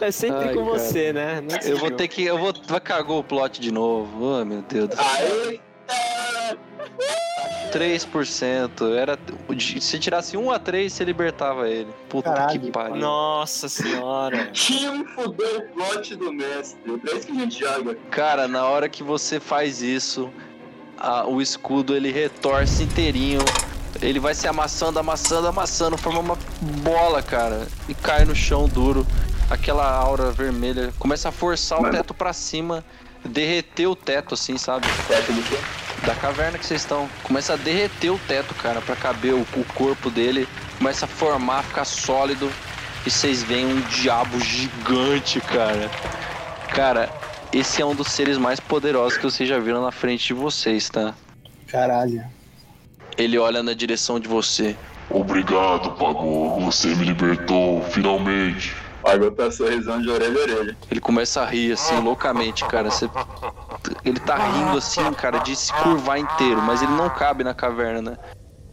É 0.00 0.10
sempre 0.10 0.48
Ai, 0.48 0.54
com 0.54 0.64
cara. 0.64 0.78
você, 0.78 1.12
né? 1.12 1.40
Não 1.42 1.58
Eu 1.70 1.76
vou 1.76 1.90
ter 1.90 2.08
que. 2.08 2.24
Eu 2.24 2.38
vou. 2.38 2.54
Vai 2.66 2.80
cagou 2.80 3.18
o 3.20 3.24
plot 3.24 3.60
de 3.60 3.70
novo. 3.70 4.40
Oh, 4.40 4.44
meu 4.44 4.62
Deus 4.62 4.88
do 4.88 4.96
céu. 4.96 5.04
Aê! 5.04 5.60
3%. 7.72 8.94
Era. 8.96 9.18
Se 9.80 9.98
tirasse 9.98 10.36
1 10.36 10.50
a 10.50 10.58
3, 10.58 10.92
você 10.92 11.04
libertava 11.04 11.68
ele. 11.68 11.88
Puta 12.08 12.30
Caralho. 12.32 12.60
que 12.60 12.70
pariu. 12.70 12.96
Nossa 12.96 13.68
senhora. 13.68 14.46
Time 14.52 15.04
fudeu 15.14 15.58
o 15.58 15.62
plot 15.74 16.16
do 16.16 16.32
mestre. 16.32 16.78
É 17.06 17.16
isso 17.16 17.26
que 17.26 17.32
a 17.32 17.34
gente 17.34 17.58
joga. 17.60 17.94
Cara, 18.10 18.46
na 18.48 18.64
hora 18.66 18.88
que 18.88 19.02
você 19.02 19.38
faz 19.40 19.82
isso, 19.82 20.30
a- 20.98 21.26
o 21.26 21.40
escudo 21.40 21.94
ele 21.94 22.10
retorce 22.10 22.82
inteirinho. 22.82 23.40
Ele 24.02 24.20
vai 24.20 24.34
se 24.34 24.46
amassando, 24.46 24.98
amassando, 24.98 25.46
amassando, 25.48 25.96
forma 25.96 26.20
uma 26.20 26.38
bola, 26.82 27.22
cara. 27.22 27.66
E 27.88 27.94
cai 27.94 28.24
no 28.24 28.34
chão 28.34 28.68
duro. 28.68 29.06
Aquela 29.48 29.88
aura 29.90 30.30
vermelha 30.32 30.92
começa 30.98 31.28
a 31.28 31.32
forçar 31.32 31.78
o 31.78 31.82
Mano. 31.82 31.94
teto 31.94 32.12
pra 32.12 32.32
cima, 32.32 32.84
derreter 33.24 33.86
o 33.86 33.94
teto, 33.94 34.34
assim, 34.34 34.58
sabe? 34.58 34.86
Teto 35.06 35.32
do 35.32 35.40
quê? 35.42 35.56
Da 36.06 36.14
caverna 36.14 36.56
que 36.56 36.64
vocês 36.64 36.82
estão. 36.82 37.08
Começa 37.24 37.54
a 37.54 37.56
derreter 37.56 38.10
o 38.10 38.18
teto, 38.28 38.54
cara, 38.54 38.80
pra 38.80 38.94
caber 38.94 39.34
o, 39.34 39.40
o 39.40 39.64
corpo 39.74 40.08
dele. 40.08 40.48
Começa 40.78 41.04
a 41.04 41.08
formar, 41.08 41.64
ficar 41.64 41.84
sólido. 41.84 42.48
E 43.04 43.10
vocês 43.10 43.42
veem 43.42 43.66
um 43.66 43.80
diabo 43.82 44.38
gigante, 44.38 45.40
cara. 45.40 45.90
Cara, 46.68 47.10
esse 47.52 47.82
é 47.82 47.84
um 47.84 47.94
dos 47.94 48.08
seres 48.12 48.38
mais 48.38 48.60
poderosos 48.60 49.18
que 49.18 49.24
vocês 49.24 49.48
já 49.48 49.58
viram 49.58 49.82
na 49.82 49.90
frente 49.90 50.28
de 50.28 50.34
vocês, 50.34 50.88
tá? 50.88 51.12
Caralho. 51.66 52.24
Ele 53.18 53.36
olha 53.36 53.60
na 53.62 53.72
direção 53.72 54.20
de 54.20 54.28
você. 54.28 54.76
Obrigado, 55.10 55.92
Pagô. 55.92 56.60
Você 56.60 56.94
me 56.94 57.04
libertou, 57.04 57.82
finalmente. 57.82 58.74
Pagou 59.06 59.30
tá 59.30 59.48
sorrisão 59.52 60.02
de 60.02 60.10
orelha 60.10 60.36
a 60.36 60.42
orelha. 60.42 60.76
Ele 60.90 61.00
começa 61.00 61.40
a 61.40 61.46
rir 61.46 61.70
assim, 61.72 61.96
loucamente, 62.00 62.64
cara. 62.64 62.90
Você- 62.90 63.08
Ele 64.04 64.18
tá 64.18 64.36
rindo 64.36 64.76
assim, 64.76 65.12
cara, 65.12 65.38
de 65.38 65.54
se 65.54 65.72
curvar 65.74 66.18
inteiro, 66.18 66.60
mas 66.60 66.82
ele 66.82 66.90
não 66.90 67.08
cabe 67.08 67.44
na 67.44 67.54
caverna, 67.54 68.02
né? 68.10 68.18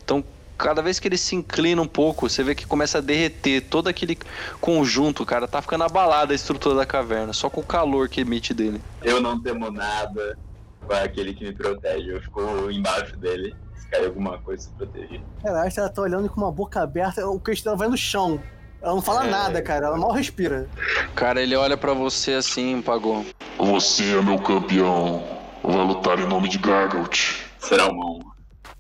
Então, 0.04 0.24
cada 0.58 0.82
vez 0.82 1.00
que 1.00 1.08
ele 1.08 1.18
se 1.20 1.36
inclina 1.36 1.80
um 1.80 1.88
pouco, 1.88 2.28
você 2.28 2.42
vê 2.42 2.56
que 2.56 2.66
começa 2.66 2.98
a 2.98 3.02
derreter 3.02 3.62
todo 3.62 3.88
aquele 3.88 4.18
conjunto, 4.60 5.24
cara. 5.24 5.48
Tá 5.48 5.62
ficando 5.62 5.84
abalada 5.84 6.34
a 6.34 6.36
estrutura 6.36 6.74
da 6.74 6.86
caverna, 6.86 7.32
só 7.32 7.48
com 7.48 7.62
o 7.62 7.66
calor 7.66 8.10
que 8.10 8.22
emite 8.22 8.56
dele. 8.56 8.82
Eu 9.04 9.22
não 9.22 9.40
temo 9.40 9.70
nada 9.70 10.36
com 10.82 10.94
aquele 10.96 11.36
que 11.36 11.44
me 11.46 11.54
protege. 11.54 12.12
Eu 12.12 12.22
fico 12.24 12.42
embaixo 12.72 13.16
dele. 13.18 13.56
Se 13.76 13.88
cair 13.88 14.06
alguma 14.08 14.40
coisa, 14.40 14.64
se 14.64 14.70
proteger. 14.72 15.22
Caralho, 15.44 15.72
ela 15.78 15.90
tá 15.90 16.02
olhando 16.02 16.28
com 16.28 16.42
uma 16.42 16.52
boca 16.52 16.82
aberta, 16.82 17.24
o 17.28 17.40
dela 17.40 17.78
vai 17.78 17.88
no 17.88 17.98
chão. 17.98 18.42
Ela 18.84 18.94
não 18.96 19.02
fala 19.02 19.26
É. 19.26 19.30
nada, 19.30 19.62
cara. 19.62 19.88
Ela 19.88 19.98
mal 19.98 20.12
respira. 20.12 20.68
Cara, 21.16 21.42
ele 21.42 21.56
olha 21.56 21.78
pra 21.78 21.94
você 21.94 22.34
assim, 22.34 22.82
pagou. 22.82 23.26
Você 23.58 24.18
é 24.18 24.22
meu 24.22 24.38
campeão. 24.40 25.24
Vai 25.64 25.86
lutar 25.88 26.20
em 26.20 26.28
nome 26.28 26.50
de 26.50 26.58
Gargalt. 26.58 27.36
Será 27.60 27.86
mão. 27.92 28.20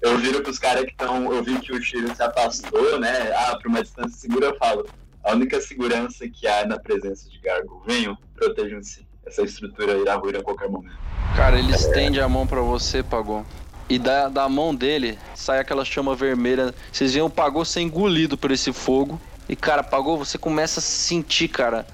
Eu 0.01 0.17
viro 0.17 0.41
pros 0.43 0.59
caras 0.59 0.83
que 0.83 0.91
estão. 0.91 1.31
Eu 1.33 1.41
vi 1.41 1.57
que 1.59 1.71
o 1.71 1.81
Shiro 1.81 2.13
se 2.13 2.21
afastou, 2.21 2.99
né? 2.99 3.31
Ah, 3.33 3.57
pra 3.57 3.69
uma 3.69 3.81
distância 3.81 4.19
segura, 4.19 4.47
eu 4.47 4.57
falo. 4.57 4.85
A 5.23 5.31
única 5.31 5.61
segurança 5.61 6.27
que 6.27 6.45
há 6.45 6.65
na 6.65 6.77
presença 6.77 7.29
de 7.29 7.39
Gargo. 7.39 7.81
Venham, 7.87 8.17
protejam-se. 8.35 9.07
Essa 9.25 9.43
estrutura 9.43 9.93
irá 9.93 10.15
ruir 10.15 10.35
a 10.35 10.43
qualquer 10.43 10.69
momento. 10.69 10.97
Cara, 11.37 11.57
ele 11.57 11.71
estende 11.73 12.19
a 12.19 12.27
mão 12.27 12.45
pra 12.45 12.59
você, 12.59 13.01
Pagou. 13.01 13.45
E 13.89 13.97
da, 13.97 14.27
da 14.27 14.49
mão 14.49 14.75
dele 14.75 15.17
sai 15.33 15.59
aquela 15.59 15.85
chama 15.85 16.13
vermelha. 16.13 16.75
Vocês 16.91 17.13
veem 17.13 17.23
o 17.25 17.29
Pagou 17.29 17.63
ser 17.63 17.79
engolido 17.79 18.37
por 18.37 18.51
esse 18.51 18.73
fogo. 18.73 19.19
E, 19.47 19.55
cara, 19.55 19.83
Pagou, 19.83 20.17
você 20.17 20.37
começa 20.37 20.79
a 20.79 20.83
sentir, 20.83 21.47
cara, 21.47 21.85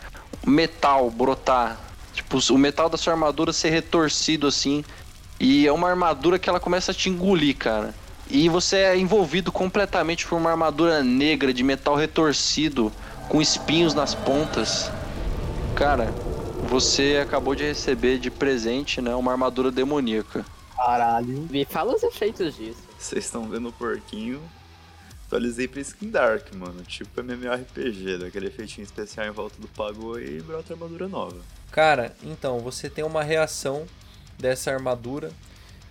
metal 0.46 1.10
brotar. 1.10 1.80
Tipo, 2.14 2.38
o 2.54 2.58
metal 2.58 2.90
da 2.90 2.98
sua 2.98 3.14
armadura 3.14 3.54
ser 3.54 3.70
retorcido 3.70 4.48
assim. 4.48 4.84
E 5.40 5.66
é 5.66 5.72
uma 5.72 5.90
armadura 5.90 6.38
que 6.38 6.50
ela 6.50 6.60
começa 6.60 6.92
a 6.92 6.94
te 6.94 7.10
engolir, 7.10 7.56
cara. 7.58 7.94
E 8.30 8.48
você 8.50 8.78
é 8.78 8.98
envolvido 8.98 9.52
completamente 9.52 10.28
por 10.28 10.36
uma 10.38 10.52
armadura 10.52 11.02
negra 11.02 11.52
de 11.52 11.64
metal 11.64 11.96
retorcido, 11.96 12.92
com 13.28 13.42
espinhos 13.42 13.94
nas 13.94 14.14
pontas. 14.14 14.92
Cara, 15.76 16.14
você 16.68 17.20
acabou 17.24 17.56
de 17.56 17.64
receber 17.64 18.20
de 18.20 18.30
presente, 18.30 19.02
né, 19.02 19.16
uma 19.16 19.32
armadura 19.32 19.72
demoníaca. 19.72 20.46
Caralho. 20.76 21.48
Me 21.50 21.66
fala 21.66 21.96
os 21.96 22.04
efeitos 22.04 22.56
disso. 22.56 22.84
Vocês 22.98 23.26
estão 23.26 23.50
vendo 23.50 23.70
o 23.70 23.72
porquinho? 23.72 24.40
Atualizei 25.30 25.68
pra 25.68 25.80
Skin 25.80 26.10
Dark, 26.10 26.52
mano. 26.56 26.82
Tipo 26.82 27.22
MMORPG, 27.22 28.18
daquele 28.18 28.48
efeitinho 28.48 28.84
especial 28.84 29.28
em 29.28 29.30
volta 29.30 29.62
do 29.62 29.68
Pagou 29.68 30.20
e 30.20 30.42
brota 30.42 30.74
armadura 30.74 31.08
nova. 31.08 31.38
Cara, 31.72 32.16
então, 32.24 32.58
você 32.62 32.90
tem 32.90 33.04
uma 33.04 33.22
reação 33.22 33.86
dessa 34.40 34.72
armadura. 34.72 35.32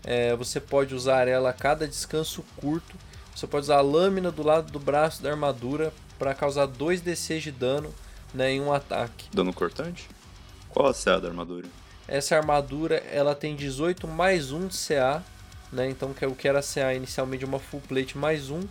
É, 0.03 0.35
você 0.35 0.59
pode 0.59 0.93
usar 0.93 1.29
ela 1.29 1.51
a 1.51 1.53
cada 1.53 1.87
descanso 1.87 2.45
curto. 2.57 2.97
Você 3.33 3.47
pode 3.47 3.63
usar 3.67 3.77
a 3.77 3.81
lâmina 3.81 4.33
do 4.33 4.43
lado 4.43 4.73
do 4.73 4.81
braço 4.81 5.23
da 5.23 5.31
armadura 5.31 5.93
para 6.19 6.35
causar 6.35 6.67
2d6 6.67 7.39
de 7.39 7.53
dano 7.53 7.95
né, 8.35 8.51
em 8.51 8.61
um 8.61 8.73
ataque. 8.73 9.29
Dano 9.33 9.53
cortante? 9.53 10.09
Qual 10.69 10.89
a 10.89 10.93
CA 10.93 11.21
da 11.21 11.29
armadura? 11.29 11.69
Essa 12.09 12.35
armadura 12.35 12.97
ela 13.13 13.37
tem 13.37 13.55
18 13.55 14.09
mais 14.09 14.51
1 14.51 14.67
de 14.67 14.77
CA, 14.77 15.23
né? 15.73 15.89
Então 15.89 16.13
que 16.13 16.25
é 16.25 16.29
o 16.29 16.35
que 16.35 16.49
era 16.49 16.61
CA 16.61 16.93
inicialmente 16.93 17.45
uma 17.45 17.61
full 17.61 17.81
plate 17.87 18.19
mais 18.19 18.51
1, 18.51 18.67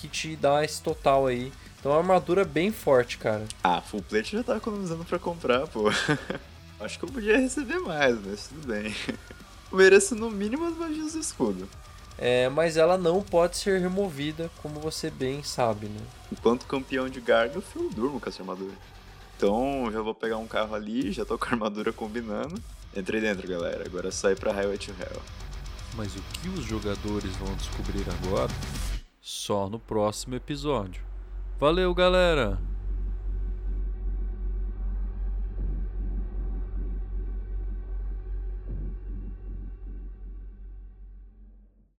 que 0.00 0.08
te 0.08 0.36
dá 0.36 0.64
esse 0.64 0.80
total 0.80 1.26
aí. 1.26 1.52
Então 1.78 1.92
é 1.92 1.94
uma 1.94 2.00
armadura 2.00 2.44
bem 2.44 2.72
forte, 2.72 3.18
cara. 3.18 3.44
Ah, 3.62 3.80
full 3.80 4.02
plate 4.02 4.36
já 4.36 4.42
tá 4.42 4.56
economizando 4.56 5.04
pra 5.04 5.18
comprar, 5.18 5.66
pô. 5.66 5.90
Acho 6.80 6.98
que 6.98 7.04
eu 7.04 7.10
podia 7.10 7.36
receber 7.38 7.78
mais, 7.80 8.18
mas 8.24 8.48
tudo 8.48 8.66
bem. 8.66 8.94
Eu 9.70 9.78
mereço 9.78 10.14
no 10.14 10.30
mínimo 10.30 10.66
as 10.66 10.76
magias 10.76 11.12
do 11.12 11.20
escudo. 11.20 11.68
É, 12.16 12.48
mas 12.48 12.76
ela 12.76 12.98
não 12.98 13.22
pode 13.22 13.56
ser 13.56 13.80
removida, 13.80 14.50
como 14.62 14.80
você 14.80 15.10
bem 15.10 15.42
sabe, 15.42 15.86
né? 15.86 16.00
Enquanto 16.32 16.66
campeão 16.66 17.08
de 17.08 17.20
Gargoth, 17.20 17.64
eu 17.76 17.88
durmo 17.90 18.20
com 18.20 18.28
essa 18.28 18.42
armadura. 18.42 18.74
Então 19.36 19.90
já 19.90 20.02
vou 20.02 20.14
pegar 20.14 20.36
um 20.36 20.46
carro 20.46 20.74
ali, 20.74 21.12
já 21.12 21.24
tô 21.24 21.38
com 21.38 21.46
a 21.46 21.48
armadura 21.50 21.92
combinando. 21.92 22.60
Entrei 22.94 23.20
dentro, 23.20 23.48
galera. 23.48 23.84
Agora 23.86 24.08
é 24.08 24.10
só 24.10 24.30
ir 24.30 24.36
pra 24.36 24.52
Highway 24.52 24.76
to 24.76 24.92
Hell. 25.00 25.22
Mas 25.94 26.14
o 26.14 26.20
que 26.20 26.48
os 26.48 26.64
jogadores 26.64 27.34
vão 27.36 27.54
descobrir 27.54 28.04
agora? 28.22 28.52
Só 29.20 29.68
no 29.68 29.78
próximo 29.78 30.34
episódio. 30.34 31.02
Valeu, 31.58 31.94
galera! 31.94 32.58